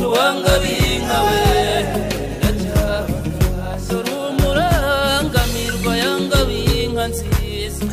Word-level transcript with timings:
tuwangabiye 0.00 0.94
inka 0.96 1.18
we 1.22 1.40
dore 3.90 4.12
umurangamirwa 4.30 5.96
yangabiye 5.96 6.84
inka 6.84 7.08
nziza 7.08 7.84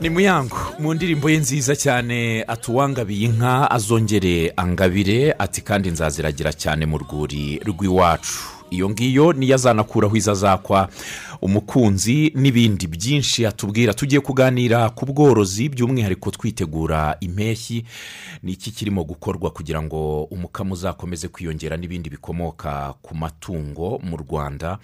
ni 0.00 0.10
muyango 0.10 0.56
mu 0.78 0.94
ndirimbo 0.94 1.30
ye 1.30 1.38
nziza 1.38 1.76
cyane 1.76 2.44
atuwangabiye 2.48 3.26
inka 3.28 3.70
azongere 3.70 4.52
angabire 4.56 5.34
ati 5.38 5.60
kandi 5.60 5.90
nzaziragira 5.90 6.52
cyane 6.52 6.86
mu 6.86 6.98
rwuri 6.98 7.60
rw'iwacu. 7.64 8.38
Iyo 8.70 8.90
ngiyo 8.90 9.32
niyo 9.32 9.54
azanakuraho 9.54 10.16
izo 10.16 10.32
azakwa 10.32 10.88
umukunzi 11.44 12.32
n'ibindi 12.34 12.86
byinshi 12.86 13.46
atubwira 13.46 13.92
tugiye 13.94 14.20
kuganira 14.20 14.88
ku 14.96 15.04
bworozi 15.06 15.68
by'umwihariko 15.68 16.30
twitegura 16.30 17.16
impeshyi. 17.20 17.84
Ni 18.42 18.52
iki 18.52 18.70
kirimo 18.72 19.04
gukorwa 19.04 19.50
kugira 19.50 19.82
ngo 19.82 20.24
umukamo 20.24 20.72
uzakomeze 20.74 21.28
kwiyongera 21.28 21.76
n'ibindi 21.76 22.08
bikomoka 22.10 22.94
ku 23.02 23.12
matungo 23.14 24.00
mu 24.02 24.16
rwanda? 24.16 24.78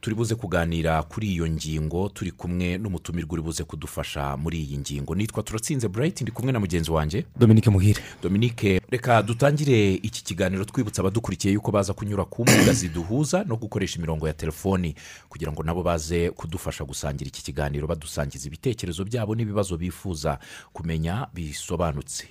Turi 0.00 0.16
buze 0.16 0.34
kuganira 0.34 1.02
kuri 1.04 1.32
iyo 1.36 1.48
ngingo 1.48 2.08
turi 2.08 2.30
kumwe 2.32 2.78
n'umutumirwa 2.80 3.32
uri 3.32 3.42
buze 3.42 3.64
kudufasha 3.64 4.36
muri 4.40 4.60
iyi 4.64 4.78
ngingo. 4.78 5.14
Nitwa 5.14 5.42
turatsinze 5.42 5.88
burayiti 5.88 6.24
ndi 6.24 6.32
kumwe 6.32 6.52
na 6.52 6.60
mugenzi 6.60 6.90
wanjye 6.90 7.26
dominique 7.38 7.68
muhire. 7.70 8.00
Dominique 8.22 8.80
reka 8.90 9.22
dutangire 9.22 9.94
iki 10.00 10.24
kiganiro. 10.24 10.64
Twibutsa 10.64 11.02
abadukurikiye 11.02 11.54
yuko 11.54 11.70
baza 11.72 11.92
kunyura 11.92 12.24
ku 12.24 12.42
mbuga 12.42 12.72
ziduhuza 12.72 13.44
no 13.44 13.56
gukoresha 13.56 13.98
imirongo 13.98 14.26
ya 14.26 14.32
telefoni 14.32 14.94
kugira 15.28 15.52
ngo 15.52 15.62
nabo 15.62 15.82
baze 15.82 16.05
kudufasha 16.36 16.84
gusangira 16.84 17.28
iki 17.28 17.42
kiganiro 17.44 17.86
badusangiza 17.86 18.46
ibitekerezo 18.48 19.04
byabo 19.04 19.34
n'ibibazo 19.34 19.76
bifuza 19.76 20.38
kumenya 20.72 21.26
bisobanutse. 21.34 22.28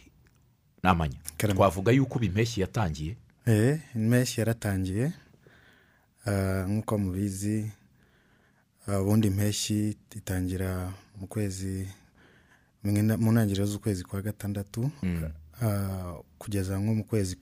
Namanya. 0.83 1.17
Twavuga 1.57 1.91
yuko 1.91 2.15
ubu 2.15 2.25
impeshyi 2.25 2.61
yatangiye. 2.61 3.17
Eh, 3.45 3.79
impeshyi 3.95 4.39
yaratangiye. 4.41 5.11
Ah, 6.25 6.65
nk'uko 6.67 6.97
mubizi 6.97 7.71
ah, 8.87 9.01
ubundi 9.01 9.27
impeshyi 9.27 9.97
itangira 10.15 10.93
mu 11.21 11.27
kwezi 11.27 11.87
mu 12.83 13.31
ntangiriro 13.31 13.65
z'ukwezi 13.65 14.03
kwa 14.03 14.21
gatandatu 14.21 14.89
ah, 15.61 16.13
kugeza 16.37 16.77
nko 16.79 16.93
mu 16.95 17.03
kwezi 17.03 17.35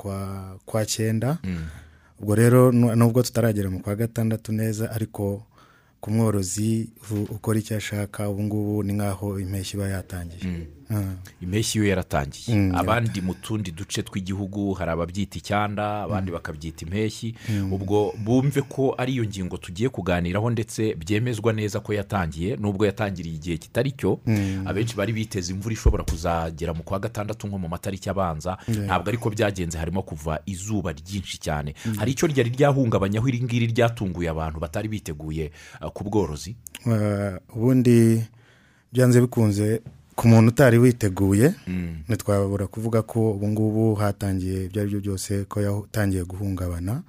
kwa 0.66 0.86
cyenda. 0.86 1.38
Ubwo 2.20 2.36
rero 2.36 2.72
nu- 2.72 2.96
nubwo 2.96 3.24
tutaragera 3.24 3.70
mu 3.70 3.80
kwa 3.80 3.96
gatandatu 3.96 4.52
neza 4.52 4.92
ariko 4.92 5.44
ku 6.04 6.12
mworozi 6.12 6.90
ukora 7.32 7.60
icyo 7.60 7.78
ashaka 7.80 8.28
ubu 8.30 8.44
ngubu 8.44 8.84
ni 8.84 8.92
nk'aho 8.94 9.40
impeshyi 9.40 9.74
iba 9.80 9.88
yatangiye 9.88 10.44
Ah. 10.52 10.83
Impeshyi 11.42 11.80
yo 11.80 11.86
yaratangiye. 11.86 12.58
Mm, 12.58 12.76
abandi 12.76 13.22
mu 13.22 13.34
tundi 13.34 13.72
duce 13.72 14.02
tw'igihugu 14.04 14.74
hari 14.74 14.92
ababyita 14.92 15.38
icyanda 15.38 16.04
abandi 16.04 16.32
bakabyita 16.32 16.86
impeshyi. 16.86 17.36
Ubwo 17.72 18.14
bumve 18.24 18.62
ko 18.62 18.96
ari 18.98 19.14
iyo 19.14 19.26
ngingo 19.26 19.58
tugiye 19.58 19.90
kuganiraho 19.90 20.50
ndetse 20.50 20.96
byemezwa 20.96 21.54
neza 21.54 21.80
ko 21.80 21.94
yatangiye 21.94 22.56
nubwo 22.56 22.86
yatangiriye 22.86 23.36
igihe 23.36 23.58
kitari 23.58 23.92
cyo 23.92 24.20
abenshi 24.66 24.96
bari 24.96 25.14
biteze 25.14 25.54
imvura 25.54 25.74
ishobora 25.74 26.04
kuzagera 26.04 26.74
mu 26.74 26.84
kwa 26.84 27.00
gatandatu 27.00 27.48
nko 27.48 27.58
mu 27.58 27.68
matariki 27.70 28.10
abanza. 28.10 28.58
Ntabwo 28.68 29.10
ariko 29.10 29.30
byagenze 29.30 29.78
harimo 29.78 30.02
kuva 30.02 30.40
izuba 30.46 30.92
ryinshi 30.92 31.38
cyane. 31.38 31.74
Hari 31.98 32.12
icyo 32.12 32.28
ryari 32.28 32.50
ryahungabanyaho 32.50 33.28
iri 33.28 33.44
ngiri 33.44 33.68
ryatunguye 33.74 34.30
abantu 34.30 34.60
batari 34.60 34.88
biteguye 34.88 35.52
uh, 35.82 35.90
ku 35.92 36.04
bworozi? 36.04 36.56
Uh, 36.86 37.38
ubundi 37.56 38.24
byanze 38.94 39.22
bikunze 39.22 39.82
ku 40.16 40.28
muntu 40.28 40.50
utari 40.50 40.78
witeguye 40.78 41.54
ntitwabura 42.08 42.68
kuvuga 42.68 43.02
ko 43.02 43.32
ubu 43.32 43.48
ngubu 43.48 43.96
hatangiye 43.96 44.66
ibyo 44.66 44.82
ari 44.82 44.90
byo 44.90 45.00
byose 45.02 45.46
ko 45.46 45.62
yatangiye 45.62 46.24
guhungabana. 46.24 47.02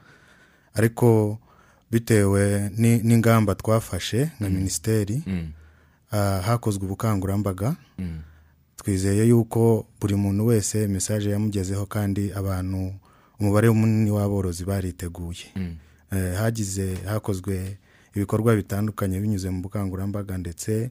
Ariko 0.74 1.38
bitewe 1.91 2.70
ni- 2.77 3.02
n'ingamba 3.02 3.55
twafashe 3.55 4.30
nka 4.41 4.48
minisiteri 4.50 5.22
uh, 6.12 6.40
hakozwe 6.46 6.84
ubukangurambaga. 6.84 7.77
Twizeye 8.77 9.28
yuko 9.28 9.86
buri 10.01 10.14
muntu 10.14 10.46
wese 10.46 10.89
mesaje 10.89 11.30
yamugezeho 11.30 11.86
kandi 11.86 12.33
abantu 12.33 12.92
umubare 13.40 13.70
munini 13.70 14.11
w'aborozi 14.11 14.64
bariteguye. 14.64 15.46
Eh, 16.12 16.34
hagize 16.39 16.95
hakozwe 17.07 17.77
ibikorwa 18.14 18.57
bitandukanye 18.57 19.20
binyuze 19.20 19.51
mu 19.51 19.62
bukangurambaga 19.62 20.39
ndetse 20.39 20.90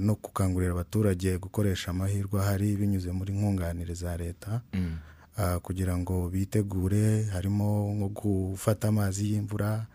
no 0.00 0.14
gukangurira 0.14 0.72
abaturage 0.72 1.38
gukoresha 1.38 1.90
amahirwe 1.90 2.40
ahari 2.40 2.76
binyuze 2.76 3.12
muri 3.12 3.32
nkunganire 3.32 3.94
za 3.94 4.16
leta. 4.16 4.60
Ah, 5.38 5.58
kugira 5.60 5.96
ngo 5.98 6.28
bitegure 6.30 7.24
harimo 7.24 7.92
nko 7.94 8.08
gufata 8.08 8.88
amazi 8.88 9.32
y'imvura 9.32 9.86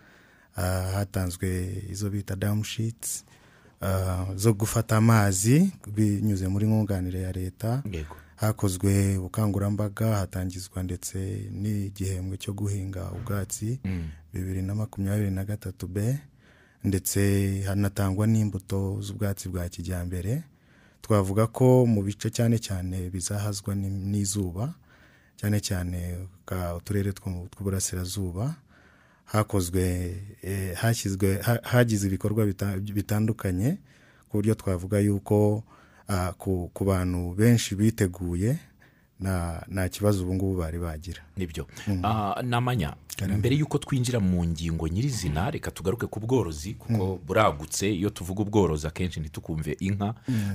ah, 0.56 0.92
hatanzwe 0.94 1.48
izo 1.92 2.10
bita 2.10 2.36
damushitsi 2.36 3.24
zo 4.36 4.54
gufata 4.54 4.98
amazi 4.98 5.72
binyuze 5.96 6.48
muri 6.48 6.66
nkunganire 6.68 7.22
ya 7.22 7.32
leta. 7.32 7.82
Hakozwe 8.36 9.18
ubukangurambaga 9.18 10.16
hatangizwa 10.18 10.84
ndetse 10.84 11.18
n'igihembwe 11.52 12.38
cyo 12.38 12.54
guhinga 12.54 13.12
ubwatsi. 13.12 13.80
Bibiri 14.34 14.62
na 14.62 14.76
makumyabiri 14.76 15.32
na 15.32 15.46
gatatu 15.46 15.88
b. 15.88 16.18
ndetse 16.84 17.62
hanatangwa 17.68 18.28
n'imbuto 18.28 19.02
z'ubwatsi 19.02 19.50
bwa 19.50 19.70
kijyambere. 19.70 20.44
Twavuga 21.02 21.48
ko 21.48 21.86
mu 21.86 22.04
bice 22.04 22.30
cyane 22.30 22.58
cyane 22.60 23.10
bizahazwa 23.10 23.76
ni- 23.76 23.90
n'izuba 23.90 24.74
cyane 25.38 25.60
cyane 25.60 26.28
uturere 26.78 27.12
tw'uburasirazuba 27.14 28.56
hakozwe 29.26 29.84
eh, 30.42 30.76
hashyizwe 30.76 31.42
ha- 31.42 31.60
hagize 31.64 32.08
ibikorwa 32.08 32.46
bita- 32.46 32.78
bitandukanye 32.80 33.78
ku 34.30 34.38
buryo 34.38 34.56
twavuga 34.56 35.00
yuko 35.00 35.64
ku 36.74 36.84
bantu 36.86 37.34
benshi 37.36 37.76
biteguye 37.76 38.58
nta 39.70 39.90
kibazo 39.90 40.24
ubu 40.24 40.34
ngubu 40.36 40.58
bari 40.60 40.80
bagira. 40.80 41.22
Nibyo. 41.38 41.68
Ah, 42.04 42.42
namanya 42.44 42.96
mbere 43.38 43.56
y'uko 43.56 43.78
twinjira 43.78 44.20
mu 44.20 44.46
ngingo 44.46 44.88
nyirizina 44.88 45.52
reka 45.52 45.72
tugaruke 45.72 46.08
ku 46.08 46.20
bworozi 46.20 46.74
kuko 46.74 47.20
buragutse. 47.26 47.92
Iyo 47.96 48.10
tuvuga 48.10 48.42
ubworozi 48.42 48.88
akenshi 48.88 49.20
ntitukumve 49.20 49.78
inka 49.80 50.14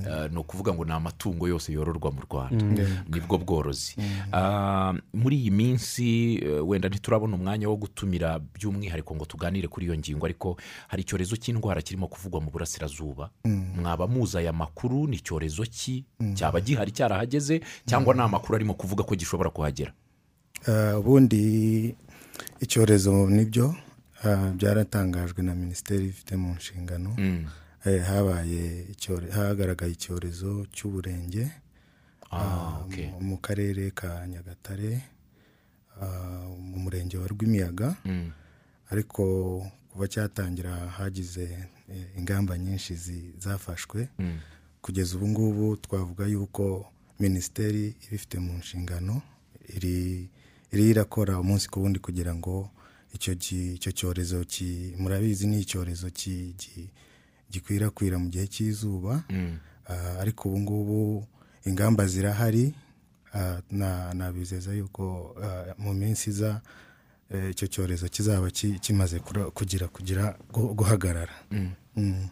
Ah, 0.09 0.27
ni 0.27 0.37
ukuvuga 0.37 0.73
ngo 0.73 0.85
ni 0.85 0.91
amatungo 0.91 1.47
yose 1.47 1.71
yororwa 1.73 2.11
mu 2.11 2.21
rwanda. 2.29 2.83
Nibwo 3.09 3.37
bworozi. 3.37 3.95
Ah, 4.33 4.93
muri 5.13 5.37
iyi 5.37 5.51
minsi 5.51 6.35
eh, 6.43 6.67
wenda 6.67 6.89
ntiturabona 6.89 7.35
umwanya 7.35 7.69
wo 7.69 7.75
gutumira 7.77 8.39
by'umwihariko 8.39 9.15
ngo 9.15 9.25
tuganire 9.25 9.67
kuri 9.67 9.85
iyo 9.85 9.95
ngingo 9.97 10.25
ariko 10.25 10.57
hari 10.87 11.01
icyorezo 11.03 11.35
cy'indwara 11.37 11.81
kirimo 11.81 12.07
kuvugwa 12.07 12.41
mu 12.41 12.51
burasirazuba. 12.51 13.29
Mwaba 13.79 14.07
muzi 14.07 14.37
aya 14.37 14.53
makuru 14.53 15.07
ni 15.07 15.15
icyorezo 15.23 15.63
ki? 15.63 16.03
Cyaba 16.33 16.59
gihari 16.61 16.91
cyarahageze? 16.91 17.61
Cyangwa 17.85 18.13
ni 18.13 18.21
amakuru 18.21 18.55
arimo 18.55 18.73
kuvuga 18.73 19.03
ko 19.03 19.15
gishobora 19.15 19.49
kuhagera? 19.49 19.93
Ah, 20.67 20.97
ubundi 20.99 21.95
icyorezo 22.59 23.29
ni 23.29 23.45
byo 23.45 23.75
ah, 24.23 24.51
byaratangajwe 24.57 25.43
na 25.43 25.55
minisiteri 25.55 26.07
ifite 26.07 26.35
mu 26.35 26.53
nshingano 26.55 27.15
Eh, 27.85 28.03
habaye 28.03 28.85
hagaragaye 29.31 29.91
icyorezo 29.91 30.65
cy'uburenge 30.75 31.47
Ah, 32.31 32.83
okay. 32.85 33.07
mu- 33.07 33.37
karere 33.39 33.91
ka 33.95 34.27
nyagatare 34.27 34.99
ah, 36.01 36.43
mu 36.59 36.77
murenge 36.83 37.17
wa 37.17 37.27
rwimiyaga. 37.27 37.95
Ariko 38.91 39.23
kuva 39.91 40.07
cyatangira 40.07 40.71
hagize 40.99 41.43
eh, 41.89 42.05
ingamba 42.17 42.57
nyinshi 42.57 42.95
zafashwe. 43.39 44.09
Kugeza 44.81 45.15
ubu 45.15 45.27
ngubu 45.27 45.77
twavuga 45.77 46.25
yuko 46.27 46.91
minisiteri 47.19 47.95
ibifite 48.07 48.39
mu 48.39 48.53
nshingano 48.57 49.21
iri 49.75 50.29
iri 50.71 50.89
irakora 50.89 51.39
umunsi 51.39 51.69
ku 51.69 51.81
wundi 51.81 51.99
kugira 51.99 52.35
ngo 52.35 52.69
icyo 53.75 53.91
cyorezo 53.91 54.43
murabizi 54.99 55.47
ni 55.47 55.59
icyorezo 55.63 56.09
gikwirakwira 57.51 58.17
mu 58.19 58.29
gihe 58.29 58.47
cy'izuba. 58.47 59.23
Ah, 59.87 60.19
ariko 60.19 60.49
ubu 60.49 60.59
ngubu 60.59 61.27
ingamba 61.65 62.07
zirahari 62.07 62.73
Ah, 63.33 63.61
na- 63.71 64.13
nabizeza 64.13 64.73
yuko 64.73 65.35
ah, 65.43 65.73
mu 65.77 65.93
minsi 65.93 66.29
iza 66.29 66.61
eh, 67.31 67.51
icyo 67.51 67.67
cyorezo 67.67 68.07
kizaba 68.09 68.49
ki- 68.51 68.79
kimaze 68.79 69.19
kugira 69.53 69.87
kugira 69.87 70.37
gu- 70.53 70.73
guhagarara. 70.73 71.33
Mm. 71.51 71.71
ubu 71.95 72.27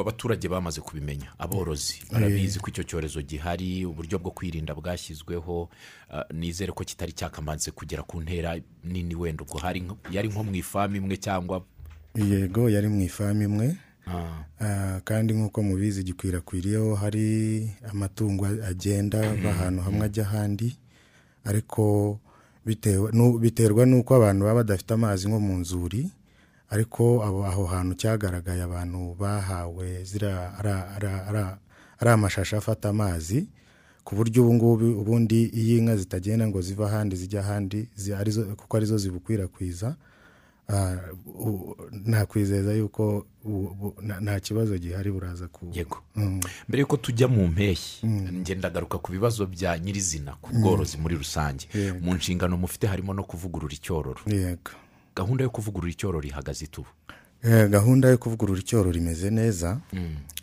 abaturage 0.00 0.48
bamaze 0.48 0.80
kubimenya. 0.80 1.34
Aborozi 1.38 2.02
barabizi 2.12 2.58
ko 2.62 2.70
icyo 2.70 2.84
cyorezo 2.86 3.18
gihari 3.26 3.82
uburyo 3.86 4.18
bwo 4.22 4.30
kwirinda 4.30 4.74
bwashyizweho 4.74 5.68
ah, 6.14 6.24
nizere 6.32 6.70
ko 6.72 6.84
kitari 6.86 7.10
cyakamaze 7.12 7.70
kugera 7.74 8.02
ku 8.06 8.20
ntera 8.22 8.54
nini 8.86 9.14
wenda 9.18 9.42
ubwo. 9.42 9.58
Yari 10.10 10.28
nko 10.30 10.44
mu 10.46 10.54
ifamu 10.54 10.96
imwe 10.96 11.16
cyangwa 11.18 11.62
yego 12.14 12.70
yari 12.70 12.86
mu 12.88 13.02
ifamu 13.02 13.42
imwe. 13.42 13.76
Ah, 14.06 14.46
Ah, 14.60 15.00
kandi 15.04 15.34
nk'uko 15.34 15.62
mubizi 15.62 16.02
gikwirakwiriyeho 16.04 16.94
hari 16.94 17.70
amatungo 17.90 18.46
agenda 18.46 19.18
ava 19.30 19.50
ahantu 19.50 19.82
hamwe 19.82 20.06
ajya 20.06 20.22
ahandi. 20.24 20.76
Ariko 21.44 22.18
biterwa 23.40 23.86
n'uko 23.86 24.14
abantu 24.14 24.44
baba 24.44 24.62
badafite 24.62 24.90
amazi 24.94 25.26
nko 25.28 25.40
mu 25.40 25.58
nzuri 25.58 26.10
ariko 26.70 27.22
abo 27.24 27.46
aho 27.46 27.64
hantu 27.66 27.94
cyagaragaye 27.94 28.62
abantu 28.62 29.14
bahawe 29.18 30.04
ziriya 30.04 30.58
ara- 30.58 30.88
ara- 30.96 31.26
ara- 31.26 31.58
ari 31.98 32.10
amashashi 32.10 32.56
afata 32.56 32.88
amazi 32.88 33.46
ku 34.04 34.14
buryo 34.16 34.42
ubu 34.42 34.54
ngubu 34.54 34.86
ubundi 35.00 35.44
iyo 35.44 35.78
inka 35.78 35.96
zitagenda 35.96 36.48
ngo 36.48 36.60
ziva 36.62 36.86
ahandi 36.86 37.16
zijya 37.16 37.40
ahandi 37.40 37.88
kuko 38.56 38.76
ari 38.76 38.86
zo 38.86 38.98
zibukwirakwiza 38.98 39.96
ah, 40.68 40.96
nakwizeza 41.92 42.72
yuko 42.72 43.26
nta- 44.02 44.40
kibazo 44.40 44.78
gihari 44.78 45.10
buraza 45.12 45.48
ku 45.48 45.66
yego. 45.72 45.98
Mm. 46.16 46.40
mbere 46.68 46.80
y'uko 46.80 46.96
tujya 46.96 47.28
mu 47.28 47.46
mpeshyi 47.48 48.06
njye 48.06 48.54
ndagaruka 48.54 48.98
ku 48.98 49.12
bibazo 49.12 49.46
bya 49.46 49.78
nyirizina 49.78 50.32
ku 50.42 50.50
bworozi 50.54 50.96
muri 50.98 51.14
rusange. 51.16 51.66
Mu 52.00 52.14
nshingano 52.14 52.56
mufite 52.56 52.86
harimo 52.86 53.12
no 53.14 53.22
kuvugurura 53.24 53.74
icyororo 53.74 54.20
yego. 54.26 54.70
Gahunda 55.16 55.44
yo 55.44 55.50
kuvugurura 55.50 55.90
icyororo 55.92 56.26
ihagaze 56.28 56.64
itubu 56.64 56.88
Eh, 57.42 57.68
gahunda 57.70 58.08
yo 58.08 58.18
kuvugurura 58.18 58.60
icyororo 58.60 58.96
imeze 58.98 59.30
neza. 59.30 59.80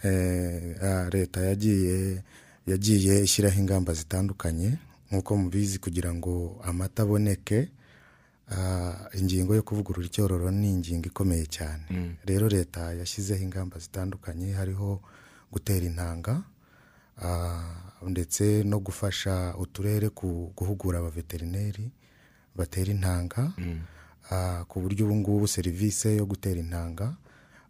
Eh, 0.03 0.75
ah, 0.83 1.09
leta 1.13 1.41
yagiye 1.41 2.23
yagiye 2.67 3.21
ishyiraho 3.23 3.59
ingamba 3.59 3.93
zitandukanye 3.93 4.77
nk'uko 5.11 5.37
mubizi 5.37 5.77
kugira 5.79 6.13
ngo 6.13 6.57
amata 6.65 7.03
aboneke. 7.03 7.69
Ah, 8.49 9.09
ingingo 9.13 9.55
yo 9.55 9.61
kuvugurura 9.63 10.05
icyororo 10.07 10.51
ni 10.51 10.71
ingingo 10.73 11.05
ikomeye 11.07 11.45
cyane. 11.45 11.85
Rero 12.25 12.47
leta 12.49 12.93
yashyizeho 12.93 13.43
ingamba 13.43 13.77
zitandukanye 13.79 14.51
hariho 14.57 15.01
gutera 15.51 15.85
intanga 15.85 16.43
ah, 17.21 18.01
ndetse 18.07 18.63
no 18.65 18.79
gufasha 18.79 19.53
uturere 19.57 20.09
guhugura 20.57 20.99
abaveterineri 20.99 21.91
batera 22.55 22.91
intanga. 22.91 23.53
Ah, 23.57 23.96
ku 24.67 24.79
buryo 24.81 25.05
ubu 25.05 25.15
ngubu 25.15 25.47
serivisi 25.47 26.17
yo 26.17 26.25
gutera 26.25 26.59
intanga 26.59 27.15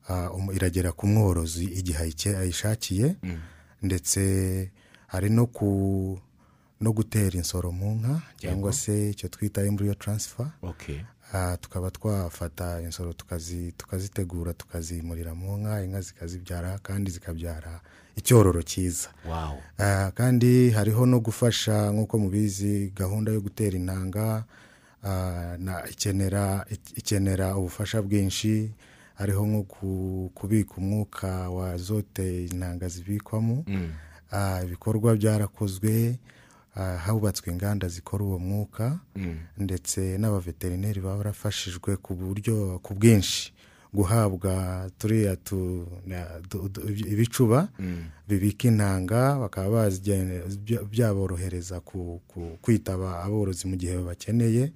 ah, 0.09 0.29
iragera 0.53 0.91
ku 0.91 1.07
mworozi 1.07 1.63
igihe 1.65 1.99
ayishakiye. 2.39 3.15
Ndetse 3.81 4.71
hari 5.07 5.29
no 5.29 5.45
ku 5.47 6.19
no 6.81 6.91
gutera 6.93 7.35
insoro 7.37 7.71
mu 7.71 7.95
nka 7.95 8.21
cyangwa 8.37 8.73
se 8.73 9.09
icyo 9.09 9.29
twita 9.29 9.61
embryo 9.65 9.93
transfer. 9.93 10.51
Okay. 10.61 10.99
Ah, 11.33 11.57
tukaba 11.57 11.91
twafata 11.91 12.81
insoro 12.81 13.13
tukazi- 13.13 13.71
tukazitegura 13.77 14.53
tukazimurira 14.53 15.35
mu 15.35 15.57
nka. 15.57 15.83
Inka 15.83 16.01
zikazibyara 16.01 16.79
kandi 16.79 17.11
zikabyara 17.11 17.81
icyororo 18.15 18.61
cyiza. 18.63 19.09
Ah, 19.77 20.11
kandi 20.15 20.69
hariho 20.71 21.05
no 21.05 21.19
gufasha 21.19 21.91
nk'uko 21.91 22.17
mubizi 22.17 22.91
gahunda 22.95 23.31
yo 23.31 23.41
gutera 23.41 23.77
intanga 23.77 24.25
ah, 24.25 24.43
ikenera 25.91 26.65
ikenera 26.95 27.55
ubufasha 27.57 28.01
bwinshi 28.01 28.71
hariho 29.15 29.45
nko 29.47 29.63
ku- 29.63 30.31
kubika 30.35 30.73
umwuka 30.77 31.49
wa 31.49 31.77
zote 31.77 32.45
intanga 32.45 32.87
zibikwamo. 32.87 33.65
Ah, 34.31 34.61
ibikorwa 34.63 35.15
byarakozwe 35.15 36.19
ah, 36.75 36.97
hubatswe 37.07 37.51
inganda 37.51 37.87
zikora 37.87 38.23
uwo 38.23 38.39
mwuka. 38.39 38.99
Ndetse 39.57 40.17
n'abaveterineri 40.17 41.01
baba 41.01 41.17
barafashijwe 41.17 41.97
ku 41.97 42.13
buryo 42.15 42.79
ku 42.83 42.93
bwinshi. 42.93 43.53
Guhabwa 43.93 44.89
turiya 44.97 45.37
ibicuba 47.07 47.69
bibika 48.27 48.67
intanga 48.67 49.39
bakaba 49.39 49.89
byaborohereza 50.91 51.81
kwitaba 52.61 53.23
aborozi 53.23 53.67
mu 53.67 53.75
gihe 53.75 53.97
babakeneye. 53.97 54.71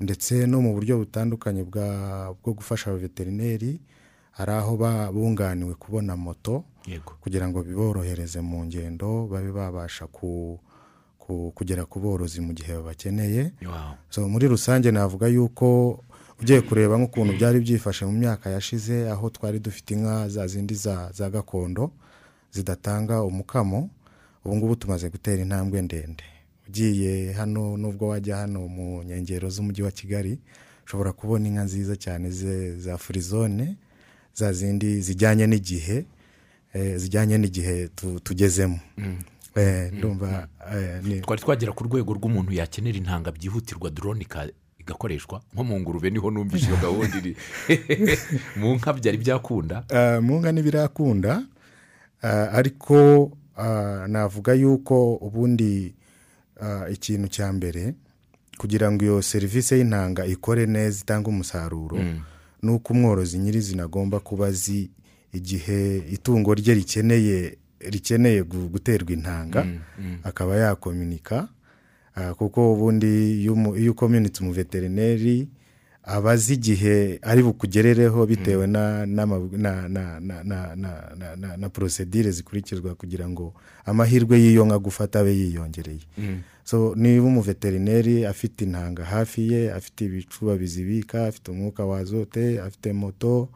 Ndetse 0.00 0.46
no 0.46 0.60
mu 0.60 0.74
buryo 0.74 0.98
butandukanye 0.98 1.62
bwa- 1.64 2.34
bwo 2.42 2.52
gufasha 2.52 2.90
abaveterineri 2.90 3.80
hari 4.32 4.52
aho 4.52 4.76
bunganiwe 5.14 5.74
kubona 5.78 6.16
moto 6.16 6.64
kugira 7.22 7.48
ngo 7.48 7.62
biborohereze 7.62 8.40
mu 8.42 8.64
ngendo 8.66 9.26
babe 9.30 9.52
babasha 9.52 10.06
ku, 10.10 10.58
ku, 11.18 11.52
kugera 11.54 11.86
ku 11.86 12.00
borozi 12.00 12.40
mu 12.42 12.52
gihe 12.52 12.74
babakeneye. 12.74 13.52
Muri 14.28 14.48
rusange 14.48 14.90
navuga 14.90 15.26
yuko 15.30 16.02
ugiye 16.40 16.60
kureba 16.60 16.96
nk'ukuntu 16.98 17.32
byari 17.38 17.60
byifashe 17.60 18.04
mu 18.06 18.12
myaka 18.12 18.50
yashize 18.50 19.10
aho 19.10 19.30
twari 19.30 19.58
dufite 19.58 19.90
inka 19.94 20.28
za 20.28 20.46
zindi 20.46 20.74
za, 20.74 21.10
gakondo 21.30 21.90
zidatanga 22.52 23.22
umukamo 23.22 23.90
ubu 24.44 24.56
ngubu 24.56 24.76
tumaze 24.76 25.08
gutera 25.10 25.42
intambwe 25.42 25.82
ndende. 25.82 26.24
Ugiye 26.68 27.32
hano 27.32 27.76
nubwo 27.76 28.08
wajya 28.08 28.36
hano 28.36 28.68
mu 28.68 29.02
nkengero 29.02 29.50
z'umujyi 29.50 29.82
wa 29.82 29.90
kigali 29.90 30.38
ushobora 30.86 31.12
kubona 31.12 31.48
inka 31.48 31.62
nziza 31.64 31.96
cyane 31.96 32.30
za 32.78 32.98
furizone 32.98 33.76
za 34.34 34.52
zindi 34.52 35.00
zijyanye 35.00 35.46
n'igihe 35.46 36.04
eh, 36.74 36.96
zijyanye 36.96 37.38
n'igihe 37.38 37.88
tu- 37.88 38.20
tugezemo. 38.20 38.80
Eh, 39.54 39.92
ndumva 39.92 40.48
eh, 40.74 41.20
twari 41.22 41.40
twagera 41.42 41.72
ku 41.72 41.84
rwego 41.84 42.12
rw'umuntu 42.14 42.52
yakenera 42.52 42.98
intanga 42.98 43.30
byihutirwa 43.32 43.90
drone 43.90 44.20
ika- 44.22 44.50
igakoreshwa. 44.86 45.40
Nko 45.54 45.64
mu 45.64 45.80
ngurube 45.80 46.10
ni 46.10 46.18
ho 46.18 46.30
numvise 46.30 46.66
iyo 46.66 46.76
gahunda 46.76 47.16
iri. 47.18 47.36
Mu 48.60 48.74
nka 48.76 48.92
byari 48.92 49.18
byakunda? 49.18 49.84
Ah, 49.90 50.20
mu 50.20 50.38
nka 50.40 50.52
ntibirakunda. 50.52 51.42
Ah, 52.22 52.48
ariko 52.52 53.32
ah, 53.56 54.06
navuga 54.08 54.52
yuko 54.54 55.14
ubundi 55.16 55.94
ikintu 56.92 57.28
cya 57.28 57.52
mbere 57.52 57.94
kugira 58.58 58.92
ngo 58.92 59.04
iyo 59.04 59.22
serivisi 59.22 59.74
y'intanga 59.74 60.26
ikore 60.26 60.66
neza 60.66 61.00
itange 61.02 61.28
umusaruro 61.28 61.98
ni 62.62 62.70
uko 62.70 62.92
umworozi 62.92 63.38
nyirizina 63.38 63.82
agomba 63.84 64.20
kuba 64.20 64.46
azi 64.46 64.90
igihe 65.32 65.98
itungo 65.98 66.54
rye 66.54 66.74
rikeneye 66.74 67.58
rikeneye 67.80 68.42
gu- 68.42 68.68
guterwa 68.68 69.12
intanga. 69.12 69.66
Akaba 70.22 70.56
yakominika 70.56 71.48
Ah, 72.16 72.34
kuko 72.34 72.72
ubundi 72.72 73.42
iyo 73.42 73.92
ukominitse 73.92 74.38
umuveterineri 74.42 75.48
aba 76.04 76.30
azi 76.30 76.54
igihe 76.54 77.18
ari 77.22 77.42
bukugerereho 77.42 78.26
bitewe 78.26 78.66
mm. 78.66 78.72
na 78.72 79.06
na 79.06 79.26
na 80.44 80.76
na 80.76 81.56
na 81.56 81.68
porosedire 81.68 82.30
zikurikizwa 82.30 82.94
kugira 82.94 83.28
ngo 83.28 83.54
amahirwe 83.84 84.38
y'iyo 84.38 84.64
nka 84.64 84.78
gufata 84.78 85.20
abe 85.20 85.32
yiyongereye. 85.32 86.04
Mm. 86.18 86.40
Niba 86.96 87.26
umuveterineri 87.26 88.26
afite 88.26 88.64
intanga 88.64 89.04
hafi 89.04 89.52
ye 89.52 89.72
afite 89.72 90.04
ibicuba 90.04 90.56
bizibika 90.56 91.26
afite 91.26 91.50
umwuka 91.50 91.84
wazote 91.84 92.60
afite 92.60 92.92
moto 92.92 93.48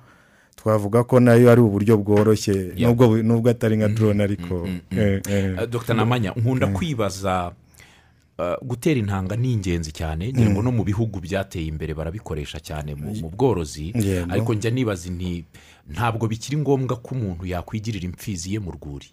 twavuga 0.56 1.04
ko 1.04 1.20
na 1.20 1.34
yo 1.34 1.50
ari 1.52 1.60
uburyo 1.60 1.96
bworoshye 1.96 2.74
nubwo 3.22 3.50
atari 3.50 3.76
nka 3.76 3.88
mm-hmm. 3.88 3.98
dorone 3.98 4.22
ariko. 4.24 4.54
Mm-hmm. 4.66 4.98
Eh, 4.98 5.20
eh. 5.28 5.54
Eh, 5.58 5.68
Dr. 5.68 5.94
Namanya 5.94 6.32
nkunda 6.36 6.66
kwibaza 6.66 7.52
gutera 8.62 8.98
intanga 9.00 9.36
ni 9.36 9.52
ingenzi 9.52 9.92
cyane. 9.92 10.32
Ngira 10.32 10.50
ngo 10.50 10.62
no 10.62 10.70
mu 10.72 10.84
bihugu 10.84 11.20
byateye 11.20 11.66
imbere 11.66 11.94
barabikoresha 11.94 12.60
cyane 12.60 12.94
mu 12.94 13.12
bworozi. 13.30 13.92
Ariko 14.30 14.54
njya 14.54 14.70
nibaza 14.70 15.10
nti 15.10 15.44
ntabwo 15.90 16.28
bikiri 16.28 16.56
ngombwa 16.62 16.96
ko 17.02 17.14
umuntu 17.14 17.46
yakwigirira 17.46 18.04
imfizi 18.06 18.52
ye 18.54 18.58
mu 18.60 18.70
rwuri. 18.70 19.06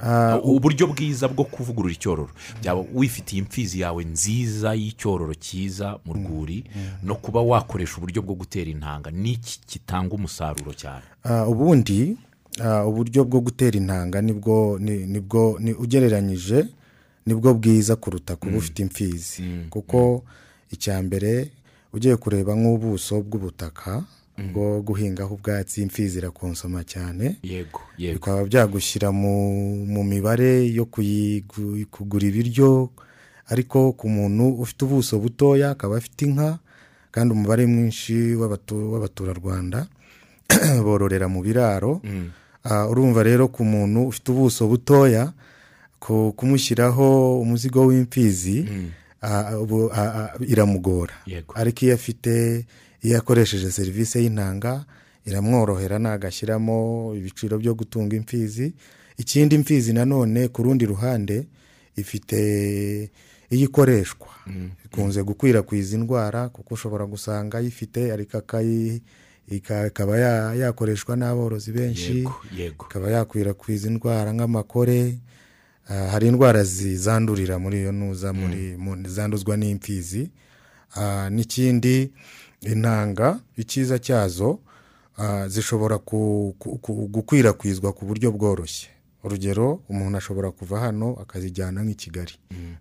Ah, 0.00 0.38
uburyo 0.44 0.86
bwiza 0.86 1.28
bwo 1.28 1.44
kuvugurura 1.44 1.92
icyororo. 1.94 2.30
Byaba 2.62 2.84
wifitiye 2.94 3.42
imfizi 3.42 3.80
yawe 3.80 4.04
nziza 4.04 4.74
y'icyororo 4.74 5.34
cyiza 5.34 5.98
mu 6.06 6.12
rwuri 6.14 6.64
no 7.02 7.14
kuba 7.18 7.40
wakoresha 7.42 7.96
uburyo 7.98 8.22
bwo 8.22 8.34
gutera 8.34 8.70
intanga. 8.70 9.10
N'iki 9.10 9.60
kitanga 9.66 10.14
umusaruro 10.14 10.70
cyane? 10.74 11.02
Ah, 11.24 11.46
ubundi 11.48 12.16
ah, 12.62 12.86
uburyo 12.86 13.24
bwo 13.24 13.40
gutera 13.40 13.74
intanga 13.76 14.22
ni 14.22 14.32
bwo 14.32 14.78
ni- 14.78 15.06
ni 15.06 15.20
bwo 15.20 15.56
ni 15.58 15.72
ugereranyije 15.74 16.66
ni 17.28 17.34
bwo 17.36 17.52
bwiza 17.54 17.96
kuruta 18.00 18.36
kuba 18.40 18.56
ufite 18.56 18.78
imfizi. 18.82 19.42
Kuko 19.70 20.24
icya 20.72 20.96
mbere 21.04 21.50
ugiye 21.92 22.16
kureba 22.16 22.56
nk'ubuso 22.56 23.20
bw'ubutaka 23.20 24.00
bwo 24.52 24.80
guhingaho 24.82 25.34
ubwatsi 25.34 25.82
imfizi 25.82 26.18
irakonsoma 26.24 26.84
cyane. 26.88 27.36
Yego 27.42 27.80
yego. 27.98 28.14
Bikaba 28.16 28.44
byagushyira 28.48 29.12
mu, 29.12 29.34
mibare 30.04 30.64
yo 30.72 30.84
kugura 31.90 32.24
ibiryo. 32.26 32.90
Ariko 33.48 33.92
ku 33.92 34.08
muntu 34.08 34.48
ufite 34.62 34.84
ubuso 34.84 35.18
butoya 35.18 35.70
akaba 35.76 35.96
afite 36.00 36.22
inka 36.24 36.58
kandi 37.10 37.32
umubare 37.34 37.66
mwinshi 37.66 38.36
w'abatu- 38.36 38.92
w'abaturarwanda 38.92 39.86
bororera 40.84 41.28
mu 41.28 41.42
biraro. 41.42 42.00
Ah, 42.64 42.86
urumva 42.88 43.22
rero 43.22 43.48
ku 43.48 43.64
muntu 43.64 44.06
ufite 44.12 44.28
ubuso 44.32 44.68
butoya 44.68 45.32
kumushyiraho 46.36 47.40
umuzigo 47.40 47.86
w'imfizi 47.86 48.66
ah, 49.22 50.30
iramugora. 50.46 51.14
Ariko 51.54 51.84
iyo 51.84 51.94
afite 51.94 52.64
iyo 53.02 53.18
akoresheje 53.18 53.70
serivisi 53.70 54.18
y'intanga 54.18 54.84
iramworohera 55.26 55.98
nagashyiramo 55.98 57.12
ibiciro 57.18 57.58
byo 57.58 57.74
gutunga 57.74 58.16
imfizi. 58.16 58.72
Ikindi 59.18 59.54
imfizi 59.54 59.92
nanone 59.92 60.48
ku 60.48 60.62
rundi 60.62 60.86
ruhande 60.86 61.46
ifite 61.96 62.38
iyo 63.50 63.64
ikoreshwa. 63.66 64.28
Ikunze 64.84 65.22
gukwirakwiza 65.22 65.96
indwara 65.96 66.48
kuko 66.48 66.74
ushobora 66.74 67.06
gusanga 67.06 67.58
ayifite 67.58 68.12
ariko 68.12 68.38
ikaba 69.86 70.18
ya- 70.18 70.54
yakoreshwa 70.54 71.16
n'aborozi 71.16 71.72
benshi. 71.72 72.22
Ikaba 72.86 73.10
yakwirakwiza 73.10 73.88
indwara 73.88 74.32
nk'amakore 74.32 75.18
hari 75.88 76.28
indwara 76.28 76.64
zandurira 76.64 77.58
muri 77.58 77.78
iyo 77.80 77.92
ntuza 77.92 78.32
muri 78.32 78.76
mu- 78.76 79.08
zanduzwa 79.08 79.56
n'imfizi. 79.56 80.30
Ah, 80.96 81.28
n'ikindi 81.30 82.10
intanga 82.60 83.40
icyiza 83.56 83.98
cyazo 83.98 84.58
ah, 85.16 85.48
zishobora 85.48 85.98
gukwirakwizwa 87.12 87.92
ku 87.92 88.04
buryo 88.06 88.32
bworoshye. 88.32 88.88
Urugero 89.24 89.80
umuntu 89.88 90.18
ashobora 90.18 90.50
kuva 90.50 90.80
hano 90.80 91.16
akazijyana 91.22 91.82
nk'i 91.84 91.94
kigali 91.94 92.32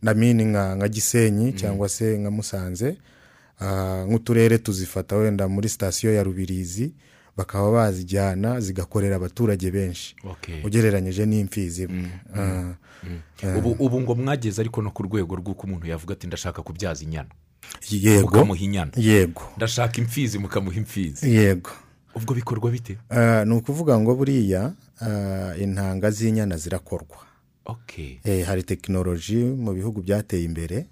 na 0.02 0.14
mini 0.14 0.46
nka 0.46 0.88
gisenyi 0.88 1.54
cyangwa 1.54 1.90
se 1.90 2.18
nka 2.18 2.32
musanze. 2.32 2.98
Ah, 3.60 4.06
nk'uturere 4.08 4.58
tuzifata 4.58 5.16
wenda 5.16 5.48
muri 5.48 5.70
sitasiyo 5.70 6.14
ya 6.14 6.24
rubirizi 6.24 6.92
bakaba 7.38 7.72
bazijyana 7.72 8.60
zigakorera 8.60 9.16
abaturage 9.16 9.72
benshi. 9.72 10.16
Ugereranyije 10.66 11.26
n'imfizi 11.26 11.88
Ah, 12.36 12.74
ubu 13.58 13.72
ubu 13.80 14.02
ngo 14.02 14.16
mwageze 14.16 14.62
ariko 14.62 14.82
no 14.82 14.92
ku 14.92 15.04
rwego 15.04 15.36
rw'uko 15.36 15.68
umuntu 15.68 15.88
yavuga 15.88 16.14
ati 16.14 16.28
ndashaka 16.28 16.62
kubyaza 16.62 17.04
inyana. 17.04 17.30
Yego. 17.90 18.28
Mukamuha 18.28 18.60
inyana. 18.60 18.92
Yego. 18.96 19.42
Ndashaka 19.58 19.98
imfizi 20.02 20.40
mukamuha 20.40 20.78
imfizi. 20.78 21.36
Yego. 21.36 21.70
Ubwo 22.16 22.34
bikorwa 22.34 22.72
bite? 22.72 22.98
Ah, 23.10 23.46
ni 23.46 23.54
ukuvuga 23.56 24.00
ngo 24.00 24.16
buriya 24.16 24.74
ah, 25.02 25.54
intanga 25.58 26.12
z'inyana 26.12 26.58
zirakorwa. 26.58 27.18
Eh, 28.24 28.46
hari 28.48 28.64
tekinoloji 28.64 29.36
mu 29.38 29.74
bihugu 29.74 30.02
byateye 30.02 30.44
imbere 30.44 30.86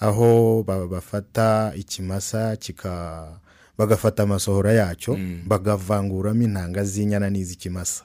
aho 0.00 0.62
ba- 0.66 0.86
bafata 0.86 1.72
ikimasa 1.76 2.56
kika 2.56 3.38
bagafata 3.78 4.22
amasohora 4.22 4.72
yacyo 4.72 5.14
bagavanguramo 5.46 6.42
intanga 6.42 6.84
z'inyana 6.84 7.30
n'iz'ikimasa. 7.30 8.04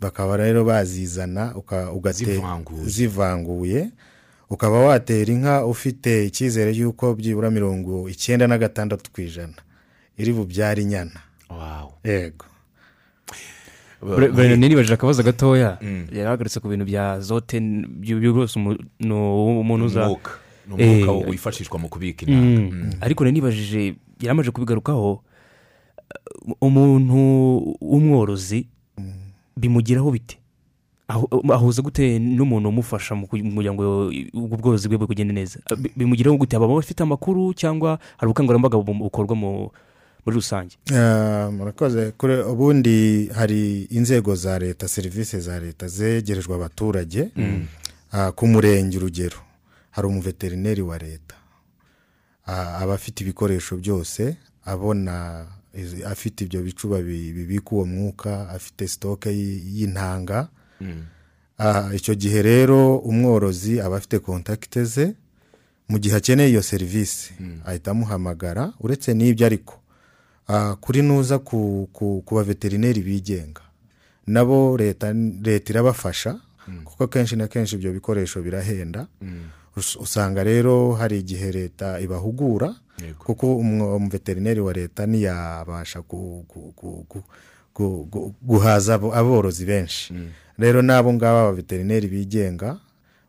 Bakaba 0.00 0.36
rero 0.36 0.64
bazizana 0.64 1.54
Zivanguye. 2.88 3.90
ukaba 4.50 4.78
watera 4.80 5.32
inka 5.32 5.66
ufite 5.66 6.26
icyizere 6.26 6.72
y'uko 6.74 7.14
byibura 7.14 7.50
mirongo 7.50 8.08
icyenda 8.08 8.46
na 8.46 8.58
gatandatu 8.58 9.10
ku 9.12 9.20
ijana. 9.20 9.54
Iri 10.18 10.32
bubyare 10.32 10.82
inyana. 10.82 11.20
Wow. 11.50 11.94
Yego. 12.04 12.44
Nibajije 14.56 14.94
akabazo 14.94 15.22
gatoya. 15.22 15.78
Yaragarutse 16.12 16.60
ku 16.60 16.68
bintu 16.68 16.84
bya 16.84 17.20
zote 17.20 17.60
byo 17.88 18.20
byo 18.20 18.30
rwose 18.32 18.58
umu- 18.58 18.78
ni 19.00 19.12
umuntu 19.12 19.84
uza 19.86 20.06
ni 20.68 20.74
umwuka 20.74 21.12
Eh, 21.12 21.28
wifashishwa 21.30 21.78
mu 21.78 21.88
kubika 21.88 22.26
intanga 22.26 22.60
Mm. 22.60 22.92
ariko 23.00 23.24
nari 23.24 23.34
nibajije 23.34 23.94
yaramaze 24.20 24.50
kubigarukaho 24.50 25.12
uh, 26.48 26.56
umuntu 26.60 27.16
w'umworozi 27.80 28.66
bimugiraho 29.56 30.10
bite? 30.10 30.38
Ahu- 31.08 31.52
ahuza 31.52 31.82
gute 31.82 32.18
n'umuntu 32.18 32.68
umufasha 32.68 33.14
mu 33.14 33.26
kugi- 33.28 33.44
kugira 33.44 33.72
ngo 33.76 34.08
ubwo 34.32 34.56
bworozi 34.56 34.88
bwe 34.88 34.96
bugende 34.98 35.32
neza 35.36 35.60
Bi- 35.76 35.92
bimugiraho 35.96 36.36
gute? 36.40 36.56
Aba 36.56 36.66
bafite 36.68 37.02
amakuru 37.04 37.52
cyangwa 37.54 37.98
hari 38.16 38.26
ubukangurambaga 38.32 38.78
bu- 38.80 38.94
bukorwa 39.12 39.36
mu- 39.36 39.70
muri 40.24 40.34
rusange? 40.40 40.80
Ah, 40.96 41.50
murakoze. 41.52 42.12
Kure 42.16 42.40
ubundi 42.48 43.28
hari 43.36 43.84
inzego 43.92 44.34
za 44.34 44.58
leta 44.58 44.88
serivisi 44.88 45.40
za 45.40 45.60
leta 45.60 45.88
zegerejwe 45.88 46.54
abaturage 46.56 47.28
Ah, 48.12 48.32
ku 48.32 48.46
murenge 48.46 48.96
urugero. 48.96 49.36
Hari 49.94 50.06
umuveterineri 50.08 50.82
wa 50.82 50.98
leta. 50.98 51.36
Aba 52.46 52.94
afite 52.94 53.20
ibikoresho 53.24 53.76
byose 53.78 54.36
abona 54.64 55.46
afite 56.06 56.44
ibyo 56.44 56.62
bicuba 56.62 56.98
bi- 57.02 57.32
bibika 57.32 57.70
uwo 57.72 57.84
mwuka 57.86 58.48
afite 58.50 58.88
sitoke 58.88 59.30
y'intanga. 59.30 60.48
Ah, 61.58 61.90
icyo 61.94 62.14
gihe 62.14 62.42
rero 62.42 62.98
umworozi 62.98 63.80
aba 63.80 63.96
afite 63.96 64.18
kontakite 64.18 64.84
ze 64.84 65.14
mu 65.88 65.98
gihe 65.98 66.16
akeneye 66.16 66.50
iyo 66.50 66.62
serivisi 66.62 67.32
ahita 67.64 67.90
amuhamagara 67.90 68.72
uretse 68.80 69.14
n'ibyo 69.14 69.46
ariko. 69.46 69.74
Kuri 70.80 71.02
nuza 71.02 71.38
ku, 71.38 71.88
baveterineri 72.30 73.00
bigenga. 73.02 73.62
Nabo 74.26 74.76
leta 74.76 75.14
irabafasha 75.70 76.40
kuko 76.84 77.04
akenshi 77.04 77.36
na 77.36 77.48
kenshi 77.48 77.76
ibyo 77.76 77.92
bikoresho 77.92 78.42
birahenda. 78.42 79.06
Usanga 79.76 80.44
rero 80.44 80.92
hari 80.94 81.18
igihe 81.18 81.52
leta 81.52 82.00
ibahugura 82.00 82.74
kuko 83.18 83.56
umuveterineri 83.96 84.60
wa 84.60 84.72
leta 84.72 85.06
ntiyabasha 85.06 86.02
guhaza 88.42 88.94
abo- 88.94 89.14
aborozi 89.14 89.64
benshi. 89.66 90.14
Rero 90.58 90.82
n'abo 90.82 91.10
ngabo 91.14 91.38
abaveterineri 91.38 92.06
bigenga 92.08 92.78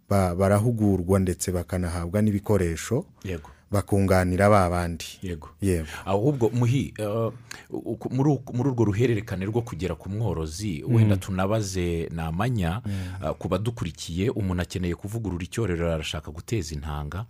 ba- 0.09 0.35
barahugurwa 0.35 1.19
ndetse 1.19 1.51
bakanahabwa 1.51 2.21
n'ibikoresho 2.21 3.05
yego. 3.25 3.49
Bakunganira 3.75 4.49
ba 4.49 4.69
bandi. 4.69 5.05
Yego. 5.21 5.49
Yego. 5.61 5.87
Ahubwo 6.05 6.49
muhi 6.49 6.93
uku- 7.69 8.09
muri 8.13 8.29
urwo 8.69 8.85
ruhererekane 8.85 9.45
rwo 9.45 9.61
kugera 9.61 9.95
ku 9.95 10.09
mworozi 10.09 10.83
wenda 10.87 11.17
tunabaze 11.17 12.09
ni 12.11 12.21
amanya 12.21 12.81
eh, 13.23 13.31
ku 13.39 13.47
badukurikiye 13.47 14.29
umuntu 14.31 14.61
akeneye 14.63 14.95
kuvugurura 14.95 15.43
icyorero 15.43 15.91
arashaka 15.93 16.31
guteza 16.31 16.75
intanga. 16.75 17.25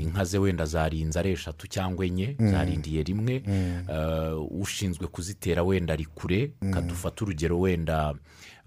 Inka 0.00 0.24
ze 0.24 0.38
wenda 0.38 0.64
zarinze 0.66 1.18
ari 1.18 1.30
eshatu 1.36 1.66
cyangwa 1.68 2.06
enye 2.06 2.36
zarindiye 2.40 3.02
rimwe. 3.02 3.42
Eh, 3.44 4.60
ushinzwe 4.60 5.06
kuzitera 5.06 5.62
wenda 5.62 5.92
ari 5.92 6.04
kure 6.04 6.52
kadufata 6.72 7.24
urugero 7.24 7.60
wenda 7.60 8.14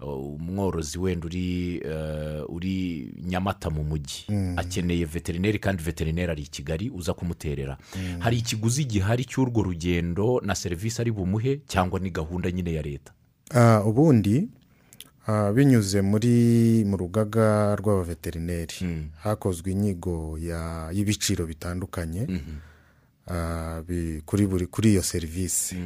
umworozi 0.00 0.98
wenda 0.98 1.26
uri 1.26 1.76
eh, 1.84 2.44
uri 2.48 3.08
nyamata 3.22 3.70
mu 3.70 3.84
mujyi 3.84 4.24
akeneye 4.56 5.04
veterineri 5.04 5.58
kandi 5.58 5.82
veterineri 5.82 6.32
ari 6.32 6.42
i 6.42 6.46
kigali 6.48 6.90
uza 6.90 7.14
kumuterera. 7.14 7.78
Hari 8.18 8.38
ikiguzi 8.38 8.84
gihari 8.84 9.24
cy'urwo 9.24 9.62
rugendo 9.62 10.40
na 10.44 10.54
serivisi 10.54 11.00
ari 11.00 11.12
bumuhe 11.12 11.60
cyangwa 11.66 12.00
ni 12.00 12.10
gahunda 12.10 12.50
nyine 12.50 12.72
ya 12.74 12.82
leta? 12.82 13.12
Ah, 13.50 13.80
ubundi 13.84 14.48
ah, 15.26 15.52
binyuze 15.52 16.02
muri 16.02 16.84
mu 16.84 16.96
rugaga 16.96 17.76
rw'abaveterineri. 17.76 19.08
Hakozwe 19.22 19.72
inyigo 19.72 20.38
ya- 20.38 20.90
y'ibiciro 20.92 21.46
bitandukanye. 21.46 22.26
Ah, 23.26 23.82
bi- 23.88 24.22
kuri 24.26 24.46
buri 24.46 24.66
kuri 24.66 24.90
iyo 24.92 25.02
serivisi. 25.02 25.76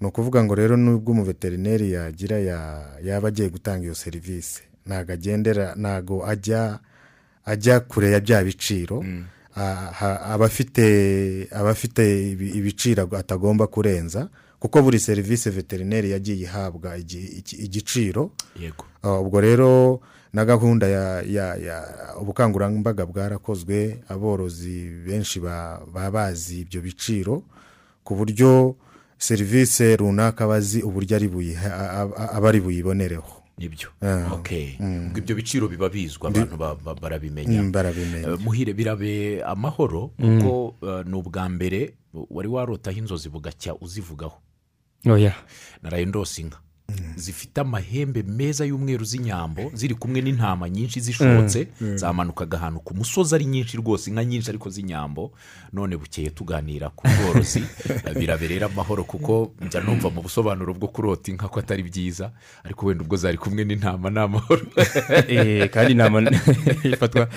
Ni 0.00 0.06
ukuvuga 0.06 0.44
ngo 0.44 0.54
rero 0.54 0.76
nubwo 0.76 1.12
umuveterineri 1.12 1.92
yagira 1.92 2.38
ya- 2.38 2.98
yaba 3.02 3.28
agiye 3.28 3.48
gutanga 3.48 3.84
iyo 3.84 3.94
serivisi 3.94 4.62
ntabwo 4.86 5.12
agendera 5.12 5.74
ntabwo 5.76 6.26
ajya 6.26 6.78
ajya 7.44 7.80
kure 7.80 8.10
ya 8.10 8.20
bya 8.20 8.44
biciro 8.44 9.04
Ah, 9.60 9.90
ha- 9.90 10.20
aba 10.22 10.46
afite 10.46 11.48
aba 11.50 11.70
afite 11.70 12.30
ibi- 12.30 12.50
ibiciro 12.62 13.02
atagomba 13.18 13.66
kurenza 13.66 14.28
kuko 14.60 14.82
buri 14.82 14.98
serivisi 15.02 15.50
veterineri 15.50 16.10
yagiye 16.14 16.46
ihabwa 16.46 16.94
igiciro. 17.58 18.30
Ubwo 19.02 19.40
rero 19.40 20.00
na 20.32 20.44
gahunda 20.44 20.86
ya 20.86 21.22
ya 21.26 21.56
ya 21.58 21.76
ubukangurambaga 22.22 23.06
bwarakozwe 23.06 23.98
aborozi 24.08 24.90
benshi 25.06 25.40
ba- 25.40 25.82
baba 25.92 26.10
bazi 26.30 26.60
ibyo 26.62 26.78
biciro 26.80 27.42
ku 28.06 28.14
buryo 28.14 28.76
serivisi 29.18 29.96
runaka 29.96 30.46
bazi 30.46 30.82
uburyo 30.82 31.16
aba 32.32 32.48
ari 32.48 32.60
buyibonereho. 32.60 33.42
Nibyo. 33.58 33.88
Ah. 34.02 34.30
ok. 34.38 34.78
Ubwo 34.80 35.18
ibyo 35.18 35.34
biciro 35.34 35.68
biba 35.68 35.88
bizwi 35.90 36.26
abantu 36.26 36.56
ba- 36.56 36.74
ba- 36.78 36.94
barabimenya. 36.94 37.62
Mm, 37.62 37.72
Eh, 38.32 38.38
muhire 38.40 38.72
birabe 38.72 39.42
amahoro 39.42 40.14
kuko 40.14 40.74
eh, 40.86 41.02
ni 41.06 41.14
ubwa 41.18 41.48
mbere 41.48 41.94
wari 42.30 42.48
warotaho 42.48 42.98
inzozi 42.98 43.28
bugacya 43.28 43.74
uzivugaho. 43.74 44.38
Oya 45.10 45.34
naraye 45.82 46.04
ndose 46.06 46.42
inka. 46.42 46.58
Zifite 47.16 47.60
amahembe 47.60 48.22
meza 48.22 48.64
y'umweru 48.64 49.04
z'inyambo 49.04 49.70
ziri 49.74 49.94
kumwe 49.94 50.20
n'intama 50.20 50.68
nyinshi 50.70 51.00
zishotse 51.00 51.68
zamanukaga 51.94 52.56
ahantu 52.58 52.80
ku 52.80 52.94
musozi 52.94 53.34
ari 53.34 53.44
nyinshi 53.44 53.76
rwose 53.76 54.10
inka 54.10 54.24
nyinshi 54.24 54.50
ariko 54.50 54.70
z'inyambo. 54.70 55.32
None 55.72 55.96
bukeye 55.96 56.30
tuganira 56.30 56.88
ku 56.90 57.08
bworozi 57.08 57.62
biraberera 58.18 58.66
amahoro 58.66 59.04
kuko 59.04 59.52
njya 59.66 59.80
numva 59.80 60.10
mu 60.10 60.22
busobanuro 60.22 60.74
bwo 60.74 60.88
kurota 60.88 61.30
inka 61.30 61.48
ko 61.48 61.60
atari 61.60 61.82
byiza 61.82 62.30
ariko 62.64 62.86
wenda 62.86 63.04
ubwo 63.04 63.16
zari 63.16 63.38
kumwe 63.38 63.64
n'intama 63.64 64.10
ni 64.10 64.18
amahoro 64.18 64.66
Eh, 65.28 65.70
kandi 65.70 65.92
inama 65.92 66.30
ifatwa 66.84 67.28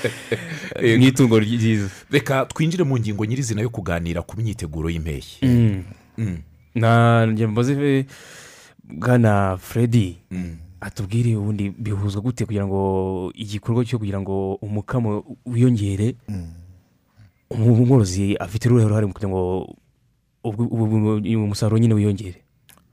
nk'itungo 0.79 1.39
ryiza. 1.39 1.89
Reka 2.11 2.45
twinjire 2.45 2.83
mu 2.83 2.99
ngingo 2.99 3.25
nyirizina 3.25 3.61
yo 3.61 3.69
kuganira 3.69 4.21
ku 4.21 4.37
myiteguro 4.37 4.89
y'impeshyi. 4.89 5.41
Na 6.75 7.25
njye 7.25 7.47
mbaze 7.47 7.73
eh, 7.73 8.05
bwana 8.91 9.57
freddy 9.57 10.17
atubwire 10.81 11.35
ubundi 11.35 11.69
bihuzwa 11.69 12.21
gute 12.21 12.45
kugira 12.45 12.65
ngo 12.67 13.31
igikorwa 13.35 13.85
cyo 13.85 13.99
kugira 13.99 14.19
ngo 14.21 14.55
umukamo 14.61 15.23
wiyongere? 15.45 16.15
Umworozi 17.49 18.35
afite 18.39 18.65
uruhe 18.69 18.87
ruhare 18.87 19.05
mu 19.05 19.13
kugira 19.13 19.29
ngo 19.29 19.75
umusaruro 20.43 21.77
nyine 21.77 21.93
wiyongere? 21.93 22.41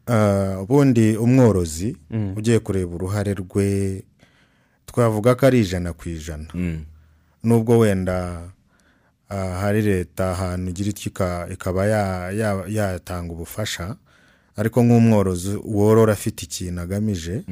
Ah, 0.07 0.61
ubundi 0.63 1.17
umworozi 1.17 1.97
ugiye 2.37 2.59
kureba 2.59 2.95
uruhare 2.95 3.35
rwe 3.35 4.03
twavuga 4.87 5.35
ko 5.35 5.47
ari 5.47 5.61
ijana 5.61 5.93
ku 5.93 6.09
ijana. 6.09 6.49
Mm. 6.55 6.85
nubwo 7.45 7.79
wenda 7.79 8.49
ah, 9.29 9.55
hari 9.63 9.83
leta 9.83 10.31
ahantu 10.33 10.71
igira 10.71 10.91
ika- 11.07 11.47
ikaba 11.53 11.87
ya- 11.87 12.31
ya- 12.33 12.67
yatanga 12.69 13.33
ubufasha 13.33 13.97
ariko 14.59 14.83
nk'umworozi 14.83 15.55
worora 15.65 16.13
afite 16.13 16.43
ikintu 16.45 16.81
agamije 16.83 17.43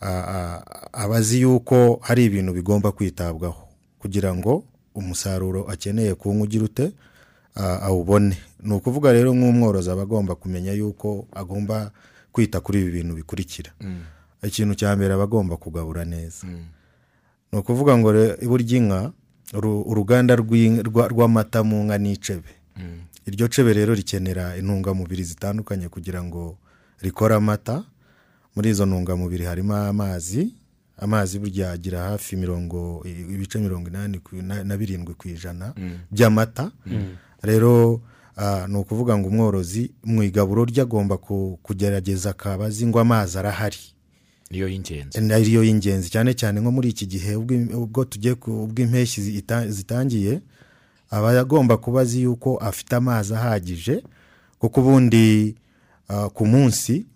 ah, 0.00 0.60
aba 0.92 1.16
azi 1.16 1.40
yuko 1.40 1.98
hari 2.04 2.24
ibintu 2.28 2.52
bigomba 2.52 2.92
kwitabwaho 2.92 3.64
kugira 3.98 4.34
ngo 4.36 4.64
umusaruro 4.94 5.64
akeneye 5.72 6.14
kuwunywa 6.14 6.44
ugira 6.44 6.64
ute 6.64 6.92
awubone. 7.56 8.36
Ni 8.62 8.74
ukuvuga 8.74 9.12
rero 9.12 9.34
nk'umworozi 9.34 9.90
aba 9.90 10.02
agomba 10.02 10.34
kumenya 10.34 10.72
yuko 10.72 11.26
agomba 11.32 11.90
kwita 12.32 12.60
kuri 12.60 12.80
ibi 12.82 12.90
bintu 12.90 13.14
bikurikira. 13.14 13.70
Ikintu 14.42 14.74
cya 14.74 14.96
mbere 14.96 15.14
aba 15.14 15.24
agomba 15.24 15.56
kugabura 15.56 16.04
neza. 16.04 16.46
Ni 17.52 17.58
ukuvuga 17.58 17.94
ngo 17.98 18.10
burya 18.42 18.76
inka 18.78 19.00
uru- 19.54 19.86
uruganda 19.86 20.34
rw'amata 20.36 21.62
mu 21.62 21.84
nka 21.86 21.98
ni 21.98 22.12
icebe. 22.18 22.50
Iryo 23.26 23.48
cebe 23.48 23.72
rero 23.72 23.94
rikenera 23.94 24.56
intungamubiri 24.56 25.24
zitandukanye 25.24 25.88
kugira 25.88 26.22
ngo 26.24 26.58
rikore 27.00 27.34
amata. 27.34 27.84
Muri 28.56 28.70
izo 28.70 28.86
ntungamubiri 28.86 29.44
harimo 29.44 29.76
amazi. 29.76 30.54
Amazi 30.96 31.38
burya 31.38 31.70
agira 31.72 32.02
hafi 32.02 32.36
mirongo 32.36 33.02
ibice 33.06 33.58
mirongo 33.58 33.88
inani 33.88 34.20
na 34.64 34.76
birindwi 34.76 35.14
ku 35.14 35.28
ijana 35.28 35.74
by'amata. 36.10 36.70
Rero 37.42 38.00
ni 38.68 38.76
ukuvuga 38.76 39.18
ngo 39.18 39.28
umworozi 39.28 39.90
mu 40.04 40.22
igaburo 40.22 40.64
rye 40.64 40.82
agomba 40.82 41.16
ku- 41.18 41.58
kugerageza 41.62 42.30
akaba 42.30 42.66
azi 42.66 42.86
ngo 42.86 43.00
amazi 43.00 43.38
arahari. 43.38 43.78
Niyo 44.50 44.68
y'ingenzi. 44.68 45.18
Ariyo 45.34 45.64
y'ingenzi. 45.64 46.10
Cyane 46.10 46.34
cyane 46.34 46.60
nko 46.60 46.70
muri 46.70 46.88
iki 46.94 47.06
gihe 47.06 47.34
ubwo 47.74 48.04
tugiye 48.04 48.34
ubwo 48.46 48.82
impeshyi 48.82 49.20
zita- 49.22 49.66
zitangiye 49.68 50.40
aba 51.14 51.40
agomba 51.40 51.76
kuba 51.76 52.00
azi 52.00 52.22
yuko 52.22 52.56
afite 52.56 52.92
amazi 52.96 53.34
ahagije 53.34 54.02
kuko 54.58 54.80
ubundi 54.80 55.54
ah, 56.08 56.28
ku 56.28 56.46
munsi 56.46 57.06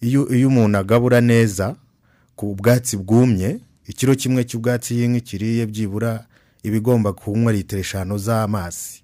iyo 0.00 0.48
umuntu 0.48 0.78
agabura 0.78 1.20
neza 1.20 1.76
ku 2.36 2.54
bwatsi 2.54 2.96
bwumye 2.96 3.60
ikiro 3.86 4.14
kimwe 4.14 4.44
cy'ubwatsi 4.44 4.98
y'inka 4.98 5.20
kiriye 5.20 5.66
byibura 5.66 6.26
iba 6.62 6.76
igomba 6.76 7.12
kunywa 7.12 7.52
litiro 7.52 7.80
eshanu 7.80 8.18
z'amazi. 8.18 9.02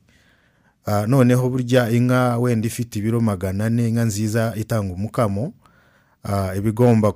Ah, 0.87 1.07
noneho 1.07 1.51
burya 1.51 1.91
inka 1.91 2.39
wenda 2.39 2.67
ifite 2.67 2.97
ibiro 2.99 3.21
magana 3.21 3.65
ane 3.67 3.89
inka 3.89 4.05
nziza 4.05 4.53
itanga 4.57 4.95
umukamo 4.95 5.55
ah, 6.23 6.55
iba 6.57 6.69
igomba 6.69 7.13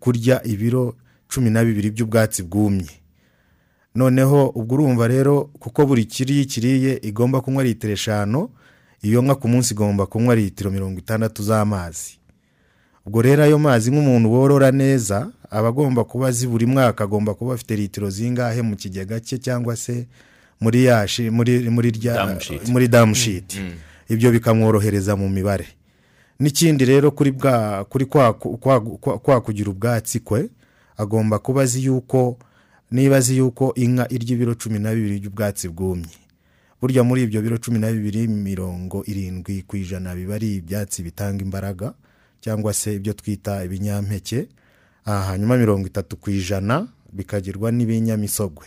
kurya 0.00 0.42
ibiro 0.44 0.94
cumi 1.28 1.50
na 1.50 1.64
bibiri 1.64 1.90
by'ubwatsi 1.90 2.42
bwumye. 2.42 2.99
Noneho 3.94 4.48
ubwo 4.48 4.74
urumva 4.74 5.08
rero 5.08 5.50
kuko 5.58 5.86
buri 5.86 6.04
kiriye 6.04 6.44
kiriye 6.44 6.98
igomba 7.02 7.40
kunywa 7.40 7.64
litiro 7.64 7.92
eshanu 7.92 8.48
iyo 9.02 9.22
nka 9.22 9.34
ku 9.34 9.48
munsi 9.48 9.74
igomba 9.74 10.06
kunywa 10.06 10.34
litiro 10.34 10.70
mirongo 10.70 10.98
itandatu 10.98 11.42
z'amazi. 11.42 12.18
Ubwo 13.06 13.22
rero 13.22 13.42
ayo 13.42 13.58
mazi 13.58 13.90
nk'umuntu 13.90 14.32
worora 14.32 14.70
neza 14.70 15.28
aba 15.50 15.68
agomba 15.68 16.04
kuba 16.04 16.28
azi 16.28 16.46
buri 16.46 16.66
mwaka 16.66 17.04
agomba 17.04 17.34
kuba 17.34 17.54
afite 17.54 17.76
litiro 17.76 18.10
zingahe 18.10 18.62
mu 18.62 18.76
kigega 18.76 19.20
cye 19.20 19.38
cyangwa 19.38 19.76
se 19.76 20.06
muri 20.60 20.84
ya 20.84 21.08
shi- 21.08 21.30
muri 21.30 21.70
muri 21.70 21.90
Damushiti. 21.90 22.70
muri 22.72 22.88
damushiti 22.88 23.58
ibyo 24.08 24.30
bikamworohereza 24.30 25.16
mu 25.16 25.28
mibare. 25.28 25.66
N'ikindi 26.40 26.84
rero 26.84 27.10
kuri 27.10 27.30
bwa 27.32 27.84
kuri 27.84 28.04
kwa, 28.06 28.32
kwa, 28.34 28.80
kwa, 28.80 29.18
kwa 29.18 29.40
kugira 29.40 29.70
ubwatsi 29.70 30.20
kwe 30.20 30.48
agomba 30.96 31.38
kuba 31.38 31.62
azi 31.62 31.84
yuko 31.84 32.36
niba 32.90 33.16
azi 33.16 33.36
yuko 33.36 33.74
inka 33.74 34.06
irya 34.12 34.34
ibiro 34.34 34.54
cumi 34.54 34.78
na 34.78 34.94
bibiri 34.94 35.20
by'ubwatsi 35.20 35.68
bwumye. 35.68 36.10
Burya 36.80 37.02
muri 37.04 37.22
ibyo 37.22 37.42
biro 37.42 37.58
cumi 37.58 37.78
na 37.78 37.92
bibiri 37.92 38.28
mirongo 38.28 39.04
irindwi 39.06 39.62
ku 39.62 39.76
ijana 39.76 40.14
biba 40.14 40.34
ari 40.34 40.56
ibyatsi 40.56 41.02
bitanga 41.02 41.44
imbaraga 41.44 41.94
cyangwa 42.40 42.72
se 42.74 42.94
ibyo 42.94 43.12
twita 43.12 43.64
ibinyampeke. 43.64 44.48
Hanyuma 45.04 45.56
mirongo 45.56 45.86
itatu 45.86 46.16
ku 46.16 46.30
ijana 46.30 46.88
bikagirwa 47.12 47.72
n'ibinyamisogwe. 47.72 48.66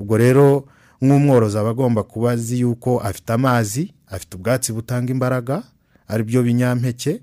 Ubwo 0.00 0.16
rero 0.16 0.66
nk'umworozi 1.02 1.58
aba 1.58 1.70
agomba 1.70 2.02
kuba 2.02 2.30
azi 2.32 2.60
yuko 2.60 3.00
afite 3.00 3.30
amazi 3.32 3.94
afite 4.06 4.36
ubwatsi 4.36 4.72
butanga 4.72 5.12
imbaraga 5.12 5.62
ari 6.08 6.22
byo 6.24 6.42
binyampeke 6.42 7.20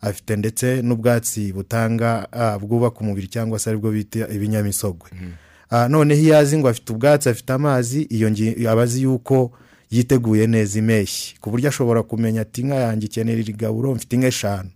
afite 0.00 0.36
ndetse 0.36 0.82
n'ubwatsi 0.82 1.52
butanga 1.52 2.28
ah, 2.32 2.58
bwubaka 2.58 3.00
umubiri 3.00 3.26
cyangwa 3.28 3.58
se 3.58 3.70
ari 3.70 3.78
bwo 3.78 3.90
bita 3.90 4.28
ibinyamisogwe 4.28 5.10
Ah, 5.12 5.45
noneho 5.88 6.20
iyo 6.20 6.38
azi 6.38 6.58
ngo 6.58 6.68
afite 6.68 6.92
ubwatsi 6.92 7.28
afite 7.28 7.52
amazi 7.52 8.02
iyo 8.02 8.28
aba 8.70 8.82
azi 8.82 9.02
yuko 9.02 9.52
yiteguye 9.90 10.46
neza 10.46 10.78
impeshyi. 10.78 11.34
Ku 11.40 11.50
buryo 11.50 11.68
ashobora 11.68 12.02
kumenya 12.02 12.40
ati 12.40 12.60
inka 12.60 12.74
yanjye 12.74 13.06
ikenera 13.06 13.40
iri 13.40 13.52
gaburo 13.52 13.94
mfite 13.94 14.12
inka 14.16 14.26
eshanu. 14.26 14.70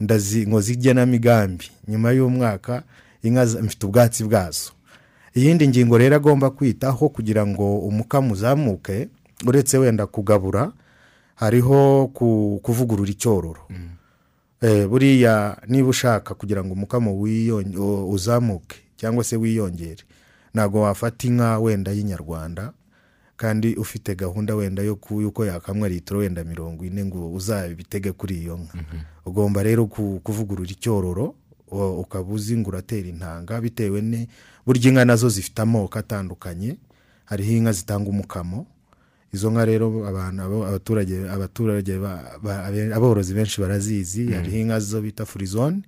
Ndazi 0.00 0.46
nkoze 0.46 0.72
igenamigambi 0.72 1.64
nyuma 1.88 2.12
y'umwaka 2.12 2.82
inka 3.22 3.44
mfite 3.46 3.86
ubwatsi 3.86 4.24
bwazo. 4.24 4.70
Iyindi 5.34 5.68
ngingo 5.68 5.98
rero 5.98 6.16
agomba 6.16 6.50
kwitaho 6.50 7.08
kugira 7.08 7.46
ngo 7.46 7.78
umukamo 7.78 8.32
uzamuke 8.34 9.08
uretse 9.46 9.78
wenda 9.78 10.06
kugabura 10.06 10.72
hariho 11.34 12.06
ku- 12.14 12.60
kuvugurura 12.62 13.10
icyororo. 13.10 13.60
Eh, 14.62 14.86
buriya 14.88 15.56
niba 15.68 15.88
ushaka 15.88 16.34
kugira 16.34 16.64
ngo 16.64 16.72
umukamo 16.74 17.14
uzamuke 18.10 18.76
cyangwa 18.96 19.24
se 19.24 19.36
wiyongere 19.36 20.02
ntabwo 20.54 20.80
wafata 20.82 21.26
inka 21.28 21.58
wenda 21.58 21.92
y'inyarwanda 21.92 22.72
kandi 23.36 23.74
ufite 23.74 24.14
gahunda 24.14 24.54
wenda 24.54 24.82
yo 24.82 24.98
yuko 25.10 25.44
yakamwa 25.46 25.88
litiro 25.88 26.20
wenda 26.20 26.44
mirongo 26.44 26.84
ine 26.84 27.04
ngo 27.04 27.32
uzabitege 27.32 28.12
kuri 28.12 28.38
iyo 28.38 28.56
nka. 28.56 28.78
Ugomba 29.26 29.62
rero 29.62 29.86
ku- 29.86 30.20
kuvugurura 30.24 30.70
icyororo 30.70 31.34
ukaba 31.70 32.32
uzi 32.32 32.56
ngo 32.56 32.68
uratera 32.68 33.08
intanga 33.08 33.60
bitewe 33.60 34.00
ne 34.02 34.28
burya 34.66 34.88
inka 34.90 35.04
na 35.04 35.16
zo 35.16 35.28
zifite 35.28 35.62
amoko 35.62 35.98
atandukanye. 35.98 36.76
Hariho 37.24 37.52
inka 37.56 37.72
zitanga 37.72 38.10
umukamo. 38.10 38.66
Izo 39.32 39.50
nka 39.50 39.64
rero 39.64 39.86
abaturage 40.66 41.30
abaturage 41.30 41.94
aborozi 42.94 43.34
benshi 43.34 43.60
barazizi. 43.60 44.32
Hariho 44.32 44.56
inka 44.58 44.80
zo 44.80 45.00
bita 45.00 45.24
furizone. 45.26 45.82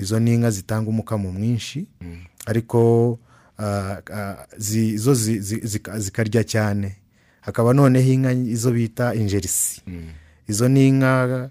Izo 0.00 0.20
ni 0.20 0.34
inka 0.34 0.50
zitanga 0.50 0.90
umukamo 0.90 1.32
mwinshi. 1.32 1.86
Ariko 2.46 3.18
ah, 3.58 4.00
ah, 4.12 4.46
zi- 4.58 4.96
zo 4.98 5.14
zi- 5.14 5.40
zi- 5.40 5.60
zika- 5.66 5.98
zikarya 5.98 6.44
cyane. 6.44 6.96
Hakaba 7.40 7.72
noneho 7.74 8.12
inka 8.12 8.32
izo 8.32 8.70
bita 8.72 9.14
injerisi. 9.14 9.82
Izo 10.48 10.68
ni 10.68 10.88
inka 10.88 11.50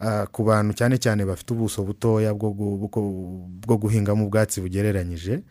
ah, 0.00 0.26
ku 0.26 0.44
bantu 0.44 0.72
cyane 0.74 0.98
cyane 0.98 1.24
bafite 1.24 1.50
ubuso 1.54 1.82
butoya 1.82 2.34
bwo 2.34 2.50
gu- 2.50 2.78
bwo- 2.78 3.48
bwo 3.66 3.76
guhingamo 3.76 4.26
ubwatsi 4.26 4.60
bugereranyije 4.60 5.42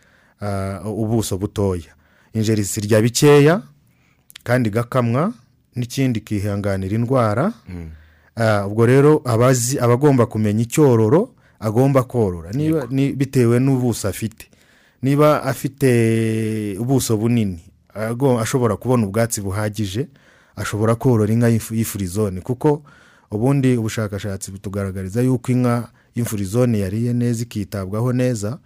ubuso 0.85 1.37
butoya. 1.37 1.91
Injerisi 2.33 2.79
irya 2.79 3.01
bikeya 3.01 3.61
kandi 4.43 4.69
igakamwa 4.69 5.33
n'ikindi 5.75 6.19
ikihanganira 6.19 6.95
indwara. 6.95 7.53
Ah, 8.35 8.65
ubwo 8.67 8.85
rero 8.85 9.21
abazi 9.25 9.79
aba 9.79 9.93
agomba 9.93 10.25
kumenya 10.25 10.63
icyororo 10.63 11.35
agomba 11.59 12.03
korora. 12.03 12.51
Bitewe 13.15 13.59
n'ubuso 13.59 14.07
afite. 14.07 14.47
Niba 15.01 15.43
afite 15.43 16.77
ubuso 16.79 17.17
bunini 17.17 17.59
ashobora 18.39 18.75
kubona 18.77 19.05
ubwatsi 19.07 19.41
buhagije 19.41 20.07
ashobora 20.55 20.95
korora 20.95 21.33
inka 21.33 21.47
y'ifu- 21.49 21.75
y'ifurizone 21.75 22.41
kuko 22.41 22.83
ubundi 23.31 23.77
ubushakashatsi 23.77 24.51
butugaragariza 24.51 25.21
yuko 25.21 25.51
inka 25.51 25.89
y'imfurizone 26.15 26.79
yariye 26.79 27.13
neza 27.13 27.43
ikitabwaho 27.43 28.13
neza 28.13 28.59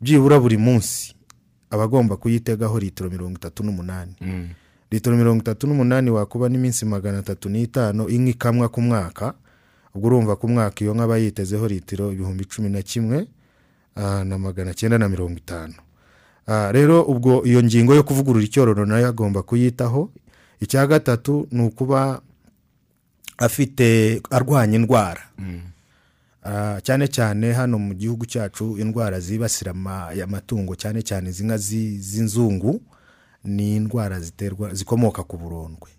byibura 0.00 0.38
buri 0.40 0.56
munsi. 0.56 1.14
Aba 1.70 1.84
agomba 1.84 2.16
kuyitegaho 2.16 2.78
litiro 2.78 3.10
mirongo 3.10 3.36
itatu 3.36 3.62
n'umunani. 3.64 4.14
Litiro 4.90 5.16
mirongo 5.16 5.40
itatu 5.42 5.66
n'umunani 5.66 6.10
wakuba 6.10 6.48
n'iminsi 6.48 6.84
magana 6.84 7.18
atatu 7.18 7.48
n'itanu 7.48 8.08
inka 8.08 8.30
ikamwa 8.30 8.68
ku 8.68 8.80
mwaka 8.80 9.34
ubwo 9.94 10.06
urumva 10.08 10.36
ku 10.36 10.48
mwaka 10.48 10.80
iyo 10.84 10.94
nka 10.94 11.04
aba 11.04 11.18
yitezeho 11.18 11.68
litiro 11.68 12.12
ibihumbi 12.12 12.44
cumi 12.44 12.68
na 12.68 12.82
kimwe 12.82 13.26
na 14.24 14.38
magana 14.38 14.74
cyenda 14.74 14.98
na 14.98 15.08
mirongo 15.08 15.38
itanu 15.38 15.74
Ah, 16.50 16.72
rero 16.72 17.02
ubwo 17.04 17.44
iyo 17.44 17.62
ngingo 17.62 17.94
yo 17.94 18.02
kuvugurura 18.02 18.44
icyororo 18.44 18.86
na 18.86 18.98
yo 18.98 19.08
agomba 19.08 19.42
kuyitaho. 19.42 20.10
Icya 20.60 20.86
gatatu 20.86 21.44
ni 21.52 21.62
ukuba 21.62 22.22
afite 23.38 24.22
arwanya 24.30 24.76
indwara. 24.76 25.20
Ah, 26.44 26.80
cyane 26.82 27.08
cyane 27.08 27.52
hano 27.52 27.78
mu 27.78 27.94
gihugu 27.94 28.24
cyacu 28.26 28.78
indwara 28.78 29.20
zibasira 29.20 29.70
ama- 29.76 30.08
amatungo 30.24 30.72
cyane 30.74 31.02
cyane 31.02 31.28
izi 31.30 31.44
nka 31.44 31.58
zi- 31.58 31.98
z'inzungu 32.00 32.80
ni 33.44 33.76
indwara 33.76 34.20
ziterwa 34.20 34.74
zikomoka 34.74 35.22
ku 35.28 35.36
burondwe. 35.36 35.90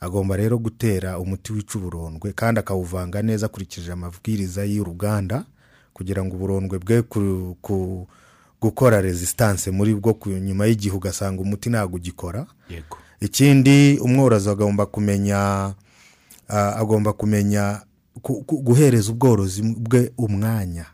Agomba 0.00 0.36
rero 0.36 0.58
gutera 0.58 1.18
umuti 1.18 1.52
wica 1.52 1.78
uburondwe 1.78 2.32
kandi 2.36 2.60
akawuvanga 2.60 3.22
neza 3.22 3.46
akurikije 3.46 3.92
amabwiriza 3.92 4.64
y'uruganda. 4.68 5.44
Kugira 5.94 6.24
ngo 6.24 6.36
uburondwe 6.36 6.78
bwe 6.78 7.02
gukora 8.60 9.00
resistance 9.00 9.70
muri 9.70 9.94
bwo 9.94 10.14
nyuma 10.40 10.66
y'igihe 10.66 10.94
ugasanga 10.96 11.42
umuti 11.42 11.70
ntabwo 11.70 11.96
ugikora. 11.96 12.46
Ikindi 13.20 13.98
umworozi 13.98 14.50
agomba 14.50 14.86
kumenya 14.86 15.74
agomba 16.48 17.12
kumenya 17.12 17.82
ku- 18.22 18.42
ku- 18.44 18.60
guhereza 18.62 19.12
ubworozi 19.12 19.62
bwe 19.62 20.12
umwanya. 20.18 20.86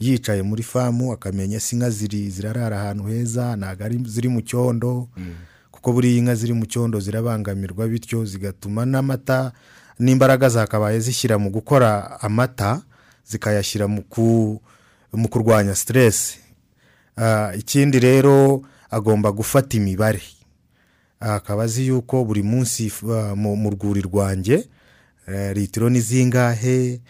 Yicaye 0.00 0.42
muri 0.42 0.62
famu 0.62 1.12
akamenya 1.12 1.60
se 1.60 1.76
inka 1.76 1.90
ziri 1.90 2.30
zirarara 2.30 2.80
ahantu 2.82 3.04
heza 3.08 3.56
ntabwo 3.56 3.88
ziri 4.08 4.28
mu 4.28 4.40
cyondo 4.42 5.08
kuko 5.72 5.92
buriya 5.92 6.18
inka 6.18 6.34
ziri 6.34 6.52
mu 6.52 6.66
cyondo 6.66 7.00
zirabangamirwa 7.00 7.88
bityo 7.88 8.24
zigatuma 8.24 8.84
n'amata 8.84 9.52
n'imbaraga 9.98 10.48
zakabaye 10.48 11.00
zishyira 11.00 11.38
mu 11.38 11.48
gukora 11.50 12.20
amata. 12.20 12.82
Zikayashyira 13.28 13.88
mu 13.88 14.02
ku- 14.02 14.60
mu 15.12 15.28
kurwanya 15.28 15.74
siteresi 15.74 16.38
ikindi 17.58 17.98
rero 18.00 18.62
agomba 18.90 19.32
gufata 19.32 19.76
imibare. 19.76 20.22
Akaba 21.20 21.62
azi 21.62 21.86
yuko 21.86 22.24
buri 22.24 22.42
munsi 22.42 22.92
uh, 23.02 23.32
mu 23.36 23.70
rwuri 23.70 24.00
rwanjye 24.02 24.68
eh, 25.28 25.54
litiro 25.56 25.88
ni 25.90 26.00
zingahe 26.00 27.00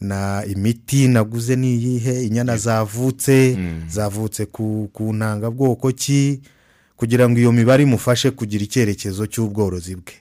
na 0.00 0.44
imiti 0.46 1.08
naguze 1.08 1.56
ni 1.56 1.74
iyihe 1.76 2.26
inyana 2.26 2.56
zavutse 2.56 3.56
zavutse 3.88 4.46
ku, 4.46 4.90
ntangabwoko 5.14 5.92
ki 5.92 6.40
kugira 6.96 7.28
ngo 7.28 7.38
iyo 7.38 7.52
mibare 7.52 7.82
imufashe 7.82 8.30
kugira 8.30 8.64
icyerekezo 8.64 9.26
cy'ubworozi 9.26 9.94
bwe. 9.96 10.14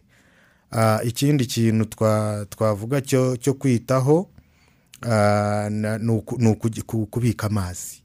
Ah, 0.71 0.99
ikindi 1.03 1.45
kintu 1.45 1.85
twa- 1.85 2.45
twavuga 2.49 3.01
cyo 3.01 3.53
kwitaho 3.53 4.29
ah, 4.29 4.42
ni 5.99 6.11
uku- 6.11 6.37
ni 6.41 6.47
ukugi- 6.51 6.81
ku- 6.81 7.05
kubika 7.05 7.47
amazi. 7.47 8.01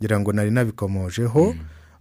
Ngira 0.00 0.20
ngo 0.20 0.32
nari 0.32 0.50
nabikomojeho 0.50 1.54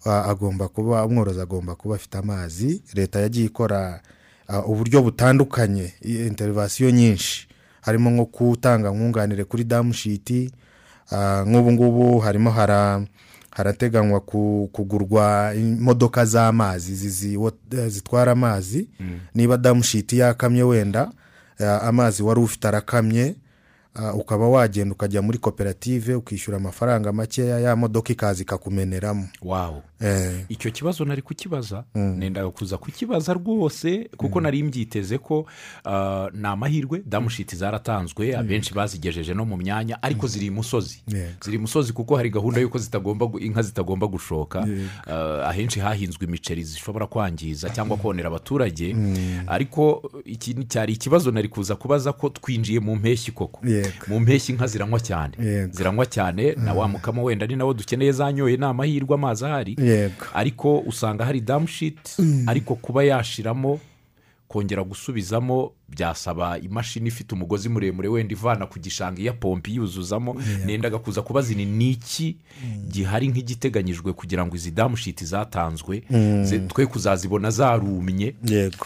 ah, 0.06 0.24
agomba 0.26 0.68
kuba 0.68 1.06
umworozi 1.06 1.42
agomba 1.42 1.76
kuba 1.76 1.96
afite 1.96 2.18
amazi. 2.18 2.82
Leta 2.94 3.20
yagiye 3.20 3.46
ikora 3.46 4.02
ah, 4.48 4.60
uburyo 4.66 5.02
butandukanye 5.02 5.94
interivasiyo 6.02 6.92
nyinshi. 6.92 7.48
Harimo 7.82 8.10
nko 8.10 8.26
gutanga 8.26 8.90
nkunganire 8.92 9.44
kuri 9.44 9.64
damushiti 9.64 10.52
ah, 11.12 11.44
nk'ubu 11.48 11.72
ngubu 11.72 12.20
harimo 12.20 12.52
hara 12.52 13.06
harateganywa 13.52 14.20
ku- 14.20 14.70
kugurwa 14.72 15.54
imodoka 15.56 16.26
z'amazi 16.26 17.38
wo- 17.38 17.52
zitwara 17.88 18.32
amazi. 18.32 18.88
Niba 19.36 19.58
damushiti 19.58 20.18
yakamye 20.18 20.64
wenda 20.64 21.12
ah, 21.60 21.82
amazi 21.82 22.24
wari 22.24 22.40
ufite 22.42 22.68
arakamye 22.68 23.26
ah, 23.26 23.40
ukaba 24.16 24.48
wagenda 24.48 24.94
ukajya 24.94 25.22
muri 25.22 25.38
koperative 25.38 26.16
ukishyura 26.16 26.58
amafaranga 26.58 27.12
makeya 27.14 27.60
ya 27.60 27.76
modoka 27.76 28.14
ikaza 28.14 28.42
ikakumeneramo 28.42 29.28
wawu 29.42 29.82
Eh, 30.02 30.46
icyo 30.50 30.72
kibazo 30.72 31.06
nari 31.06 31.22
kukibaza 31.22 31.84
nendaga 31.96 32.50
kuza 32.52 32.78
kukibaza 32.78 33.34
rwose 33.34 34.10
kuko 34.18 34.42
nari 34.42 34.64
mbyiteze 34.64 35.18
ko 35.18 35.46
ah, 35.86 36.28
ni 36.34 36.48
amahirwe 36.48 37.02
damushiti 37.06 37.56
zaratanzwe 37.56 38.38
abenshi 38.38 38.74
bazigejeje 38.74 39.34
no 39.34 39.46
mu 39.46 39.58
myanya 39.58 40.04
ariko 40.04 40.28
ziri 40.28 40.46
imusozi. 40.46 41.04
Ziri 41.44 41.56
imusozi 41.58 41.94
kuko 41.94 42.16
hari 42.16 42.30
gahunda 42.30 42.60
y'uko 42.62 42.78
zitagomba 42.78 43.30
inka 43.40 43.62
zitagomba 43.62 44.08
gushoka. 44.08 44.68
Ah, 45.08 45.48
ahenshi 45.50 45.80
hahinzwe 45.80 46.26
imiceri 46.28 46.64
zishobora 46.64 47.08
kwangiza 47.08 47.70
cyangwa 47.70 47.98
konera 47.98 48.28
abaturage. 48.28 48.96
Ariko 49.48 50.12
iki 50.26 50.54
cyari 50.68 50.94
ikibazo 50.94 51.32
nari 51.32 51.48
kuza 51.48 51.76
kubaza 51.76 52.14
ko 52.14 52.30
twinjiye 52.30 52.80
mu 52.80 52.96
mpeshyi 52.96 53.32
koko. 53.32 53.60
Mu 54.08 54.20
mpeshyi 54.20 54.52
inka 54.54 54.68
ziranywa 54.68 55.00
cyane. 55.00 55.34
Ziranywa 55.72 56.06
cyane 56.06 56.54
na 56.56 56.74
wa 56.74 56.88
mukama 56.88 57.22
wenda 57.22 57.48
ni 57.48 57.56
nawo 57.56 57.74
dukeneye 57.74 58.12
zanyoye 58.12 58.58
ni 58.58 58.66
amahirwe 58.66 59.16
amazi 59.16 59.46
ahari. 59.46 59.76
Ariko 60.34 60.80
usanga 60.80 61.26
hari 61.26 61.42
damushiti 61.42 62.22
ariko 62.48 62.76
kuba 62.76 63.04
yashiramo 63.04 63.80
kongera 64.48 64.84
gusubizamo 64.84 65.72
byasaba 65.90 66.60
imashini 66.60 67.08
ifite 67.08 67.36
umugozi 67.36 67.70
muremure 67.70 68.08
wenda 68.08 68.34
ivana 68.34 68.66
ku 68.66 68.80
gishanga 68.80 69.22
iya 69.22 69.34
pompi 69.34 69.76
yuzuzamo. 69.76 70.36
Nendaga 70.66 70.98
kuza 71.00 71.22
kubaza 71.22 71.54
ni 71.54 71.66
niki 71.66 72.38
gihari 72.92 73.28
nk'igiteganyijwe 73.28 74.14
kugira 74.14 74.46
ngo 74.46 74.56
izi 74.56 74.72
damushiti 74.72 75.26
zatanzwe? 75.26 76.04
Ze- 76.46 76.60
twe 76.60 76.86
kuzazibona 76.86 77.50
zarumye. 77.52 78.36
Yego. 78.48 78.86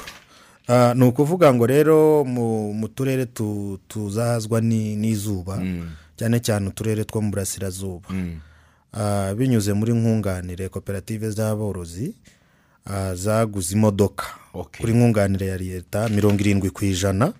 Ni 0.93 1.03
ukuvuga 1.05 1.53
ngo 1.53 1.65
rero 1.65 2.23
mu 2.25 2.88
turere 2.88 3.25
tu- 3.25 3.79
tuzahazwa 3.88 4.62
ni- 4.62 4.95
n'izuba 4.95 5.58
cyane 6.15 6.39
cyane 6.39 6.67
uturere 6.69 7.03
two 7.05 7.21
mu 7.21 7.32
burasirazuba. 7.32 8.10
Ah, 8.93 9.34
binyuze 9.38 9.73
muri 9.73 9.93
nkunganire 9.93 10.69
koperative 10.69 11.29
z'aborozi 11.32 12.13
ah, 12.86 13.15
zaguze 13.15 13.75
imodoka. 13.75 14.25
Kuri 14.82 14.93
nkunganire 14.93 15.45
ya 15.47 15.58
leta 15.58 16.10
mirongo 16.10 16.39
irindwi 16.41 16.69
ku 16.69 16.86
ijana. 16.86 17.34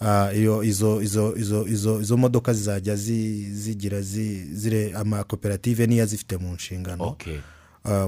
Ah, 0.00 0.32
iyo 0.32 0.64
izo 0.64 1.02
izo 1.02 1.36
izo 1.36 1.66
izo 1.68 2.00
izo 2.00 2.16
modoka 2.16 2.52
zizajya 2.52 2.96
zi- 2.96 3.52
zigira 3.52 4.00
amakoperative 4.96 5.86
niyo 5.86 6.02
azifite 6.04 6.36
mu 6.36 6.54
nshingano. 6.54 7.04
Okay. 7.04 7.38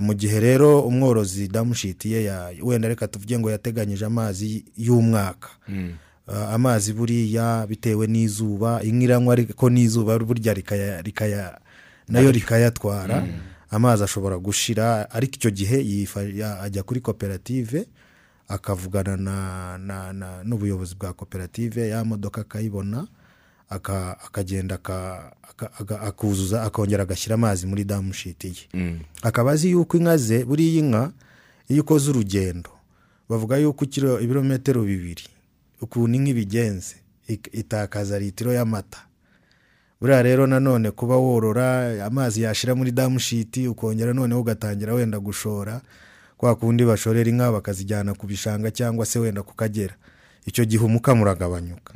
Mu 0.01 0.15
gihe 0.15 0.41
rero 0.41 0.81
umworozi 0.81 1.49
damushiti 1.49 2.13
ye 2.13 2.25
ya- 2.25 2.53
wenda 2.63 2.89
reka 2.89 3.09
tuvuge 3.09 3.39
ngo 3.39 3.51
yateganyije 3.51 4.05
amazi 4.07 4.65
y'umwaka. 4.77 5.49
Uh, 6.29 6.55
amazi 6.55 6.93
buriya 6.93 7.67
bitewe 7.67 8.07
n'izuba 8.07 8.83
inka 8.83 9.05
iranywa 9.05 9.33
ariko 9.33 9.71
n'izuba 9.71 10.19
burya 10.19 10.55
rikaya 10.55 11.59
na 12.09 12.21
yo 12.21 12.31
rikayatwara 12.31 13.27
amazi 13.71 14.05
ashobora 14.05 14.39
gushira 14.39 15.11
ariko 15.11 15.35
icyo 15.35 15.51
gihe 15.51 16.07
ajya 16.63 16.83
kuri 16.87 17.01
koperative 17.01 17.87
akavugana 18.49 19.17
na- 19.17 19.79
na- 19.79 20.13
na- 20.13 20.45
n'ubuyobozi 20.45 20.95
bwa 20.95 21.13
koperative 21.13 21.89
ya 21.89 22.05
modoka 22.05 22.41
akayibona 22.41 22.99
aka- 23.01 23.09
akagenda 23.73 24.75
aka- 24.75 25.33
aka- 25.51 25.71
aka- 25.81 26.01
akuzuza 26.01 26.63
akongera 26.63 27.03
agashyira 27.03 27.35
amazi 27.35 27.67
muri 27.67 27.85
damushiti 27.85 28.49
ye. 28.75 29.01
Akaba 29.23 29.51
azi 29.53 29.71
yuko 29.71 29.97
inka 29.97 30.17
ze 30.17 30.45
buriya 30.45 30.79
inka 30.83 31.13
iyo 31.69 31.83
ukoze 31.83 32.11
urugendo 32.11 32.71
bavuga 33.29 33.57
yuko 33.57 33.85
ibirometero 34.21 34.83
bibiri 34.83 35.25
ukuntu 35.81 36.15
inka 36.17 36.31
ibigenze 36.31 36.95
itakaza 37.53 38.19
litiro 38.19 38.53
y'amata. 38.53 38.99
Buriya 40.01 40.23
rero 40.23 40.47
nanone 40.47 40.91
kuba 40.91 41.17
worora 41.17 42.05
amazi 42.07 42.43
yashira 42.43 42.75
muri 42.75 42.91
damushiti 42.93 43.69
ukongera 43.69 44.13
noneho 44.13 44.41
ugatangira 44.41 44.95
wenda 44.95 45.19
gushora 45.21 45.81
kwa 46.37 46.57
kundi 46.57 46.85
bashorera 46.85 47.31
inka 47.31 47.53
bakazijyana 47.53 48.15
ku 48.15 48.27
bishanga 48.27 48.71
cyangwa 48.71 49.07
se 49.07 49.19
wenda 49.19 49.43
ku 49.43 49.55
kagera. 49.55 49.95
Icyo 50.47 50.65
gihe 50.65 50.85
umukamo 50.85 51.23
uragabanyuka 51.23 51.95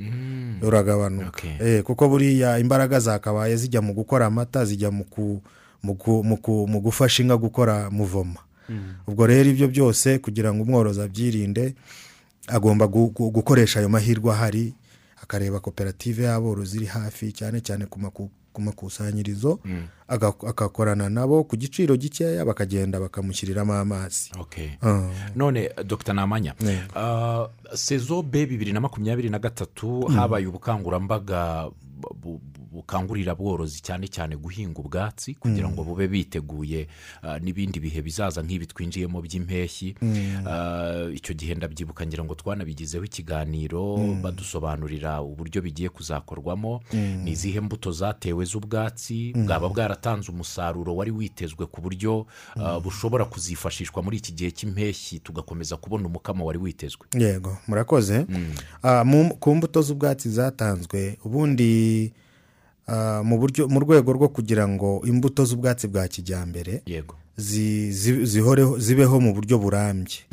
uragabanuka. 0.63 1.29
Okay. 1.29 1.57
Eh, 1.61 1.83
kuko 1.83 2.09
buriya 2.09 2.59
imbaraga 2.59 3.01
zakabaye 3.01 3.57
zijya 3.57 3.83
mu 3.83 3.93
gukora 3.95 4.27
amata 4.27 4.65
zijya 4.65 4.91
mu 4.91 6.81
gufasha 6.81 7.23
inka 7.23 7.37
gukora 7.37 7.91
muvoma. 7.91 8.41
Ubwo 9.07 9.27
rero 9.27 9.51
ibyo 9.51 9.69
byose 9.69 10.19
kugira 10.19 10.55
ngo 10.55 10.63
umworozi 10.63 11.01
abyirinde 11.01 11.75
agomba 12.47 12.87
gu- 12.87 13.11
gu- 13.15 13.31
gukoresha 13.31 13.79
ayo 13.79 13.89
mahirwe 13.89 14.31
ahari 14.33 14.75
akareba 15.23 15.61
koperative 15.61 16.23
y'aborozi 16.27 16.77
iri 16.77 16.87
hafi 16.87 17.33
cyane 17.33 17.61
cyane 17.61 17.87
ku 17.87 17.99
maku- 17.99 18.31
ku 18.57 18.63
makusanyirizo 18.65 19.61
aga- 20.09 20.49
agakorana 20.49 21.13
nabo 21.13 21.45
ku 21.45 21.57
giciro 21.61 21.93
gikeya 21.97 22.41
bakagenda 22.49 22.97
bakamushyiriramo 23.01 23.75
amazi. 23.77 24.33
Ah. 24.81 25.13
none 25.37 25.69
dr. 25.85 26.17
Namanya 26.17 26.55
uh, 26.97 27.45
sezo 27.77 28.23
b 28.25 28.47
bibiri 28.49 28.73
na 28.73 28.81
makumyabiri 28.81 29.29
na 29.29 29.39
gatatu 29.39 30.09
habaye 30.09 30.47
ubukangurambaga 30.49 31.69
bu- 31.69 31.71
bu- 31.71 31.86
bukangurira 32.73 33.33
aborozi 33.33 33.81
cyane 33.83 34.09
cyane 34.09 34.37
guhinga 34.37 34.81
ubwatsi 34.81 35.35
kugira 35.35 35.69
ngo 35.69 35.85
bube 35.85 36.09
biteguye 36.09 36.87
uh, 37.23 37.37
n'ibindi 37.43 37.81
bihe 37.81 38.03
bizaza 38.03 38.43
nk'ibi 38.43 38.67
twinjiyemo 38.67 39.21
by'impeshyi. 39.23 39.95
Uh, 40.03 41.15
icyo 41.17 41.35
gihe 41.35 41.55
ndabyibuka 41.55 42.07
ngira 42.07 42.25
ngo 42.25 42.35
twanabigizeho 42.35 43.05
ikiganiro 43.05 43.97
badusobanurira 44.23 45.23
uburyo 45.23 45.63
bigiye 45.63 45.89
kuzakorwamo. 45.89 46.81
Ni 47.25 47.31
izihe 47.31 47.61
mbuto 47.61 47.93
zatewe 47.93 48.45
z'ubwatsi? 48.45 49.33
Bwaba 49.37 49.69
bwaratanze 49.69 50.31
umusaruro 50.33 50.97
wari 50.97 51.11
witezwe 51.11 51.67
ku 51.67 51.81
buryo 51.81 52.27
uh, 52.57 52.79
bushobora 52.83 53.25
kuzifashishwa 53.25 54.03
muri 54.03 54.17
iki 54.17 54.33
gihe 54.33 54.51
cy'impeshyi 54.51 55.19
tugakomeza 55.21 55.77
kubona 55.77 56.07
umukamo 56.07 56.45
wari 56.45 56.59
witezwe. 56.59 57.07
Yego 57.19 57.57
murakoze. 57.69 58.27
Mu- 59.05 59.35
ku 59.41 59.55
mbuto 59.55 59.83
z'ubwatsi 59.83 60.31
zatanzwe 60.31 61.19
ubundi 61.25 61.86
ah, 62.89 63.23
mu 63.25 63.39
buryo 63.39 63.69
mu 63.69 63.81
rwego 63.81 64.13
rwo 64.13 64.29
kugira 64.29 64.69
ngo 64.69 65.03
imbuto 65.07 65.45
z'ubwatsi 65.45 65.89
bwa 65.89 66.09
kijyambere 66.09 66.83
zihoreho- 68.25 68.79
zibeho 68.79 69.21
mu 69.21 69.35
buryo 69.35 69.59
burambye. 69.59 70.25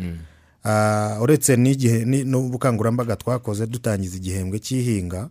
Ah, 0.64 1.20
uretse 1.22 1.58
n'igihe 1.60 2.06
ni- 2.06 2.24
n'ubukangurambaga 2.24 3.16
twakoze 3.20 3.68
dutangiza 3.68 4.16
igihembwe 4.18 4.60
cy'ihinga 4.60 5.30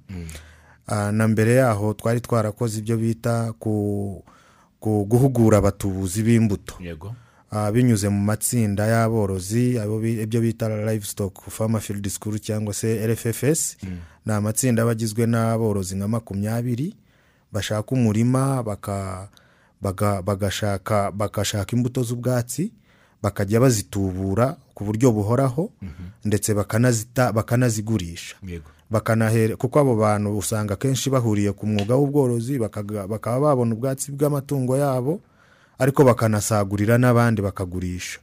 Ah, 0.86 1.12
na 1.12 1.28
mbere 1.28 1.54
yaho 1.62 1.94
twari 1.94 2.20
twarakoze 2.20 2.78
ibyo 2.82 2.96
bita 2.98 3.52
ku 3.58 4.20
guhugura 4.82 5.58
abatubuzi 5.62 6.22
b'imbuto. 6.26 6.74
Yego. 6.82 7.14
Binyuze 7.72 8.08
mu 8.08 8.20
matsinda 8.24 8.86
y'aborozi 8.86 9.76
ibyo 10.24 10.40
bita 10.40 10.68
livestock 10.92 11.40
farmer 11.50 11.80
field 11.80 12.08
school 12.08 12.38
cyangwa 12.38 12.74
se 12.74 13.06
rffs 13.06 13.76
ni 14.26 14.32
amatsinda 14.32 14.82
aba 14.82 14.90
agizwe 14.92 15.26
n'aborozi 15.26 15.96
nka 15.96 16.08
makumyabiri 16.08 16.94
bashaka 17.52 17.92
umurima 17.92 18.62
bagashaka 20.24 21.10
bagashaka 21.12 21.76
imbuto 21.76 22.02
z'ubwatsi 22.02 22.72
bakajya 23.22 23.60
bazitubura 23.60 24.56
ku 24.74 24.84
buryo 24.84 25.12
buhoraho 25.12 25.70
ndetse 26.24 26.54
bakanazita 26.54 27.32
bakanazigurisha. 27.32 28.36
Kuko 29.58 29.78
abo 29.80 29.96
bantu 29.96 30.38
usanga 30.38 30.74
akenshi 30.74 31.10
bahuriye 31.10 31.52
ku 31.52 31.66
mwuga 31.66 31.96
w'ubworozi 31.96 32.58
bakaba 32.58 33.40
babona 33.40 33.74
ubwatsi 33.74 34.12
bw'amatungo 34.12 34.76
yabo 34.76 35.20
ariko 35.78 36.04
bakanasagurira 36.04 36.98
n'abandi 36.98 37.42
bakagurisha. 37.42 38.18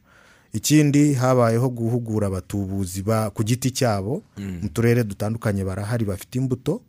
Ikindi 0.53 1.13
habayeho 1.13 1.69
guhugura 1.69 2.27
abatubuzi 2.27 3.01
ba- 3.05 3.29
ku 3.29 3.43
giti 3.43 3.71
cyabo 3.71 4.23
mu 4.37 4.69
turere 4.73 5.03
dutandukanye 5.03 5.63
barahari 5.63 6.05
bafite 6.05 6.35
imbuto. 6.41 6.81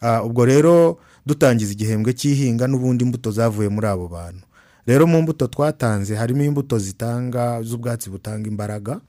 Ah, 0.00 0.22
ubwo 0.22 0.44
rero 0.46 0.98
dutangiza 1.26 1.72
igihembwe 1.72 2.12
cy'ihinga 2.14 2.66
n'ubundi 2.66 3.04
imbuto 3.04 3.30
zavuye 3.30 3.68
muri 3.68 3.86
abo 3.86 4.08
bantu. 4.08 4.46
Rero 4.86 5.06
mu 5.06 5.22
mbuto 5.22 5.46
twatanze 5.46 6.14
harimo 6.14 6.42
imbuto 6.42 6.78
zitanga 6.78 7.62
z'ubwatsi 7.62 8.10
butanga 8.10 8.46
imbaraga. 8.50 9.00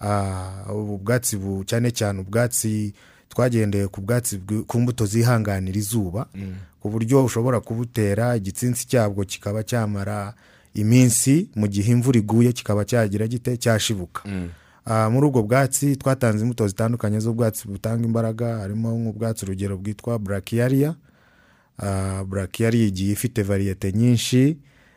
Ah, 0.00 0.64
ubu 0.72 0.98
bwatsi 0.98 1.36
bu- 1.36 1.64
cyane 1.64 1.88
cyane 1.90 2.20
ubwatsi 2.20 2.92
twagendeye 3.28 3.88
ku 3.88 4.00
bwatsi 4.00 4.36
bw- 4.40 4.64
ku 4.64 4.80
mbuto 4.80 5.06
zihanganira 5.06 5.76
izuba. 5.78 6.28
Ku 6.86 6.90
buryo 6.94 7.24
ushobora 7.26 7.58
kubutera 7.60 8.36
igitsinsi 8.38 8.86
cyabwo 8.86 9.24
kikaba 9.26 9.62
cyamara 9.66 10.34
iminsi 10.74 11.50
mu 11.58 11.66
gihe 11.66 11.90
imvura 11.92 12.18
iguye 12.22 12.52
kikaba 12.54 12.84
cyagira 12.86 13.26
gite? 13.26 13.56
Cyashibuka. 13.58 14.22
Ah, 14.86 15.10
muri 15.10 15.26
ubwo 15.26 15.42
bwatsi 15.42 15.96
twatanze 15.98 16.42
imbuto 16.46 16.62
zitandukanye 16.68 17.18
z'ubwatsi 17.20 17.66
butanga 17.68 18.06
imbaraga 18.06 18.62
harimo 18.62 18.94
nk'ubwatsi 18.94 19.42
urugero 19.44 19.74
bwitwa 19.76 20.14
burakiyaria 20.18 20.94
burakiyaria 22.26 22.86
igiye 22.86 23.12
ifite 23.12 23.42
variyete 23.42 23.92
nyinshi 23.92 24.56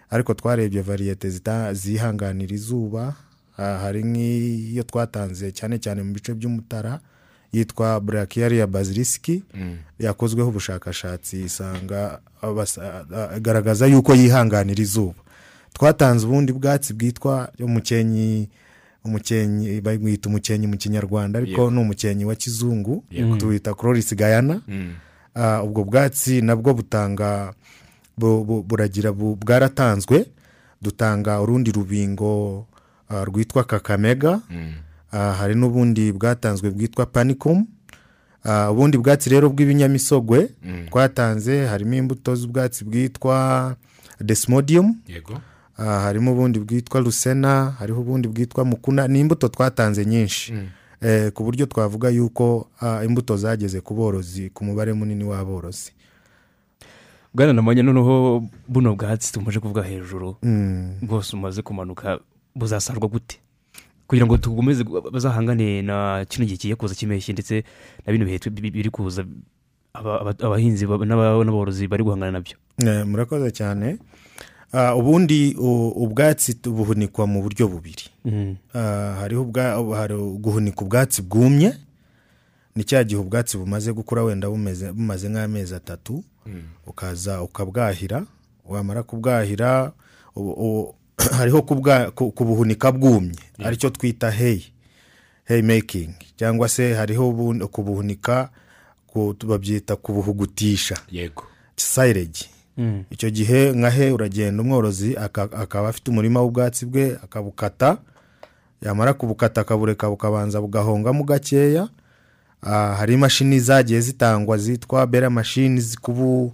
ariko 0.09 0.33
twarebye 0.33 0.81
variyete 0.81 1.29
zihanganira 1.73 2.53
izuba. 2.55 3.15
Ah, 3.57 3.77
hari 3.81 4.03
nk'iyo 4.05 4.83
twatanze 4.85 5.51
cyane 5.51 5.79
cyane 5.81 6.03
mu 6.05 6.13
bice 6.13 6.33
by'umutara 6.37 7.01
yitwa 7.53 7.99
burakiyaria 7.99 8.67
bazilisiki 8.67 9.43
yakozweho 9.99 10.49
ubushakashatsi 10.49 11.43
isanga 11.43 12.19
agaragaza 13.35 13.87
yuko 13.87 14.15
yihanganira 14.15 14.81
izuba. 14.81 15.13
Twatanze 15.73 16.25
ubundi 16.27 16.53
bwatsi 16.53 16.93
bwitwa 16.93 17.49
umukenyi 17.59 18.49
umukenyi 19.05 19.81
bawita 19.81 20.29
umukenyi 20.29 20.67
mu 20.67 20.77
kinyarwanda 20.77 21.39
ariko 21.39 21.71
ni 21.71 21.79
umukenyi 21.79 22.25
wa 22.25 22.35
kizungu 22.35 23.03
Yego. 23.11 23.35
tuwita 23.37 23.73
cloris 23.73 24.15
gayana 24.15 24.61
Ah, 25.35 25.63
ubwo 25.63 25.83
bwatsi 25.83 26.41
nabwo 26.41 26.73
butanga 26.73 27.53
bu- 28.17 28.43
bu- 28.43 28.63
buragira 28.63 29.11
bu- 29.11 29.35
bwaratanzwe 29.35 30.25
dutanga 30.81 31.41
urundi 31.41 31.71
rubingo 31.71 32.65
rwitwa 33.09 33.63
kakamega. 33.63 34.41
Hari 35.11 35.55
n'ubundi 35.55 36.11
bwatanzwe 36.11 36.71
bwitwa 36.71 37.05
panicum. 37.05 37.67
Ah, 38.43 38.71
ubundi 38.71 38.97
bwatsi 38.97 39.29
rero 39.29 39.49
bw'ibinyamisogwe 39.49 40.49
twatanze 40.89 41.65
harimo 41.65 41.93
imbuto 41.93 42.35
z'ubwatsi 42.35 42.85
bwitwa 42.85 43.75
desmodium. 44.21 44.95
Yego. 45.07 45.41
Ah, 45.77 45.99
harimo 45.99 46.31
ubundi 46.31 46.59
bwitwa 46.59 47.01
rusena 47.01 47.71
hariho 47.79 48.01
ubundi 48.01 48.27
bwitwa 48.27 48.65
mukuna 48.65 49.07
ni 49.07 49.19
imbuto 49.19 49.47
twatanze 49.47 50.05
nyinshi. 50.05 50.53
Eh, 51.01 51.31
ku 51.31 51.43
buryo 51.43 51.65
twavuga 51.65 52.09
yuko 52.09 52.67
ah, 52.81 53.03
imbuto 53.05 53.37
zageze 53.37 53.81
ku 53.81 53.93
borozi 53.93 54.49
ku 54.49 54.63
mubare 54.65 54.93
munini 54.93 55.23
w'aborozi. 55.23 55.91
Bwana 57.33 57.53
namanya 57.53 57.83
noneho 57.83 58.43
buno 58.67 58.95
bwatsi 58.95 59.33
tumaze 59.33 59.59
kuvuga 59.59 59.83
hejuru. 59.83 60.35
Mm. 60.43 60.93
bwose 61.01 61.35
umaze 61.35 61.61
kumanuka 61.61 62.19
buzasarwa 62.55 63.07
gute? 63.07 63.39
Kugira 64.09 64.25
ngo 64.25 64.37
tukomeze 64.41 64.81
gu- 64.83 65.11
bazahangane 65.13 65.81
na 65.85 66.25
kino 66.25 66.45
gihe 66.49 66.57
kigiye 66.57 66.75
kuza 66.75 66.95
cy'impeshyi 66.97 67.33
ndetse 67.37 67.61
na 68.05 68.09
bino 68.11 68.25
bihe 68.25 68.39
biri 68.73 68.89
kuza 68.89 69.21
aba- 69.93 70.21
aba- 70.25 70.41
abahinzi 70.45 70.85
n'aborozi 71.45 71.85
bari 71.87 72.01
guhangana 72.03 72.31
na 72.31 72.41
byo. 72.41 72.57
Eh, 72.81 73.05
murakoze 73.05 73.51
cyane. 73.53 73.97
Ah, 74.73 74.95
ubundi 74.95 75.53
ubwatsi 75.57 76.57
buhunikwa 76.65 77.27
mu 77.27 77.41
buryo 77.41 77.67
bubiri. 77.67 78.05
Mhm. 78.25 78.55
Ah, 78.73 79.17
hariho 79.21 79.43
guhunika 80.41 80.81
ubwatsi 80.85 81.21
bwumye 81.21 81.73
ni 82.75 82.83
cya 82.83 83.03
gihe 83.03 83.17
ubwatsi 83.21 83.57
bumaze 83.57 83.93
gukura 83.93 84.23
wenda 84.23 84.47
bumeze- 84.47 84.93
bumaze 84.93 85.29
nk'amezi 85.29 85.75
atatu 85.75 86.23
ukaza 86.87 87.41
ukabwahira 87.41 88.25
wamara 88.65 89.03
kubwahira 89.03 89.91
hariho 91.37 91.61
kubuhunika 92.31 92.91
bwumye. 92.91 93.35
Aricyo 93.63 93.89
twita 93.89 94.31
heyi 94.31 94.65
heyi 95.45 95.61
mekingi 95.61 96.33
cyangwa 96.37 96.69
se 96.69 96.93
hariho 96.93 97.29
ubu- 97.29 97.67
kubuhunika 97.67 98.49
ku- 99.07 99.35
babyita 99.47 99.95
kubuhugutisha. 99.95 100.97
Yego. 101.11 101.43
Sayiregi 101.75 102.49
Mm. 102.77 103.03
icyo 103.11 103.29
gihe 103.29 103.71
nka 103.71 103.89
he 103.89 104.11
uragenda 104.11 104.63
umworozi 104.63 105.17
aka- 105.17 105.51
akaba 105.51 105.89
afite 105.89 106.11
umurima 106.11 106.41
w'ubwatsi 106.41 106.85
bwe 106.85 107.17
akabukata 107.23 107.97
yamara 108.81 109.13
kubukata 109.13 109.61
akabureka 109.61 110.09
bukabanza 110.09 110.61
bugahongamo 110.61 111.23
gakeya. 111.23 111.89
Ah, 112.61 112.95
hari 112.95 113.13
imashini 113.13 113.59
zagiye 113.59 114.01
zitangwa 114.01 114.57
zitwa 114.57 115.07
bera 115.07 115.29
mashini 115.29 115.81
zi- 115.81 115.97
kubu- 115.97 116.53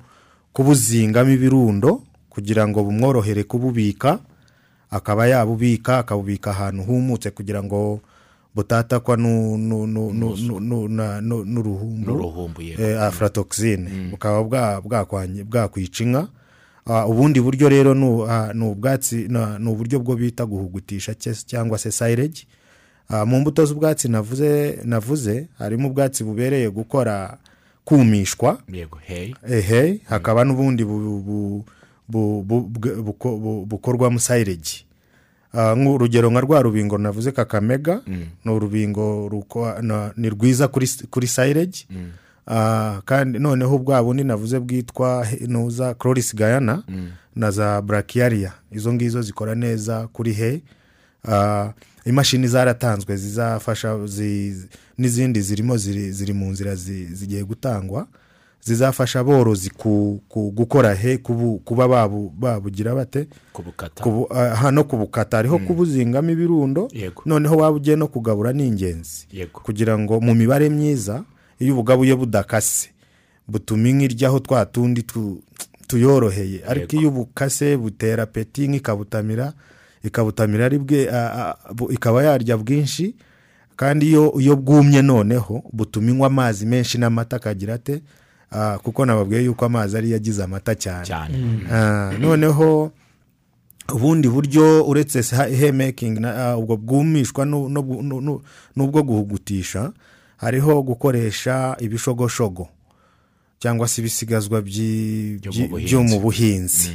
kubuzingamo 0.53 1.31
ibirundo 1.31 2.01
kugira 2.29 2.67
ngo 2.67 2.83
bumworohere 2.83 3.43
kububika. 3.43 4.19
Akaba 4.95 5.27
yabubika 5.27 5.97
akabubika 5.99 6.51
ahantu 6.51 6.83
humutse 6.83 7.31
kugira 7.31 7.63
ngo 7.63 7.99
butatakwa 8.55 9.17
n'uruhumbu 11.45 12.61
eh, 12.79 13.01
aflatoxine 13.01 13.89
bukaba 14.11 14.81
bwakwica 15.49 16.03
inka 16.03 16.27
Ah, 16.87 17.07
ubundi 17.07 17.41
buryo 17.41 17.69
rero 17.69 17.93
ni 17.93 18.05
ah, 18.29 18.53
ubwatsi 18.53 19.15
ni 19.59 19.69
uburyo 19.69 19.99
bwo 19.99 20.15
bita 20.15 20.45
guhugutisha 20.45 21.15
cyangwa 21.45 21.77
se 21.77 21.91
Ah, 23.09 23.25
mu 23.25 23.39
mbuto 23.41 23.65
z'ubwatsi 23.65 24.07
navuze 24.85 25.47
harimo 25.57 25.87
ubwatsi 25.89 26.23
bubereye 26.23 26.69
gukora 26.69 27.37
kumishwa 27.85 28.61
hakaba 30.05 30.45
n'ubundi 30.45 30.83
bukorwamo 33.65 34.19
Ah, 34.19 34.84
nk'urugero 35.77 36.29
nka 36.31 36.41
rwa 36.41 36.61
rubingo 36.61 36.97
navuze 36.97 37.31
kakamega 37.31 38.01
ni 38.45 38.51
urubingo 38.51 39.27
ni 40.17 40.29
rwiza 40.29 40.67
kuri 40.67 40.87
kuri 41.09 41.27
silage. 41.27 41.87
Ah, 42.47 43.01
kandi 43.05 43.39
noneho 43.39 43.77
bwa 43.77 44.03
bundi 44.03 44.23
navuze 44.23 44.59
bwitwa 44.59 45.27
nuza 45.47 45.93
cloris 45.93 46.35
gayana 46.35 46.83
na 47.35 47.51
za 47.51 47.81
brachiaria 47.81 48.51
izo 48.71 48.93
ngizo 48.93 49.21
zikora 49.21 49.55
neza 49.55 50.07
kuri 50.07 50.33
he. 50.33 50.61
Ah, 51.27 51.73
imashini 52.05 52.47
zaratanzwe 52.47 53.17
zizafasha 53.17 54.05
zi- 54.07 54.67
n'izindi 54.97 55.41
zirimo 55.41 55.77
ziri, 55.77 56.11
mu 56.33 56.49
nzira 56.51 56.75
zi- 56.75 57.05
zigiye 57.05 57.43
gutangwa. 57.43 58.07
Zizafasha 58.65 59.19
aborozi 59.19 59.71
gukora 60.33 60.93
he 60.95 61.17
kuba 61.17 61.87
babu, 61.87 62.33
babugira 62.39 62.95
bate? 62.95 63.27
Kubukata. 63.53 64.03
Kubu, 64.03 64.27
aha 64.33 64.71
no 64.71 64.83
kubukata. 64.83 65.37
Hariho 65.37 65.59
kubuzingamo 65.59 66.31
ibirundo 66.31 66.89
noneho 67.25 67.55
waba 67.57 67.75
ugiye 67.77 67.95
no 67.95 68.07
kugabura 68.07 68.53
ni 68.53 68.67
ingenzi. 68.67 69.27
Kugira 69.53 69.97
ngo 69.99 70.19
mu 70.21 70.33
mibare 70.35 70.69
myiza 70.69 71.23
iyo 71.59 71.73
ubugabuye 71.73 72.15
budakase 72.15 72.89
butuma 73.47 73.89
inka 73.89 74.03
iryaho 74.03 74.39
twa 74.39 74.65
tundi 74.65 75.03
tu- 75.03 75.41
tuyoroheye. 75.87 76.63
Ariko 76.67 76.95
iyo 76.95 77.09
ubukase 77.09 77.77
butera 77.77 78.25
peti 78.25 78.65
inka 78.65 78.77
ikabutamira 80.03 80.65
ari 80.65 80.77
bwe 80.79 81.09
ikaba 81.89 82.23
yarya 82.23 82.57
bwinshi 82.57 83.15
kandi 83.75 84.09
iyo 84.11 84.55
bwumye 84.55 85.01
noneho 85.01 85.63
butuma 85.73 86.11
inywa 86.11 86.27
amazi 86.27 86.65
menshi 86.65 86.97
n'amata 86.97 87.35
akagira 87.35 87.73
ate? 87.73 88.01
Kuko 88.83 89.05
nababwiye 89.05 89.43
yuko 89.43 89.65
amazi 89.65 89.97
ariyo 89.97 90.15
agize 90.15 90.43
amata 90.43 90.75
cyane. 90.75 91.05
Ah, 91.71 92.11
noneho 92.19 92.91
ubundi 93.93 94.29
buryo 94.29 94.83
uretse 94.87 95.21
hemaking 95.59 96.17
ubwo 96.57 96.77
bwumishwa 96.77 97.45
n'ubwo 97.45 99.03
guhugutisha 99.03 99.91
hariho 100.37 100.81
gukoresha 100.83 101.75
ibishogoshogo 101.79 102.67
cyangwa 103.59 103.87
se 103.87 104.01
ibisigazwa 104.01 104.61
Byo 104.61 106.03
mu 106.03 106.19
buhinzi. 106.19 106.89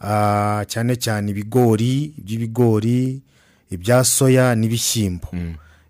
Ah, 0.00 0.64
cyane 0.66 0.96
cyane 0.96 1.30
ibigori 1.30 2.14
iby'ibigori 2.18 3.22
ibya 3.70 4.04
soya 4.04 4.54
n'ibishyimbo. 4.54 5.28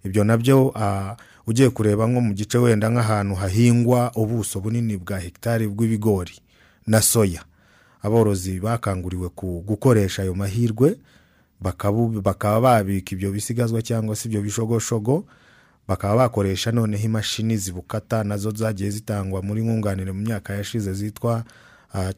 Ibyo 0.04 0.24
na 0.24 0.36
byo 0.36 0.72
ah, 0.76 1.16
ugiye 1.46 1.70
kureba 1.70 2.06
nko 2.06 2.20
mu 2.20 2.32
gice 2.34 2.58
wenda 2.58 2.88
nk'ahantu 2.90 3.34
hahingwa 3.34 4.12
ubuso 4.14 4.60
bunini 4.60 4.96
bwa 4.96 5.18
hegitari 5.18 5.68
bw'ibigori 5.68 6.34
na 6.86 7.02
soya. 7.02 7.42
Aborozi 8.02 8.60
bakanguriwe 8.60 9.28
gukoresha 9.66 10.22
ayo 10.22 10.34
mahirwe 10.34 10.98
bakaba 12.22 12.60
babika 12.60 13.14
ibyo 13.14 13.30
bisigazwa 13.32 13.82
cyangwa 13.82 14.16
se 14.16 14.28
ibyo 14.28 14.42
bishogoshogo 14.42 15.24
bakaba 15.88 16.16
bakoresha 16.16 16.72
noneho 16.72 17.04
imashini 17.04 17.56
zibukata 17.56 18.24
na 18.24 18.36
zo 18.36 18.50
zagiye 18.50 18.90
zitangwa 18.90 19.42
muri 19.42 19.62
nkunganire 19.62 20.12
mu 20.12 20.20
myaka 20.20 20.54
yashize 20.54 20.92
zitwa 20.94 21.44
ah, 21.94 22.12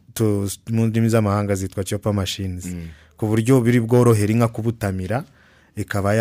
mu 0.70 0.86
ndimi 0.86 1.08
z'amahanga 1.08 1.54
zitwa 1.54 1.84
chopa 1.84 2.12
machines. 2.12 2.68
Ku 3.16 3.26
buryo 3.26 3.60
biri 3.60 3.80
bworohere 3.80 4.32
inka 4.32 4.48
kubutamira 4.48 5.24
ikaba 5.76 6.14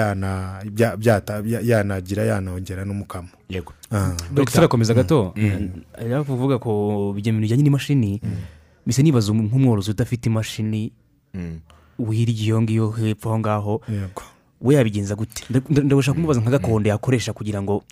yanagira 1.63 2.23
yanongera 2.25 2.85
n'umukamo. 2.85 3.29
Yego. 3.49 3.73
Ah. 3.91 4.13
dogita 4.33 4.59
arakomeza 4.59 4.93
gato. 4.93 5.33
Ari 5.97 6.23
kuvuga 6.25 6.57
ko 6.59 7.13
ibyo 7.17 7.31
bintu 7.31 7.41
bijyanye 7.41 7.63
n'imashini 7.63 8.21
bisa 8.85 9.01
nibaza 9.03 9.31
umu- 9.31 9.47
nk'umworozi 9.47 9.91
udafite 9.91 10.25
imashini 10.29 10.91
wirya 11.99 12.33
iyo 12.33 12.61
ngiyo 12.61 12.89
hepfo 12.91 13.29
aho 13.29 13.39
ngaho 13.39 13.73
Yego. 13.87 14.23
we 14.61 14.75
yabigenza 14.75 15.15
gute? 15.15 15.45
Nda- 15.49 15.61
nda- 15.69 15.83
ndabasha 15.85 16.13
kumubaza 16.13 16.41
nka 16.41 16.51
gakondo 16.57 16.89
yakoresha 16.89 17.33
kugira 17.33 17.61
ngo 17.61 17.83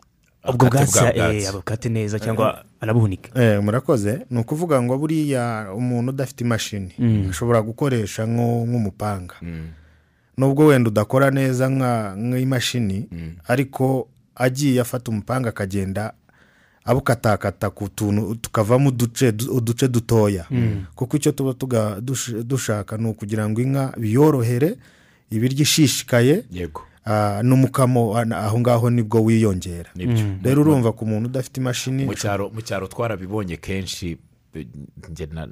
ubwo 0.41 0.65
bwatsi 0.73 0.99
bwa 0.99 1.13
eh, 1.15 1.49
abukate 1.49 1.89
neza 1.89 2.17
cyangwa 2.19 2.65
anabuhunike 2.81 3.29
Eh, 3.37 3.61
murakoze. 3.61 4.25
Ni 4.29 4.39
ukuvuga 4.41 4.81
ngo 4.81 4.97
buriya 4.97 5.69
umuntu 5.77 6.09
udafite 6.11 6.41
imashini 6.41 6.91
ashobora 7.29 7.61
gukoresha 7.61 8.25
nko- 8.25 8.65
nk'umupanga. 8.65 9.35
Nubwo 10.37 10.65
wenda 10.65 10.89
udakora 10.89 11.31
neza 11.31 11.69
nk'imashini 11.69 13.07
ariko 13.47 14.07
agiye 14.35 14.81
afata 14.81 15.11
umupanga 15.11 15.49
akagenda 15.49 16.13
abukatakata 16.85 17.69
ku 17.69 17.89
tuntu 17.89 18.35
tukavamo 18.35 18.89
uduce 18.89 19.31
du- 19.31 19.53
uduce 19.53 19.87
dutoya. 19.87 20.45
Kuko 20.95 21.17
icyo 21.17 21.31
tuba 21.31 21.53
dushaka 22.43 22.97
ni 22.97 23.07
ukugira 23.07 23.49
ngo 23.49 23.61
inka 23.61 23.93
biyorohere 23.97 24.77
ibiryo 25.29 25.61
ishishikaye 25.61 26.43
yego. 26.51 26.81
ah, 27.05 27.41
n'umukamo 27.43 28.17
ah, 28.17 28.25
aho 28.45 28.59
ngaho 28.59 28.89
ni 28.89 29.03
bwo 29.03 29.21
wiyongera. 29.23 29.89
Nibyo. 29.95 30.25
Rero 30.43 30.61
urumva 30.61 30.91
ku 30.91 31.05
muntu 31.05 31.29
udafite 31.29 31.57
imashini 31.61 32.05
mu 32.53 32.61
cyaro 32.61 32.87
twarabibonye 32.87 33.57
kenshi 33.57 34.17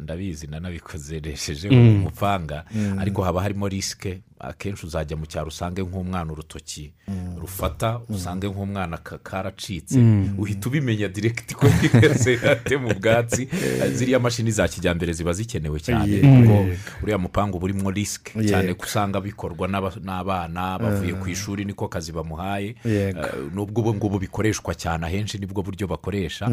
ndabizi 0.01 0.47
nanabikozeresheje 0.47 1.69
umupanga 1.69 2.65
ariko 2.99 3.21
haba 3.23 3.41
harimo 3.41 3.67
risike 3.69 4.21
akenshi 4.39 4.85
uzajya 4.85 5.17
mu 5.17 5.25
cyaro 5.25 5.47
usange 5.47 5.81
nk'umwana 5.83 6.31
urutoki 6.31 6.93
rufata 7.41 7.99
usange 8.09 8.47
nk'umwana 8.47 8.97
ka- 8.97 9.17
karacitse. 9.17 9.99
Uhita 10.37 10.69
ubimenya 10.69 11.07
direkiti 11.07 11.55
ko 11.55 11.67
bigeze 11.81 12.39
ate 12.51 12.77
mu 12.77 12.93
bwatsi. 12.93 13.47
Ziriya 13.93 14.19
mashini 14.19 14.51
za 14.51 14.67
kijyambere 14.67 15.13
ziba 15.13 15.33
zikenewe 15.33 15.79
cyane 15.79 16.17
kuko 16.19 16.65
uriya 17.03 17.17
mupanga 17.17 17.57
uba 17.57 17.65
urimo 17.65 17.91
risike 17.91 18.43
cyane 18.47 18.73
ko 18.73 18.83
usanga 18.85 19.21
bikorwa 19.21 19.67
n'aba- 19.67 19.99
n'abana 20.03 20.79
bavuye 20.79 21.13
ku 21.13 21.29
ishuri 21.29 21.65
niko 21.65 21.87
kazi 21.87 22.11
bamuhaye. 22.11 22.75
Eh, 22.85 23.15
nubwo 23.53 23.81
ubu 23.81 23.93
ngubu 23.95 24.19
bikoreshwa 24.19 24.75
cyane 24.75 25.05
ahenshi 25.05 25.37
ni 25.37 25.45
bwo 25.45 25.63
buryo 25.63 25.87
bakoresha. 25.87 26.47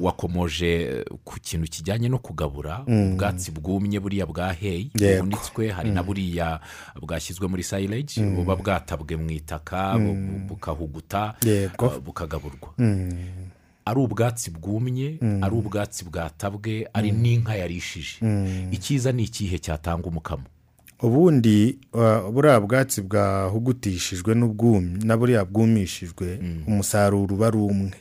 Wakomoje 0.00 1.04
ku 1.24 1.40
kintu 1.40 1.66
kijyanye 1.70 2.08
no 2.08 2.18
kugabura 2.18 2.82
ubwatsi 2.86 3.50
bwumye 3.50 4.00
buriya 4.00 4.26
bwa 4.26 4.52
heyi 4.52 4.90
Yego. 4.94 5.24
bubunitswe 5.24 5.70
hari 5.70 5.90
na 5.90 6.02
buriya 6.02 6.60
bwashyizwe 7.02 7.48
muri 7.48 7.62
sayileji 7.62 8.20
buba 8.22 8.56
bwatabwe 8.56 9.16
mu 9.16 9.30
itaka 9.30 9.94
bu- 9.98 10.46
bukahuguta 10.48 11.34
eh, 11.46 11.70
bukagaburwa. 12.04 12.68
Ari 13.84 14.00
ubwatsi 14.00 14.50
bwumye 14.50 15.18
ari 15.42 15.54
ubwatsi 15.56 16.04
bwatabwe 16.04 16.88
ari 16.92 17.12
n'inka 17.12 17.54
yarishije. 17.56 18.20
Icyiza 18.70 19.12
ni 19.12 19.22
ikihe 19.24 19.58
cyatanga 19.58 20.06
umukamo? 20.08 20.44
Ubundi 21.02 21.78
uh, 21.94 22.28
buriya 22.32 22.60
bwatsi 22.60 23.00
bwahugutishijwe 23.02 24.34
na 25.04 25.16
buriya 25.16 25.44
bwumishijwe 25.44 26.38
umusaruro 26.66 27.34
uba 27.34 27.46
ari 27.46 27.56
umwe. 27.56 27.92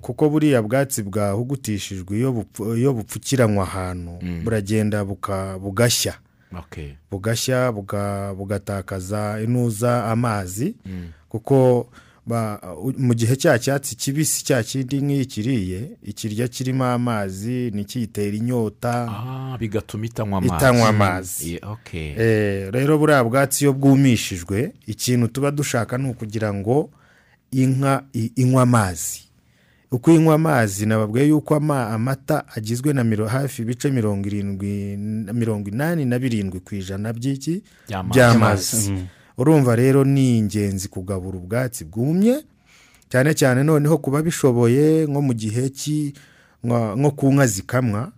Kuko, 0.00 0.30
buriya 0.30 0.62
bwatsi 0.62 1.02
bwahugutishijwe 1.02 2.16
iyo 2.18 2.32
bupfu- 2.32 2.76
iyo 2.78 2.92
bupfukiranywa 2.96 3.64
ahantu 3.68 4.18
buragenda 4.44 5.04
bugashya. 5.60 6.14
Bugashya 7.10 7.72
buga- 7.72 8.34
bugatakaza 8.34 9.40
inuza 9.44 10.04
amazi 10.06 10.74
kuko 11.28 11.88
ba- 12.26 12.60
u- 12.82 12.92
mu 12.98 13.14
gihe 13.14 13.36
cya 13.36 13.58
cyatsi 13.58 13.96
kibisi 13.96 14.44
cya 14.44 14.62
kindi 14.62 15.00
nk'iyo 15.00 15.20
ikiriye 15.22 15.80
ikirya 16.02 16.48
kirimo 16.48 16.84
amazi 16.84 17.70
ntikiyitera 17.74 18.36
inyota. 18.36 19.08
Ah, 19.10 19.56
bigatuma 19.58 20.04
itanywa 20.06 20.88
amazi. 20.88 21.58
Eh, 22.18 22.70
rero 22.72 22.98
buriya 22.98 23.24
bwatsi 23.24 23.64
iyo 23.64 23.72
bwumishijwe 23.72 24.72
ikintu 24.86 25.28
tuba 25.28 25.50
dushaka 25.50 25.98
ni 25.98 26.10
ukugira 26.10 26.54
ngo 26.54 26.90
inka 27.50 28.04
inywe 28.36 28.62
amazi. 28.62 29.22
Uko 29.90 30.10
inywa 30.12 30.34
amazi 30.34 30.86
nababwiye 30.86 31.26
yuko 31.28 31.54
ama- 31.56 31.88
amata 31.90 32.44
agizwe 32.56 32.92
na 32.92 33.04
miro, 33.04 33.26
hafi 33.26 33.62
ibice 33.62 33.90
mirongo 33.90 34.26
irindwi 34.28 34.96
mirongo 35.32 35.68
inani 35.68 36.04
na 36.04 36.18
birindwi 36.18 36.60
ku 36.60 36.74
ijana 36.74 37.12
by'iki? 37.12 37.62
By'amazi. 37.88 38.14
by'amazi. 38.18 39.04
Urumva 39.38 39.76
rero 39.76 40.04
ni 40.04 40.38
ingenzi 40.38 40.88
kugabura 40.88 41.38
ubwatsi 41.38 41.84
bwumye 41.84 42.44
cyane 43.08 43.34
cyane 43.34 43.62
noneho 43.62 43.98
kuba 43.98 44.22
bishoboye 44.22 45.06
nko 45.06 45.20
mu 45.22 45.32
gihe 45.34 45.70
nko 46.96 47.10
ku 47.16 47.32
nka 47.32 47.46
zikamwa 47.46 48.12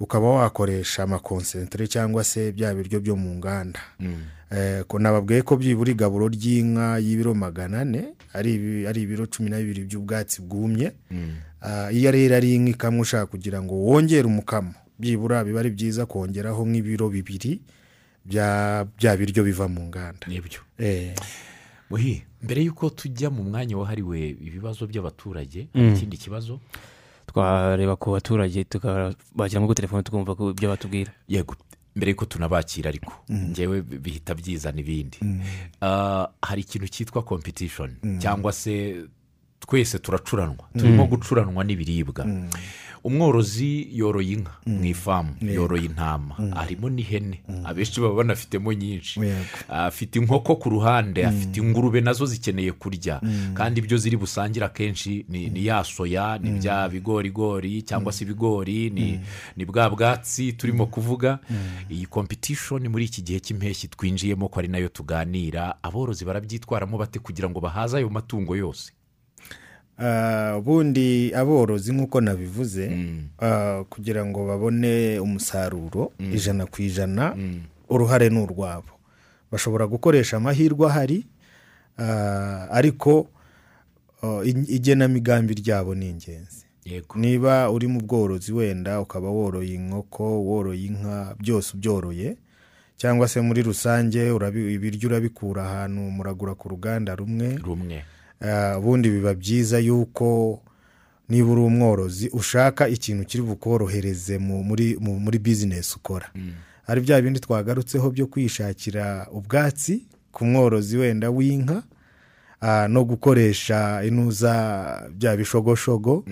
ukaba 0.00 0.26
wakoresha 0.30 1.02
amakonsentere 1.02 1.86
cyangwa 1.90 2.24
se 2.24 2.52
bya 2.52 2.74
biryo 2.74 3.00
byo 3.00 3.16
mu 3.16 3.34
nganda. 3.36 3.80
Ko 3.98 4.06
nababwiye 4.98 5.42
ko 5.42 5.56
byibura 5.56 5.90
igaburo 5.92 6.28
ry'inka 6.28 6.98
y'ibiro 6.98 7.34
magana 7.34 7.80
ane 7.84 8.14
ari 8.32 8.54
ibi- 8.56 8.86
ari 8.88 9.02
ibiro 9.04 9.26
cumi 9.26 9.50
na 9.50 9.58
bibiri 9.60 9.84
by'ubwatsi 9.84 10.42
bwumye. 10.42 10.92
Ah, 11.60 11.90
iyo 11.92 12.10
rero 12.10 12.36
ari 12.36 12.54
inka 12.54 12.70
ikamwa 12.70 13.02
ushaka 13.02 13.26
kugira 13.26 13.60
ngo 13.62 13.74
wongere 13.74 14.24
umukamo 14.24 14.72
byibura 14.98 15.44
biba 15.44 15.60
ari 15.60 15.70
byiza 15.70 16.06
kongeraho 16.06 16.64
nk'ibiro 16.66 17.08
bibiri 17.10 17.60
bya 18.24 18.86
bya 18.96 19.16
biryo 19.16 19.44
biva 19.44 19.68
mu 19.68 19.84
nganda. 19.90 20.26
Nibyo. 20.30 20.60
Eh, 20.78 21.12
muhi 21.90 22.22
mbere 22.42 22.62
y'uko 22.64 22.90
tujya 22.90 23.28
mu 23.30 23.42
mwanya 23.44 23.76
wahariwe 23.76 24.38
ibibazo 24.38 24.86
by'abaturage 24.86 25.68
hari 25.74 25.92
ikindi 25.92 26.16
kibazo? 26.16 26.60
Twareba 27.26 27.96
ku 28.00 28.10
baturage 28.16 28.64
kuri 29.68 29.76
telefone 29.76 30.02
tukumva 30.02 30.32
ko 30.34 30.50
ibyo 30.56 30.68
batubwira. 30.72 31.12
Yego. 31.28 31.56
Mbere 31.98 32.10
y'uko 32.14 32.24
tunabakira 32.30 32.88
ariko. 32.88 33.12
Ngewe 33.30 33.82
bihita 33.82 34.34
byizana 34.38 34.78
ibindi 34.80 35.18
Ah, 35.82 36.28
hari 36.42 36.62
ikintu 36.62 36.86
cyitwa 36.88 37.22
competition 37.26 37.90
cyangwa 38.22 38.52
se 38.54 39.04
twese 39.60 39.98
turacuranwa. 39.98 40.64
Turimo 40.78 41.06
gucuranwa 41.10 41.64
n'ibiribwa. 41.64 42.22
Umworozi 43.04 43.88
yoroye 43.92 44.32
inka 44.32 44.52
mu 44.66 44.84
ifamu 44.84 45.34
yoroye 45.40 45.84
intama 45.84 46.34
harimo 46.54 46.88
n'ihene. 46.90 47.40
Abenshi 47.64 48.00
baba 48.00 48.14
banafitemo 48.14 48.72
nyinshi. 48.72 49.20
Afite 49.68 50.16
inkoko 50.18 50.56
ku 50.56 50.70
ruhande 50.70 51.26
afite 51.26 51.56
ingurube 51.60 52.00
na 52.00 52.12
zo 52.12 52.26
zikeneye 52.26 52.72
kurya. 52.72 53.20
Kandi 53.54 53.80
ibyo 53.80 53.96
ziri 53.98 54.16
busangire 54.16 54.66
akenshi 54.66 55.24
ni 55.28 55.66
ya 55.66 55.84
soya 55.84 56.38
ni 56.38 56.50
bya 56.50 56.88
bigorigori 56.88 57.82
cyangwa 57.82 58.12
se 58.12 58.24
ibigori 58.24 58.90
ni 59.56 59.64
bwa 59.64 59.90
bwatsi 59.90 60.52
turimo 60.52 60.86
kuvuga. 60.86 61.38
Iyi 61.90 62.06
competition 62.06 62.88
muri 62.88 63.04
iki 63.04 63.22
gihe 63.22 63.40
cy'impeshyi 63.40 63.88
twinjiyemo 63.88 64.48
ko 64.48 64.58
ari 64.60 64.68
na 64.68 64.78
yo 64.78 64.88
tuganira. 64.88 65.74
Aborozi 65.82 66.24
barabyitwaramo 66.24 66.98
bate 66.98 67.18
kugira 67.18 67.48
ngo 67.50 67.60
bahaze 67.60 67.96
ayo 67.98 68.10
matungo 68.10 68.56
yose? 68.56 68.92
Ubundi 70.58 71.34
aborozi 71.34 71.92
nk'uko 71.92 72.20
nabivuze 72.20 72.86
ah, 73.42 73.84
kugira 73.90 74.24
ngo 74.26 74.46
babone 74.46 75.18
umusaruro 75.18 76.12
ijana 76.34 76.66
ku 76.66 76.82
ijana 76.82 77.34
uruhare 77.90 78.28
ni 78.30 78.38
urwabo. 78.38 78.94
Bashobora 79.52 79.86
gukoresha 79.86 80.36
amahirwe 80.36 80.86
ahari 80.86 81.26
ah, 81.98 82.68
ariko 82.70 83.26
igenamigambi 84.68 85.54
ryabo 85.54 85.94
ni 85.94 86.10
ingenzi. 86.10 86.64
Niba 87.14 87.70
uri 87.70 87.86
mu 87.86 88.00
bworozi 88.00 88.52
wenda 88.52 89.00
ukaba 89.00 89.28
woroye 89.28 89.74
inkoko 89.74 90.42
woroye 90.44 90.84
inka 90.86 91.34
byose 91.38 91.76
ubyoroye 91.76 92.36
cyangwa 92.96 93.28
se 93.28 93.40
muri 93.40 93.62
rusange 93.62 94.26
ibiryo 94.74 95.08
urabikura 95.08 95.62
ahantu 95.64 96.00
muragura 96.00 96.54
ku 96.54 96.68
ruganda 96.68 97.14
rumwe. 97.14 97.56
Rumwe. 97.60 98.02
Ubundi 98.78 99.10
biba 99.10 99.34
byiza 99.34 99.78
yuko 99.78 100.60
niba 101.28 101.50
uri 101.52 101.60
umworozi 101.60 102.28
ushaka 102.32 102.88
ikintu 102.88 103.24
kiri 103.24 103.42
bukorohereze 103.42 104.38
mu- 104.38 104.64
muri 104.64 104.96
mu- 105.00 105.20
muri 105.20 105.38
bizinesi 105.38 105.94
ukora. 105.96 106.30
Hari 106.86 107.00
bya 107.00 107.20
bindi 107.22 107.40
twagarutseho 107.40 108.10
byo 108.10 108.26
kwishakira 108.26 109.26
ubwatsi 109.32 110.06
ku 110.32 110.44
mworozi 110.44 110.96
wenda 110.96 111.30
w'inka 111.30 111.82
ah, 112.60 112.88
no 112.88 113.04
gukoresha 113.04 114.02
inuza 114.04 114.52
bya 115.16 115.36
bishogoshogo. 115.36 116.24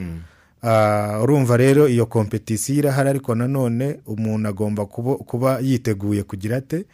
Ah, 0.63 1.21
urumva 1.23 1.57
rero 1.57 1.89
iyo 1.89 2.07
kompetisiyo 2.07 2.79
irahari 2.79 3.09
ariko 3.09 3.35
nanone 3.35 4.01
umuntu 4.07 4.49
agomba 4.49 4.87
kuba 5.27 5.59
yiteguye 5.61 6.23
kugira 6.23 6.57
ate 6.57 6.85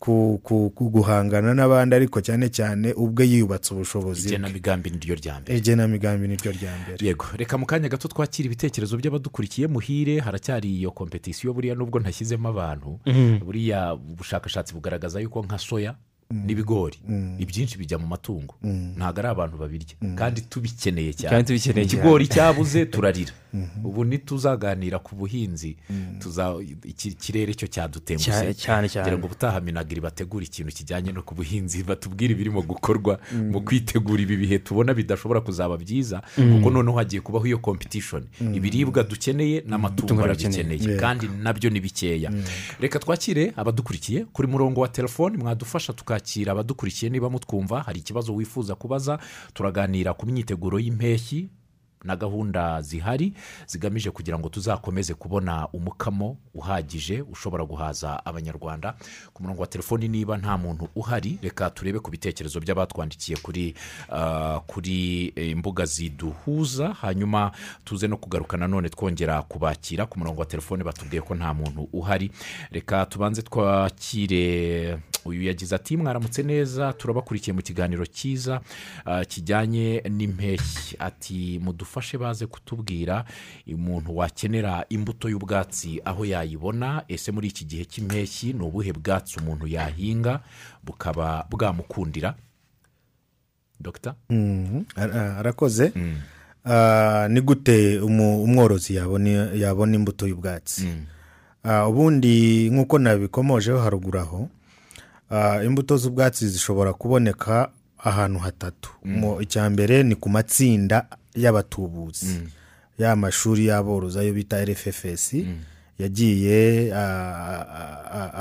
guhangana 0.00 1.54
n'abandi 1.54 1.94
ariko 1.96 2.20
cyane 2.20 2.48
cyane 2.48 2.92
ubwe 2.96 3.24
yubatse 3.26 3.74
ubushobozi 3.74 4.28
igenamigambi 4.28 4.90
niryo 4.90 5.14
rya 5.14 5.40
mbere. 5.40 5.58
Igenamigambi 5.58 6.28
niryo 6.28 6.52
rya 6.52 6.72
mbere. 6.82 7.06
Yego 7.06 7.26
reka 7.36 7.58
mu 7.58 7.66
kanya 7.66 7.88
gato 7.88 8.08
twakira 8.08 8.46
ibitekerezo 8.46 8.96
by'abadukurikiye 8.96 9.66
muhire 9.68 10.20
haracyari 10.20 10.68
iyo 10.78 10.90
kompetisiyo 10.90 11.52
buriya 11.52 11.74
nubwo 11.74 12.00
ntashyizemo 12.00 12.48
abantu. 12.48 12.98
Buriya 13.44 13.94
ubushakashatsi 13.94 14.74
bugaragaza 14.74 15.20
yuko 15.20 15.42
nka 15.44 15.58
soya 15.58 15.94
n'ibigori 16.30 16.98
ibyinshi 17.38 17.78
bijya 17.78 17.98
mu 17.98 18.06
matungo. 18.06 18.54
Ntabwo 18.96 19.18
ari 19.20 19.28
abantu 19.28 19.56
babirya. 19.58 19.96
Kandi 20.16 20.40
tubikeneye 20.46 21.12
cyane. 21.12 21.44
ikigori 21.82 22.26
cyabuze 22.28 22.86
turarira. 22.86 23.32
ubu 23.84 24.04
ntituzaganira 24.04 24.98
ku 24.98 25.16
buhinzi. 25.16 25.76
Iki- 26.84 27.08
ikirere 27.08 27.54
cyo 27.54 27.66
cyane. 27.66 28.54
kugira 29.04 29.18
ngo 29.18 29.26
ubutaha 29.26 29.60
minagiri 29.60 30.00
bategure 30.00 30.44
ikintu 30.46 30.72
kijyanye 30.72 31.12
no 31.12 31.22
ku 31.22 31.34
buhinzi 31.34 31.82
batubwire 31.82 32.32
ibirimo 32.34 32.62
gukorwa 32.62 33.18
mu 33.50 33.60
kwitegura 33.64 34.22
ibi 34.22 34.36
bihe 34.36 34.58
tubona 34.58 34.94
bidashobora 34.94 35.40
kuzaba 35.40 35.76
byiza 35.76 36.22
kuko 36.36 36.70
noneho 36.70 36.96
hagiye 36.96 37.20
kubaho 37.22 37.46
iyo 37.46 37.58
competition. 37.58 38.24
Ibiribwa 38.54 39.02
dukeneye 39.02 39.60
n'amatungo 39.66 40.12
Amatungo 40.14 40.22
arabikeneye 40.24 40.64
arabikeneye. 40.66 41.00
kandi 41.00 41.28
na 41.42 41.52
byo 41.52 41.70
ni 41.70 41.80
bikeya. 41.80 42.30
Reka 42.80 42.98
twakire 42.98 43.52
abadukurikiye 43.56 44.24
kuri 44.32 44.48
murongo 44.48 44.80
wa 44.80 44.88
telefoni 44.88 45.36
mwadufasha 45.36 45.92
tukakira 45.92 46.52
abadukurikiye 46.52 47.10
niba 47.10 47.30
mutwumva 47.30 47.82
hari 47.82 47.98
ikibazo 48.00 48.34
wifuza 48.34 48.74
kubaza 48.74 49.18
turaganira 49.54 50.14
ku 50.14 50.26
myiteguro 50.26 50.78
y'impeshyi 50.78 51.48
na 52.04 52.16
gahunda 52.16 52.82
zihari 52.82 53.32
zigamije 53.66 54.10
kugira 54.10 54.38
ngo 54.38 54.48
tuzakomeze 54.48 55.14
kubona 55.14 55.68
umukamo 55.72 56.36
uhagije 56.54 57.22
ushobora 57.22 57.64
guhaza 57.64 58.26
abanyarwanda. 58.26 58.94
Ku 59.32 59.42
murongo 59.42 59.60
wa 59.62 59.66
telefoni 59.66 60.08
niba 60.08 60.36
nta 60.36 60.58
muntu 60.58 60.88
uhari 60.94 61.38
reka 61.42 61.70
turebe 61.70 61.98
ku 61.98 62.10
bitekerezo 62.10 62.60
by'abatwandikiye 62.60 63.36
kuri 63.38 63.74
ah, 64.12 64.60
kuri 64.66 65.32
eh, 65.36 65.50
imbuga 65.50 65.84
ziduhuza 65.84 66.88
hanyuma 66.92 67.52
tuze 67.84 68.08
no 68.08 68.16
kugaruka 68.16 68.56
nanone 68.56 68.88
twongera 68.88 69.42
kubakira. 69.42 70.06
Ku 70.06 70.18
murongo 70.18 70.40
wa 70.40 70.46
telefoni 70.46 70.84
batubwiye 70.84 71.22
ko 71.22 71.34
nta 71.34 71.54
muntu 71.54 71.88
uhari. 71.92 72.30
Reka 72.70 73.06
tubanze 73.06 73.42
twakire 73.42 74.98
uyu 75.24 75.42
yagize 75.42 75.74
ati 75.74 75.96
mwaramutse 75.96 76.42
neza 76.42 76.92
turabakurikiye 76.92 77.54
mu 77.54 77.62
kiganiro 77.62 78.06
cyiza 78.06 78.60
ah, 79.04 79.24
kijyanye 79.24 80.02
n'impeshyi. 80.10 80.96
Ati 80.98 81.58
mudufashe 81.90 82.18
baze 82.18 82.46
kutubwira 82.46 83.24
umuntu 83.66 84.16
wakenera 84.16 84.84
imbuto 84.88 85.28
y'ubwatsi 85.28 86.00
aho 86.04 86.24
yayibona 86.24 87.02
ese 87.08 87.32
muri 87.32 87.48
iki 87.48 87.64
gihe 87.64 87.84
cy'impeshyi 87.84 88.52
ni 88.54 88.62
ubuhe 88.62 88.92
bwatsi 88.92 89.38
umuntu 89.40 89.66
yahinga 89.66 90.40
bukaba 90.84 91.46
bwamukundira? 91.50 92.34
Dogita 93.80 94.14
Mhm. 94.30 94.84
Ara- 94.96 95.38
arakoze. 95.38 95.92
Ah, 96.64 97.26
ni 97.30 97.40
gute 97.40 97.98
umworozi 98.00 98.94
yabona 98.94 99.94
imbuto 99.96 100.26
y'ubwatsi? 100.28 100.86
Ah, 101.64 101.88
ubundi 101.88 102.70
nk'uko 102.70 102.98
nabikomojeho 102.98 103.78
haruguru 103.80 104.18
aho 104.20 104.48
ah, 105.30 105.64
imbuto 105.64 105.96
z'ubwatsi 105.96 106.48
zishobora 106.48 106.92
kuboneka 106.92 107.70
ahantu 107.98 108.38
hatatu. 108.38 108.90
Mu- 109.04 109.40
icya 109.42 109.70
mbere 109.70 110.02
ni 110.02 110.14
ku 110.16 110.28
matsinda 110.28 111.06
y'abatubuzi 111.34 112.40
ya 112.98 113.16
mashuri 113.16 113.66
y'aborozi 113.66 114.18
ayo 114.18 114.32
bita 114.34 114.64
rffs 114.64 115.34
yagiye 115.98 116.92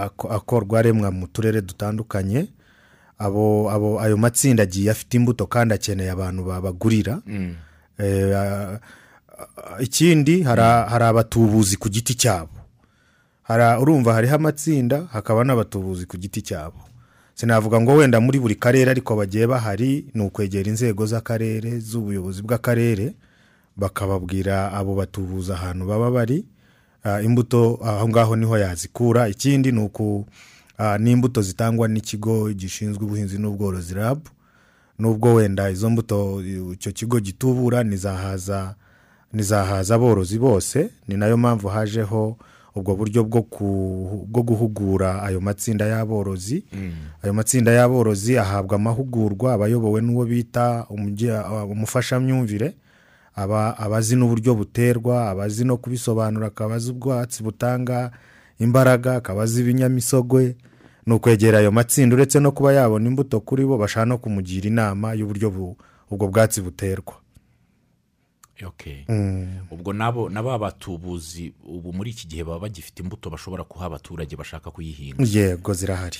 ako- 0.05 0.29
akorwa 0.31 0.79
aremwa 0.79 1.11
mu 1.11 1.27
turere 1.27 1.61
dutandukanye. 1.61 2.47
Abo 3.19 3.67
abo 3.71 3.99
ayo 4.01 4.17
matsinda 4.17 4.63
agiye 4.63 4.91
afite 4.91 5.13
imbuto 5.17 5.47
kandi 5.47 5.73
akeneye 5.73 6.11
abantu 6.11 6.43
babagurira. 6.45 7.19
Eh, 7.99 8.31
ah, 8.37 8.79
ah, 8.79 9.81
ikindi 9.83 10.43
hari 10.43 11.03
abatubuzi 11.03 11.75
ku 11.77 11.89
giti 11.89 12.15
cyabo. 12.15 12.55
Urumva 13.81 14.13
hariho 14.13 14.35
amatsinda 14.35 15.07
hakaba 15.11 15.43
n'abatubuzi 15.43 16.05
ku 16.07 16.17
giti 16.17 16.41
cyabo. 16.41 16.79
Sinavuga 17.39 17.81
ngo 17.81 17.93
wenda 17.95 18.19
muri 18.19 18.39
buri 18.39 18.55
karere 18.55 18.91
ariko 18.91 19.15
bagiye 19.15 19.47
bahari 19.47 20.05
ni 20.13 20.21
ukwegera 20.27 20.67
inzego 20.69 21.05
z'akarere 21.05 21.79
z'ubuyobozi 21.79 22.41
bw'akarere 22.43 23.13
bakababwira 23.77 24.71
abo 24.75 24.95
batubuza 24.95 25.53
ahantu 25.55 25.85
baba 25.87 26.11
bari. 26.11 26.43
Ah, 27.03 27.21
imbuto 27.21 27.79
aho 27.83 28.09
ngaho 28.09 28.35
ni 28.35 28.45
ho 28.45 28.57
yazikura. 28.57 29.29
Ikindi 29.31 29.71
ni 29.71 29.79
uku 29.79 30.25
ah, 30.77 30.97
n'imbuto 30.97 31.41
zitangwa 31.41 31.87
n'ikigo 31.87 32.51
gishinzwe 32.53 33.03
ubuhinzi 33.05 33.37
n'ubworozi 33.39 33.93
rab. 33.93 34.19
Nubwo 34.99 35.33
wenda 35.33 35.69
izo 35.71 35.89
mbuto 35.89 36.43
icyo 36.73 36.91
kigo 36.91 37.19
gitubura 37.19 37.83
nizahaza 37.83 38.75
aborozi 39.95 40.39
bose. 40.39 40.89
Ni 41.07 41.15
na 41.17 41.25
yo 41.27 41.37
mpamvu 41.37 41.67
hajeho 41.67 42.37
ubwo 42.79 42.95
buryo 42.95 43.23
bwo 43.23 44.41
guhugura 44.43 45.23
ayo 45.23 45.41
matsinda 45.41 45.85
y'aborozi 45.85 46.63
ayo 47.23 47.33
matsinda 47.33 47.71
y'aborozi 47.71 48.37
ahabwa 48.37 48.75
amahugurwa 48.75 49.53
aba 49.53 49.65
ayobowe 49.65 50.01
n'uwo 50.01 50.25
bita 50.25 50.85
umufashamyumvire 51.71 52.73
aba 53.35 53.77
abazi 53.77 54.15
n'uburyo 54.15 54.55
buterwa 54.55 55.29
abazi 55.29 55.65
no 55.65 55.77
kubisobanura 55.77 56.47
akaba 56.47 56.75
azi 56.75 56.91
ubwatsi 56.91 57.43
butanga 57.43 58.11
imbaraga 58.59 59.15
akaba 59.15 59.43
azi 59.43 59.61
ibinyamisogwe 59.61 60.55
ni 61.05 61.13
ukwegera 61.13 61.59
ayo 61.59 61.71
matsinda 61.71 62.15
uretse 62.15 62.39
no 62.39 62.51
kuba 62.51 62.73
yabona 62.73 63.07
imbuto 63.07 63.39
kuri 63.39 63.65
bo 63.65 63.77
bashaka 63.77 64.05
no 64.05 64.17
kumugira 64.17 64.67
inama 64.67 65.13
y'uburyo 65.13 65.49
bu- 65.49 65.77
ubwo 66.11 66.27
bwatsi 66.27 66.61
buterwa. 66.61 67.13
Ubwo 69.71 69.93
nabo 69.93 70.29
na 70.29 70.43
ba 70.43 70.59
batubuzi 70.59 71.53
ubu 71.67 71.93
muri 71.93 72.11
iki 72.11 72.27
gihe 72.27 72.43
baba 72.43 72.59
bagifite 72.59 72.99
imbuto 73.03 73.29
bashobora 73.29 73.63
kuha 73.63 73.85
abaturage 73.85 74.35
bashaka 74.35 74.71
kuyihinga. 74.71 75.23
Yego 75.23 75.73
zirahari. 75.73 76.17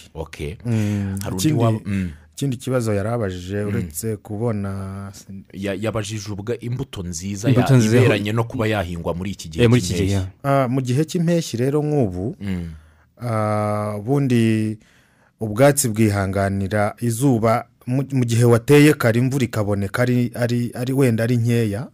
Ikindi 1.37 1.53
waba 1.63 1.79
mm. 1.85 2.11
ikindi 2.35 2.57
kibazo 2.57 2.93
yari 2.93 3.09
abajije 3.09 3.63
uretse 3.63 4.17
kubona 4.17 5.11
Ya- 5.53 5.73
yabajije 5.75 6.31
ubwa 6.31 6.55
imbuto 6.59 7.03
nziza 7.03 7.49
Imbuto 7.49 7.73
ya- 7.73 7.79
nziza- 7.79 7.97
iberanye 7.99 8.31
no 8.31 8.43
kuba 8.43 8.67
yahingwa 8.67 9.13
muri 9.13 9.31
iki 9.31 9.49
gihe 9.49 9.63
Eh, 9.63 9.69
cy'impeshyi. 9.71 10.27
Ah, 10.43 10.67
mu 10.71 10.79
gihe 10.81 11.03
cy'impeshyi 11.05 11.57
rero 11.57 11.83
nk'ubu 11.83 12.35
Mm. 12.39 12.71
ah, 13.21 13.95
ubundi 13.99 14.77
ubwatsi 15.39 15.89
bwihanganira 15.91 16.95
izuba 17.03 17.67
mu 17.89 18.25
gihe 18.25 18.43
wateye 18.45 18.93
kare 18.93 19.19
imvura 19.19 19.45
ikaboneka 19.45 20.01
ari 20.01 20.31
ari 20.35 20.71
ari 20.75 20.93
wenda 20.93 21.23
ari 21.23 21.37
nkeya 21.37 21.87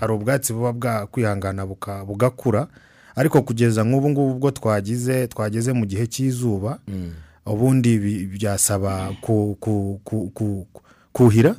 hari 0.00 0.12
ubwatsi 0.12 0.52
buba 0.52 0.72
bwakwihangana 0.72 1.66
bugakura. 2.06 2.68
Ariko 3.16 3.42
kugeza 3.42 3.82
nk'ubu 3.84 4.10
ngubu 4.10 4.30
ubwo 4.30 4.50
twagize 4.50 5.26
twageze 5.26 5.72
mu 5.72 5.86
gihe 5.86 6.06
cy'izuba 6.06 6.78
ubundi 7.46 7.98
bi- 7.98 8.26
byasaba 8.26 9.10
ku- 9.20 9.56
ku- 9.60 9.98
ku- 10.04 10.30
ku- 10.34 10.66
kuhira 11.12 11.56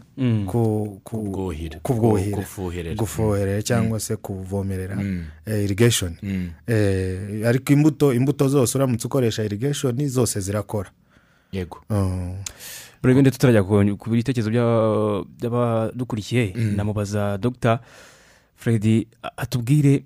ku- 0.47 1.01
ku- 1.03 1.17
Kubwuhira. 1.19 1.79
kubwuhira 1.83 2.37
Kufuherera. 2.37 2.95
gufuherera 2.95 3.61
cyangwa 3.61 3.99
se 3.99 4.15
kuvomerera. 4.15 4.95
Eh, 5.45 5.63
irrigation. 5.65 6.15
Mm. 6.23 6.49
Eh, 6.67 7.43
ariko 7.47 7.73
imbuto 7.73 8.13
imbuto 8.13 8.47
zose 8.47 8.77
uramutse 8.77 9.07
ukoresha 9.07 9.43
irrigation 9.43 10.07
zose 10.07 10.39
zirakora. 10.39 10.89
Yego. 11.51 11.81
Mm. 12.99 13.01
buri 13.01 13.15
wenda 13.15 13.31
tutarajya 13.31 13.63
ku 13.95 14.09
bitekerezo 14.11 14.51
by'aba- 14.51 15.23
by'abadukurikiye 15.39 16.53
namubaza 16.75 17.37
dr. 17.39 17.79
Fred 18.59 19.07
atubwire 19.37 20.03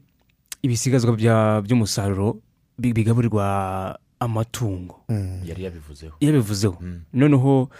ibisigazwa 0.61 1.17
bya- 1.17 1.61
by'umusaruro 1.65 2.37
bi- 2.77 2.93
bigaburirwa 2.93 3.97
amatungo. 4.19 5.01
Yari 5.43 5.63
yabivuzeho. 5.63 6.15
Yabivuzeho. 6.21 6.77
Noneho 7.13 7.67
bi- 7.67 7.71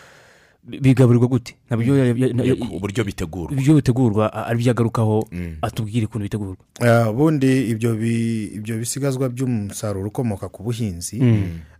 bigaburirwa 0.64 1.28
gute? 1.28 1.56
Ntabyo 1.68 1.98
ya- 1.98 2.16
ya- 2.16 2.34
na- 2.34 2.44
Yego, 2.44 2.66
uburyo 2.72 3.04
bitegurwa. 3.04 3.52
ibyo 3.52 3.76
bitegurwa 3.76 4.34
a- 4.34 4.46
ari 4.48 4.58
byo 4.64 4.72
agarukaho 4.72 5.28
atubwire 5.62 6.06
ukuntu 6.08 6.24
bitegurwa. 6.24 6.56
Ah, 6.80 7.10
ubundi 7.12 7.68
ibyo 7.72 7.96
bi- 7.96 8.48
ibyo 8.56 8.78
bisigazwa 8.80 9.30
by'umusaruro 9.30 10.08
ukomoka 10.08 10.48
ku 10.50 10.64
buhinzi 10.64 11.20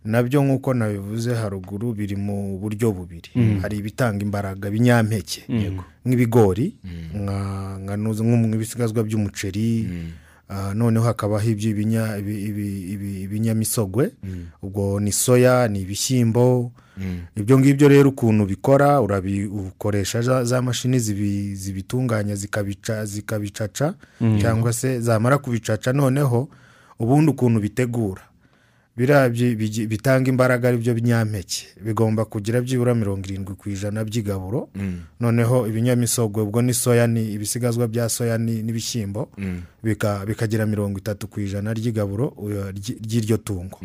na 0.04 0.20
byo 0.22 0.44
nk'uko 0.44 0.74
nabivuze 0.76 1.32
haruguru 1.34 1.96
biri 1.96 2.16
mu 2.16 2.58
buryo 2.60 2.92
bubiri. 2.92 3.32
Hari 3.64 3.80
ibitanga 3.80 4.20
imbaraga 4.20 4.68
binyampeke 4.70 5.48
nk'ibigori 6.04 6.76
nka- 7.16 7.78
nka 7.88 7.94
nuza- 7.96 8.20
nko 8.20 8.36
mu 8.36 8.52
ibisigazwa 8.52 9.00
by'umuceri 9.00 9.88
noneho 10.76 11.04
hakabaho 11.08 11.48
iby'ibinya- 11.56 12.20
ibi- 12.20 12.42
ibi- 12.52 12.82
ibi- 12.92 13.20
ibinyamisogwe. 13.24 14.12
Ubwo 14.62 15.00
ni 15.00 15.08
soya 15.12 15.68
ni 15.72 15.80
ibishyimbo 15.88 16.68
ibyo 17.36 17.58
ngibyo 17.58 17.88
rero 17.88 18.08
ukuntu 18.10 18.46
bikora 18.46 19.00
urabi- 19.00 19.46
ukoresha 19.46 20.22
za, 20.44 20.62
mashini 20.62 20.98
zibi- 20.98 21.54
zibitunganya 21.54 22.34
zikabica 22.34 23.04
zikabicaca 23.04 23.94
cyangwa 24.40 24.72
se 24.72 25.00
zamara 25.00 25.38
kubicaca 25.38 25.92
noneho 25.92 26.48
ubundi 26.98 27.30
ukuntu 27.30 27.60
bitegura 27.60 28.22
biriya 28.96 29.28
bitanga 29.90 30.30
imbaraga 30.30 30.68
ari 30.68 30.78
byo 30.78 30.94
binyampeke. 30.94 31.66
Bigomba 31.82 32.24
kugira 32.30 32.60
byibura 32.62 32.94
mirongo 32.94 33.26
irindwi 33.26 33.54
ku 33.58 33.66
ijana 33.68 34.04
by'igaburo. 34.06 34.68
Noneho 35.20 35.66
ibinyamisogwe 35.66 36.42
ubwo 36.46 36.62
ni 36.62 36.74
soya 36.74 37.06
ni 37.10 37.32
ibisigazwa 37.34 37.88
bya 37.90 38.06
soya 38.08 38.38
ni- 38.38 38.62
n'ibishyimbo 38.62 39.28
bika- 39.82 40.22
bikagira 40.26 40.62
mirongo 40.66 40.98
itatu 41.02 41.26
ku 41.26 41.40
ijana 41.42 41.74
ry'igaburo 41.74 42.34
ry- 42.70 42.98
ry'iryo 43.02 43.36
tungo. 43.42 43.80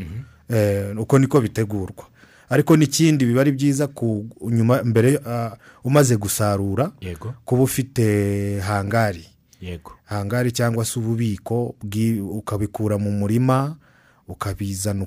Eh, 0.50 0.94
uko 1.00 1.20
niko 1.20 1.42
bitegurwa. 1.42 2.06
Ariko 2.50 2.78
n'ikindi 2.78 3.26
biba 3.26 3.42
ari 3.42 3.52
byiza 3.52 3.88
ku 3.88 4.26
nyuma 4.50 4.84
mbere 4.84 5.20
ah, 5.26 5.58
umaze 5.84 6.18
gusarura 6.18 6.92
kuba 7.46 7.64
ufite 7.64 8.60
hangari. 8.60 9.26
Yego. 9.62 9.92
Hangari 10.06 10.52
cyangwa 10.52 10.86
se 10.86 11.00
ububiko 11.00 11.76
ukabikura 12.32 12.98
mu 12.98 13.12
murima 13.12 13.76
ukabizana 14.28 15.06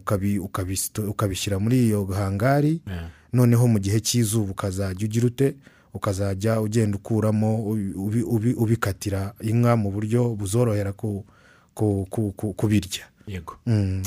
ukabishyira 1.08 1.58
muri 1.58 1.86
iyo 1.86 2.04
hangari. 2.04 2.80
Yeah. 2.86 3.08
noneho 3.32 3.64
mu 3.68 3.78
gihe 3.78 4.00
cy'izuba 4.00 4.50
ukazajya 4.52 5.06
ugira 5.06 5.26
ute? 5.26 5.54
Ukazajya 5.94 6.60
ugenda 6.60 6.96
ukuramo 6.96 7.64
ubi- 7.64 7.92
ubi- 7.96 8.22
ubi- 8.28 8.54
ubikatira 8.56 9.32
inka 9.40 9.76
mu 9.76 9.90
buryo 9.90 10.36
buzorohera 10.36 10.92
ku- 10.92 11.24
ku- 11.74 12.06
ku- 12.10 12.32
ku- 12.36 12.52
kubirya. 12.52 13.08
Yego. 13.26 13.56
Mm. 13.66 14.02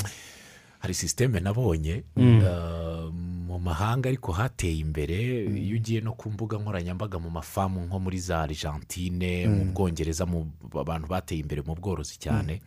Hari 0.86 0.94
sisiteme 0.94 1.40
nabonye 1.40 2.04
uh, 2.18 3.10
mu 3.50 3.60
mahanga 3.60 4.10
ariko 4.10 4.32
hateye 4.32 4.78
imbere 4.86 5.18
iyo 5.50 5.76
ugiye 5.82 6.02
no 6.02 6.14
ku 6.14 6.30
mbuga 6.30 6.58
nkoranyambaga 6.58 7.18
mu 7.20 7.30
mafamu 7.30 7.82
nko 7.90 7.98
muri 8.00 8.20
za 8.22 8.42
argentine 8.46 9.48
mu 9.50 9.66
bwongereza 9.74 10.26
mu 10.30 10.46
abantu 10.78 11.08
bateye 11.10 11.42
imbere 11.42 11.62
mu 11.66 11.74
bworozi 11.76 12.22
cyane. 12.22 12.62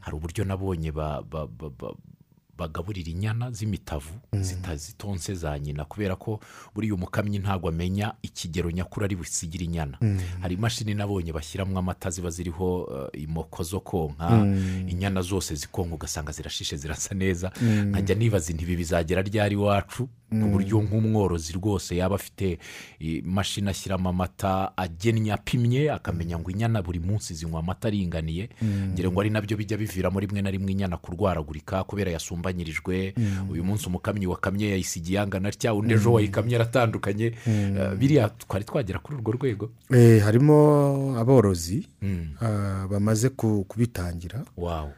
Hari 0.00 0.14
uburyo 0.16 0.44
nabonye 0.44 0.88
bagaburira 2.60 3.10
inyana 3.10 3.50
z'imitavu 3.50 4.12
zitazitonse 4.40 5.34
za 5.34 5.58
nyina 5.58 5.84
kubera 5.84 6.16
ko 6.16 6.40
buriya 6.74 6.94
umukamyi 6.94 7.38
ntabwo 7.38 7.68
amenya 7.68 8.12
ikigero 8.22 8.70
nyakuri 8.70 9.04
ari 9.04 9.16
busigire 9.16 9.64
inyana. 9.64 9.96
Hari 10.40 10.54
imashini 10.54 10.94
nabonye 10.94 11.32
bashyiramo 11.32 11.78
amata 11.78 12.10
ziba 12.10 12.30
ziriho 12.30 12.82
uh, 12.84 13.20
imoko 13.20 13.62
zo 13.62 13.80
konka. 13.80 14.28
Inyana 14.88 15.22
zose 15.22 15.54
zikonka 15.54 15.94
ugasanga 15.94 16.32
zirashishe 16.32 16.76
zirasa 16.76 17.14
neza. 17.14 17.50
Nkajya 17.62 18.14
nibaza 18.14 18.50
intibi 18.52 18.76
bizagera 18.76 19.22
ryari 19.22 19.54
iwacu? 19.54 20.08
Ku 20.30 20.46
buryo 20.48 20.78
nk'umworozi 20.82 21.52
rwose 21.58 21.96
yaba 21.96 22.14
afite 22.14 22.58
imashini 23.00 23.70
ashyiramo 23.70 24.08
amata 24.08 24.72
agennye 24.76 25.32
apimye 25.32 25.90
akamenya 25.90 26.38
ngo 26.38 26.50
inyana 26.50 26.82
buri 26.82 26.98
munsi 27.02 27.34
zinywa 27.34 27.60
amata 27.60 27.88
aringaniye. 27.88 28.48
Ngira 28.94 29.10
ngo 29.10 29.20
ari 29.20 29.30
na 29.30 29.40
byo 29.40 29.56
bijya 29.56 29.76
biviramo 29.78 30.20
rimwe 30.20 30.42
na 30.42 30.50
rimwe 30.50 30.72
inyana 30.72 30.96
kurwaragurika 30.96 31.84
kubera 31.84 32.10
yasumbanyirijwe. 32.14 33.14
Uyu 33.50 33.64
munsi 33.64 33.86
umukamyi 33.86 34.26
wakamye 34.26 34.70
yayisigiye 34.70 35.20
angana 35.20 35.48
atya 35.48 35.74
undi 35.74 35.94
ejo 35.94 36.12
wayikamye 36.12 36.56
aratandukanye. 36.56 37.26
Eh, 37.46 37.94
biriya 37.98 38.28
twari 38.28 38.64
twagera 38.64 38.98
kuri 38.98 39.18
urwo 39.18 39.32
rwego. 39.32 39.70
Eh, 39.90 40.22
harimo 40.22 41.16
aborozi 41.18 41.88
ah, 42.40 42.86
bamaze 42.90 43.28
ku- 43.28 43.64
kubitangira. 43.68 44.44
Ku- 44.86 44.94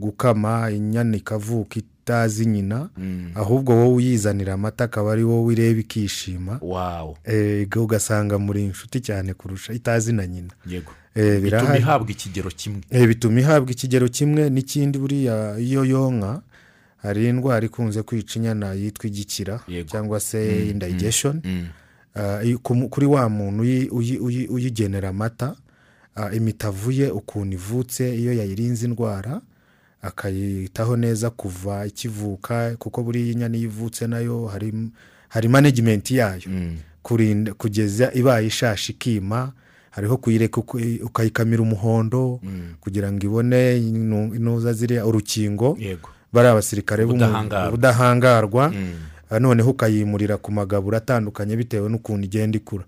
gukama 0.00 0.70
inyana 0.70 1.16
ikavuka 1.16 1.78
itazi 1.78 2.46
nyina 2.46 2.88
ahubwo 3.34 3.72
wowe 3.76 3.94
uyizanira 3.94 4.52
amata 4.54 4.84
akaba 4.84 5.12
ari 5.12 5.24
wowe 5.24 5.52
ureba 5.52 5.80
ikishima. 5.80 6.58
Eh, 7.24 7.68
ugasanga 7.76 8.38
muri 8.38 8.64
inshuti 8.64 9.00
cyane 9.00 9.34
kurusha 9.34 9.72
itazi 9.72 10.12
na 10.12 10.26
nyina. 10.26 10.50
Yego. 10.66 10.92
Eh, 11.14 11.40
bituma 11.42 11.78
ihabwa 11.78 12.10
ikigero 12.10 12.50
kimwe. 12.50 12.80
Eh, 12.90 13.08
bituma 13.08 13.40
ihabwa 13.40 13.70
ikigero 13.72 14.08
kimwe 14.08 14.50
n'ikindi 14.50 14.98
buriya 14.98 15.58
iyo 15.58 15.84
yonka 15.84 16.40
hari 16.96 17.28
indwara 17.28 17.66
ikunze 17.66 18.02
kwica 18.02 18.36
inyana 18.38 18.72
yitwa 18.74 19.06
igikira 19.06 19.60
cyangwa 19.90 20.20
se 20.20 20.38
Mm. 21.44 21.66
Ah, 22.14 22.42
iyo- 22.44 22.58
ku- 22.58 22.88
kuri 22.88 23.06
wa 23.06 23.28
muntu 23.28 23.62
uyi- 23.62 23.88
uyi- 23.90 24.18
uyi- 24.18 24.46
uyigenera 24.48 25.08
amata 25.08 25.46
ah, 25.46 25.56
imitavu 26.32 26.90
ye 26.92 27.10
ukuntu 27.10 27.54
ivutse 27.56 28.16
iyo 28.18 28.32
yayirinze 28.32 28.86
indwara 28.86 29.40
akayitaho 30.02 30.96
neza 30.96 31.30
kuva 31.30 31.86
ikivuka 31.86 32.76
kuko 32.78 33.02
buriya 33.02 33.32
inyana 33.32 33.56
iyo 33.56 33.64
ivutse 33.68 34.06
na 34.06 34.18
yo 34.18 34.46
hari 34.46 34.72
hari 35.28 35.48
management 35.48 36.10
yayo. 36.10 36.42
Kurinda 37.02 37.54
kugeza 37.54 38.12
ibaye 38.14 38.46
ishashi 38.46 38.92
ikima 38.92 39.52
hariho 39.90 40.16
kuyireka 40.16 40.60
ukayikamira 41.04 41.62
umuhondo 41.62 42.40
kugira 42.80 43.12
ngo 43.12 43.26
ibone 43.26 43.78
inu- 43.78 44.34
inuza 44.36 44.72
ziriya 44.72 45.06
urukingo. 45.06 45.76
Yego. 45.80 46.08
Bari 46.32 46.48
abasirikare 46.48 47.04
b'umu- 47.04 47.14
Ubudahangarwa. 47.14 47.68
ubudahangarwa. 47.68 48.72
Ah, 49.30 49.38
noneho 49.38 49.70
ukayimurira 49.70 50.36
ku 50.36 50.52
magaburo 50.52 50.96
atandukanye 50.96 51.56
bitewe 51.56 51.88
n'ukuntu 51.88 52.24
igenda 52.24 52.56
ikura. 52.56 52.84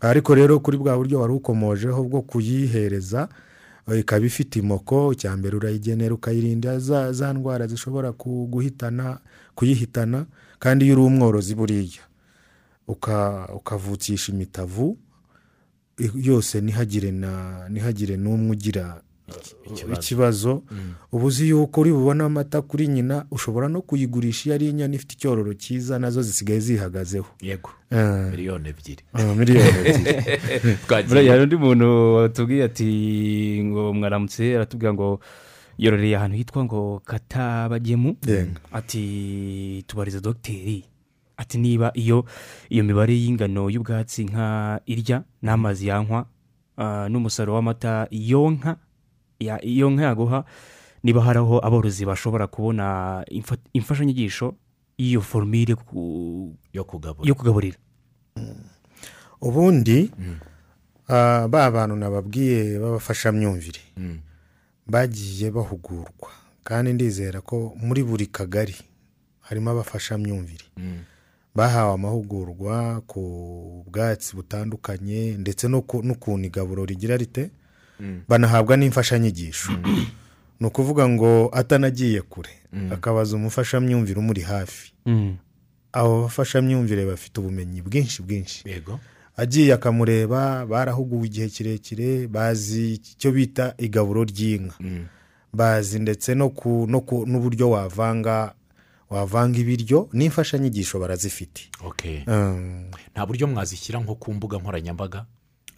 Ariko 0.00 0.34
rero 0.34 0.60
kuri 0.60 0.76
bwa 0.78 0.96
buryo 0.96 1.20
wari 1.20 1.32
ukomojeho 1.32 2.04
bwo 2.04 2.22
kuyihereza 2.22 3.28
eh, 3.92 4.00
ikaba 4.00 4.26
ifite 4.26 4.56
imoko. 4.58 5.12
Icya 5.12 5.36
mbere 5.36 5.56
urayigenera 5.56 6.14
ukayirinda 6.14 6.78
za, 6.78 7.12
ndwara 7.32 7.66
zishobora 7.66 8.12
kuyihitana 9.54 10.26
kandi 10.58 10.84
iyo 10.84 10.94
uri 10.94 11.02
umworozi 11.02 11.54
buriya 11.54 12.02
uka- 12.88 13.48
ukavukisha 13.54 14.32
imitavu 14.32 14.98
yose 16.14 16.60
ntihagire 16.60 18.16
n'umwe 18.16 18.50
ugira 18.52 19.00
ikibazo. 19.66 20.00
ikibazo. 20.00 20.62
Uba 21.12 21.24
uzi 21.24 21.48
yuko 21.48 21.80
uri 21.80 21.92
bubone 21.92 22.24
amata 22.24 22.62
kuri 22.62 22.88
nyina 22.88 23.26
ushobora 23.30 23.68
no 23.68 23.82
kuyigurisha 23.82 24.46
iyo 24.46 24.54
ari 24.54 24.68
inyana 24.68 24.94
ifite 24.94 25.12
icyororo 25.14 25.54
cyiza 25.54 25.98
na 25.98 26.10
zo 26.10 26.22
zisigaye 26.22 26.60
zihagazeho. 26.60 27.26
Yego. 27.40 27.70
Ah, 27.90 28.30
miliyoni 28.30 28.68
ebyiri. 28.68 29.02
Ah, 29.12 29.34
miliyoni 29.34 29.68
ebyiri. 29.68 31.28
Hari 31.30 31.42
undi 31.42 31.56
muntu 31.56 32.14
watubwiye 32.14 32.64
ati 32.64 32.88
ngo 33.64 33.92
mwaramutse 33.94 34.56
aratubwira 34.56 34.94
ngo 34.94 35.20
yororeye 35.78 36.16
ahantu 36.16 36.36
hitwa 36.36 36.64
ngo 36.64 37.02
katabagemu. 37.04 38.16
Ati 38.72 39.84
tubariza 39.86 40.20
dogiteri 40.20 40.84
ati 41.36 41.58
niba 41.58 41.92
iyo 41.94 42.24
iyo 42.68 42.84
mibare 42.84 43.14
y'ingano 43.14 43.68
y'ubwatsi 43.70 44.24
nka 44.24 44.80
irya 44.86 45.24
n'amazi 45.42 45.88
yanywa 45.88 46.26
ah, 46.76 47.08
n'umusaruro 47.08 47.54
w'amata 47.54 48.08
yonka 48.10 48.76
iyo 49.40 49.90
nka 49.90 50.02
yaguha 50.02 50.44
niba 51.04 51.20
hari 51.22 51.38
aho 51.38 51.58
aborozi 51.66 52.04
bashobora 52.04 52.46
kubona 52.46 53.24
imfa- 53.30 53.60
imfashanyigisho 53.72 54.54
y'iyo 54.98 55.20
forumire 55.20 55.76
yo 56.72 56.84
kugabura. 56.84 57.28
yo 57.28 57.34
kugaburira. 57.34 57.78
Ubundi 59.40 60.10
ah, 61.08 61.46
ba 61.48 61.70
bantu 61.70 61.96
nababwiye 61.96 62.78
b'abafashamyumvire. 62.78 63.80
Mm. 63.96 64.18
bagiye 64.86 65.50
bahugurwa. 65.50 66.30
Kandi 66.64 66.92
ndizera 66.92 67.40
ko 67.40 67.74
muri 67.76 68.02
buri 68.02 68.26
kagari 68.26 68.74
harimo 69.40 69.70
abafashamyumvire. 69.70 70.64
Mm. 70.76 70.98
bahawe 71.54 71.94
amahugurwa 71.94 73.00
ku 73.06 73.84
bwatsi 73.88 74.36
butandukanye 74.36 75.36
ndetse 75.38 75.68
n'ukuntu 75.68 76.44
igaburo 76.46 76.84
rigira 76.84 77.16
rite? 77.16 77.50
Banahabwa 78.28 78.76
n'imfashanyigisho. 78.76 79.72
Ni 80.60 80.66
ukuvuga 80.66 81.08
ngo 81.08 81.50
atanagiye 81.52 82.22
kure 82.22 82.50
akabaza 82.92 83.36
umufashamyumvire 83.36 84.18
umuri 84.18 84.40
hafi. 84.42 84.92
Mm. 85.06 85.36
abo 85.92 86.22
bafashamyumvire 86.22 87.06
bafite 87.06 87.40
ubumenyi 87.40 87.82
bwinshi 87.82 88.22
bwinshi. 88.22 88.64
Agiye 89.36 89.72
akamureba 89.74 90.66
barahuguwe 90.66 91.26
igihe 91.26 91.48
kirekire 91.48 92.26
bazi 92.28 92.92
icyo 92.94 93.32
bita 93.32 93.74
igaburo 93.78 94.24
ry'inka. 94.24 94.74
Mm. 94.80 95.06
bazi 95.52 95.98
ndetse 95.98 96.34
no 96.34 96.48
ku, 96.50 96.86
no 96.88 97.00
ku, 97.00 97.24
n'uburyo 97.26 97.70
wavanga 97.70 98.54
wavanga 99.10 99.58
ibiryo 99.58 100.08
n'imfashanyigisho 100.12 100.98
barazifite. 101.00 101.70
Okay. 101.84 102.20
Mm. 102.26 102.90
nta 103.12 103.26
buryo 103.26 103.46
mwazishyira 103.46 104.00
nko 104.00 104.14
ku 104.14 104.34
mbuga 104.34 104.58
nkoranyambaga? 104.58 105.24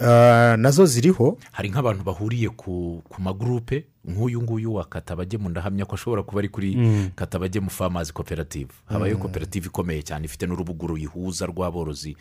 Na 0.01 0.71
zo 0.71 0.87
ziriho. 0.87 1.39
Hari 1.53 1.71
nk'abantu 1.71 2.05
bahuriye 2.05 2.49
ku 2.49 3.03
magurupe 3.19 3.85
nk'uyu 4.09 4.43
nguyu 4.43 4.75
wa 4.75 4.85
katabagemu 4.85 5.49
ndahamya 5.49 5.85
ko 5.85 5.95
ashobora 5.95 6.23
kuba 6.23 6.39
ari 6.41 6.49
kuri 6.49 6.71
katabagemu 7.15 7.71
famazi 7.71 8.13
koperative 8.13 8.71
habayo 8.87 9.17
koperative 9.19 9.67
ikomeye 9.67 10.03
cyane 10.03 10.25
ifite 10.25 10.47
n'urubuga 10.47 10.87
ruyihuza 10.87 11.47
rw'aborozi. 11.47 12.17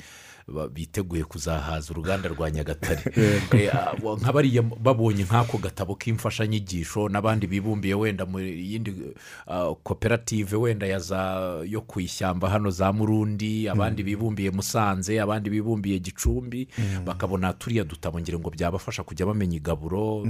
Biteguye 0.73 1.23
kuzahaza 1.23 1.91
uruganda 1.93 2.29
rwa 2.29 2.51
nyagatare. 2.51 3.03
Eh, 3.57 3.75
ah, 3.75 3.93
wa- 4.03 4.15
nka 4.17 4.33
bariya 4.33 4.61
babonye 4.61 5.23
nk'ako 5.23 5.57
gatabo 5.57 5.95
k'imfashanyigisho 5.95 7.09
n'abandi 7.09 7.47
bibumbiye 7.47 7.93
wenda 7.93 8.25
mu 8.25 8.39
yindi 8.39 8.93
ah, 9.47 9.73
koperative 9.83 10.55
wenda 10.55 10.87
ya 10.87 10.99
za 10.99 11.19
yo 11.67 11.81
ku 11.81 11.99
ishyamba 11.99 12.49
hano 12.49 12.69
za 12.71 12.93
murundi 12.93 13.69
abandi 13.69 14.03
bibumbiye 14.03 14.51
musanze 14.51 15.19
abandi 15.21 15.49
bibumbiye 15.49 15.99
gicumbi 15.99 16.67
bakabona 17.05 17.53
turiya 17.53 17.83
dutabo 17.83 18.19
ngira 18.19 18.39
ngo 18.39 18.49
byabafasha 18.49 19.03
kujya 19.03 19.25
bamenya 19.25 19.57
igaburo 19.57 20.27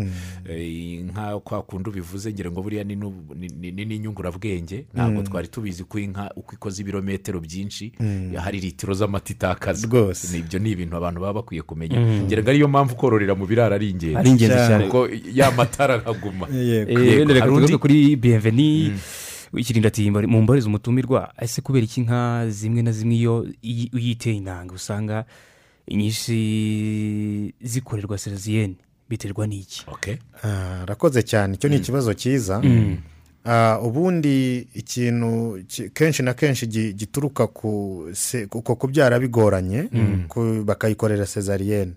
eh, 0.49 1.01
nka 1.05 1.39
kwa 1.39 1.61
kundi 1.61 1.89
ubivuze 1.89 2.32
ngira 2.34 2.51
ngo 2.51 2.61
buriya 2.63 2.84
ni 2.84 2.95
n'inyungurabwenge 3.86 4.86
ntabwo 4.93 5.22
twari 5.24 5.47
tubizi 5.47 5.84
ko 5.84 5.99
inka 5.99 6.32
uko 6.36 6.53
ikoze 6.55 6.82
ibirometero 6.82 7.39
byinshi 7.39 7.91
hari 8.38 8.59
litiro 8.59 8.93
z'amata 8.93 9.34
itakaza 9.34 9.88
Ni- 10.32 10.39
ibyo 10.39 10.60
ni 10.60 10.72
ibintu 10.72 10.95
abantu 10.97 11.20
baba 11.22 11.34
bakwiye 11.41 11.62
kumenya. 11.62 11.99
Ngira 11.99 12.41
ngo 12.43 12.49
ariyo 12.49 12.68
mpamvu 12.68 12.95
kororera 12.95 13.36
mu 13.36 13.45
biraro 13.47 13.76
ari 13.76 13.89
ingenzi. 13.89 14.16
Ari 14.18 14.30
ingenzi 14.30 14.55
Cyane. 14.68 14.86
kuko 14.86 15.08
ya 15.34 15.51
matara 15.51 15.93
arahaguma 16.01 16.47
Yego. 16.53 16.91
Eh, 16.99 17.28
reka 17.28 17.45
tugaruke 17.47 17.78
kuri 17.78 18.16
biyemveni 18.16 18.93
ikirinda 19.58 19.88
ati 19.88 20.12
mu 20.12 20.41
mbarizo 20.43 20.68
umutumirwa 20.68 21.32
ese 21.39 21.62
kubera 21.62 21.86
iki 21.86 22.01
inka 22.03 22.49
zimwe 22.49 22.82
na 22.84 22.91
zimwe 22.91 23.16
iyo 23.16 23.47
uyiteye 23.93 24.36
intanga 24.36 24.74
usanga 24.76 25.26
inyinshi 25.88 27.53
zikorerwa 27.62 28.18
seraziyene 28.18 28.76
biterwa 29.10 29.47
n'iki? 29.47 29.86
Okay. 29.88 30.16
Ah, 30.43 30.82
arakoze 30.84 31.24
cyane. 31.24 31.55
Icyo 31.55 31.70
ni 31.70 31.76
ikibazo 31.76 32.14
cyiza. 32.14 32.62
Ubundi 33.84 34.68
ikintu 34.74 35.60
ki- 35.68 35.89
kenshi 35.89 36.24
na 36.24 36.34
kenshi 36.34 36.68
gi- 36.68 36.93
gituruka 36.93 37.48
ku 37.48 38.06
kubyara 38.76 39.20
bigoranye 39.20 39.89
ku- 40.28 40.64
bakayikorera 40.66 41.26
sezariyene 41.26 41.93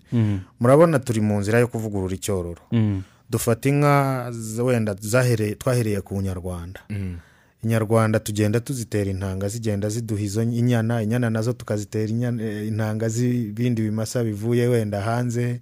murabona 0.59 0.99
turi 0.99 1.21
mu 1.21 1.39
nzira 1.39 1.59
yo 1.59 1.67
kuvugurura 1.67 2.15
icyororo 2.15 2.61
Mm. 2.71 3.03
dufata 3.29 3.69
inka 3.69 4.31
wenda 4.63 4.95
twahereye 4.95 6.01
ku 6.01 6.21
nyarwanda. 6.21 6.79
Inyarwanda 7.63 8.19
tugenda 8.19 8.59
tuzitera 8.59 9.11
intanga 9.11 9.47
zigenda 9.47 9.89
ziduha 9.89 10.21
izo 10.21 10.41
inyana 10.43 11.01
inyana 11.03 11.29
na 11.29 11.41
zo 11.41 11.53
tukazitera 11.53 12.09
eh, 12.41 12.67
intanga 12.67 13.09
z'ibindi 13.09 13.81
bimasa 13.81 14.23
bivuye 14.23 14.67
wenda 14.67 15.01
hanze. 15.01 15.59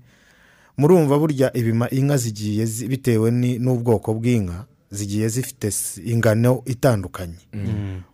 Murumva 0.77 1.19
burya 1.19 1.51
ibima 1.57 1.89
inka 1.89 2.17
zigiye 2.17 2.65
zi- 2.65 2.87
bitewe 2.87 3.31
n'ubwoko 3.59 4.13
bw'inka 4.15 4.65
zigiye 4.91 5.27
zifite 5.29 5.69
ingano 6.05 6.61
itandukanye. 6.65 7.39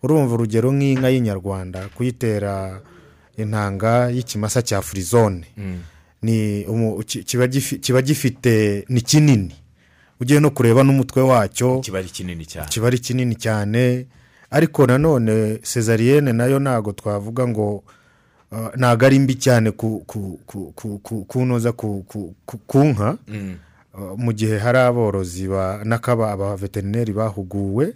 Urumva 0.02 0.34
urugero 0.34 0.72
nk'inka 0.72 1.08
y'inyarwanda 1.10 1.88
kuyitera 1.96 2.80
intanga 3.36 4.10
y'ikimasa 4.10 4.62
cya 4.62 4.82
furizone 4.82 5.44
ni 6.22 6.64
umu- 6.64 7.02
ki- 7.04 7.24
kiba 7.24 7.46
gifi- 7.46 7.78
kiba 7.80 8.02
gifite 8.02 8.84
ni 8.88 9.00
kinini. 9.00 9.54
Ugiye 10.20 10.40
no 10.40 10.50
kureba 10.50 10.82
n'umutwe 10.84 11.22
wacyo 11.22 11.80
kiba 11.80 11.98
ari 11.98 12.08
kinini 12.08 12.46
cyane. 12.46 12.68
kiba 12.68 12.86
ari 12.86 12.98
kinini 12.98 13.34
cyane. 13.36 14.06
Ariko 14.50 14.86
nanone 14.86 15.58
sezariyene 15.62 16.32
na 16.32 16.46
yo 16.46 16.58
ntabwo 16.58 16.92
twavuga 16.92 17.48
ngo 17.48 17.84
uh, 18.52 18.68
ntabwo 18.76 19.06
ari 19.06 19.18
mbi 19.18 19.34
cyane 19.34 19.70
ku 19.70 20.04
ku- 20.06 20.38
ku- 20.46 20.72
ku- 20.74 20.98
ku- 21.02 21.24
kunoza 21.24 21.72
ku 21.72 22.04
ku- 22.08 22.34
ku- 22.46 22.58
ku 22.66 22.78
nka. 22.84 23.18
Mm. 23.28 23.56
Mu 24.16 24.32
gihe 24.32 24.58
hari 24.58 24.78
aborozi 24.78 25.48
abaveterineri 26.32 27.12
bahuguwe 27.12 27.94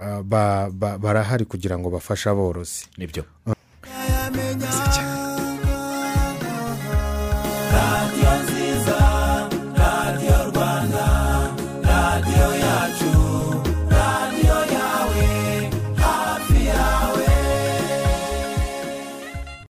uh, 0.00 0.20
ba- 0.22 0.68
ba- 0.72 0.98
barahari 0.98 1.44
kugira 1.44 1.78
ngo 1.78 1.90
bafashe 1.90 2.28
aborozi. 2.30 2.86
Nibyo. 2.98 3.24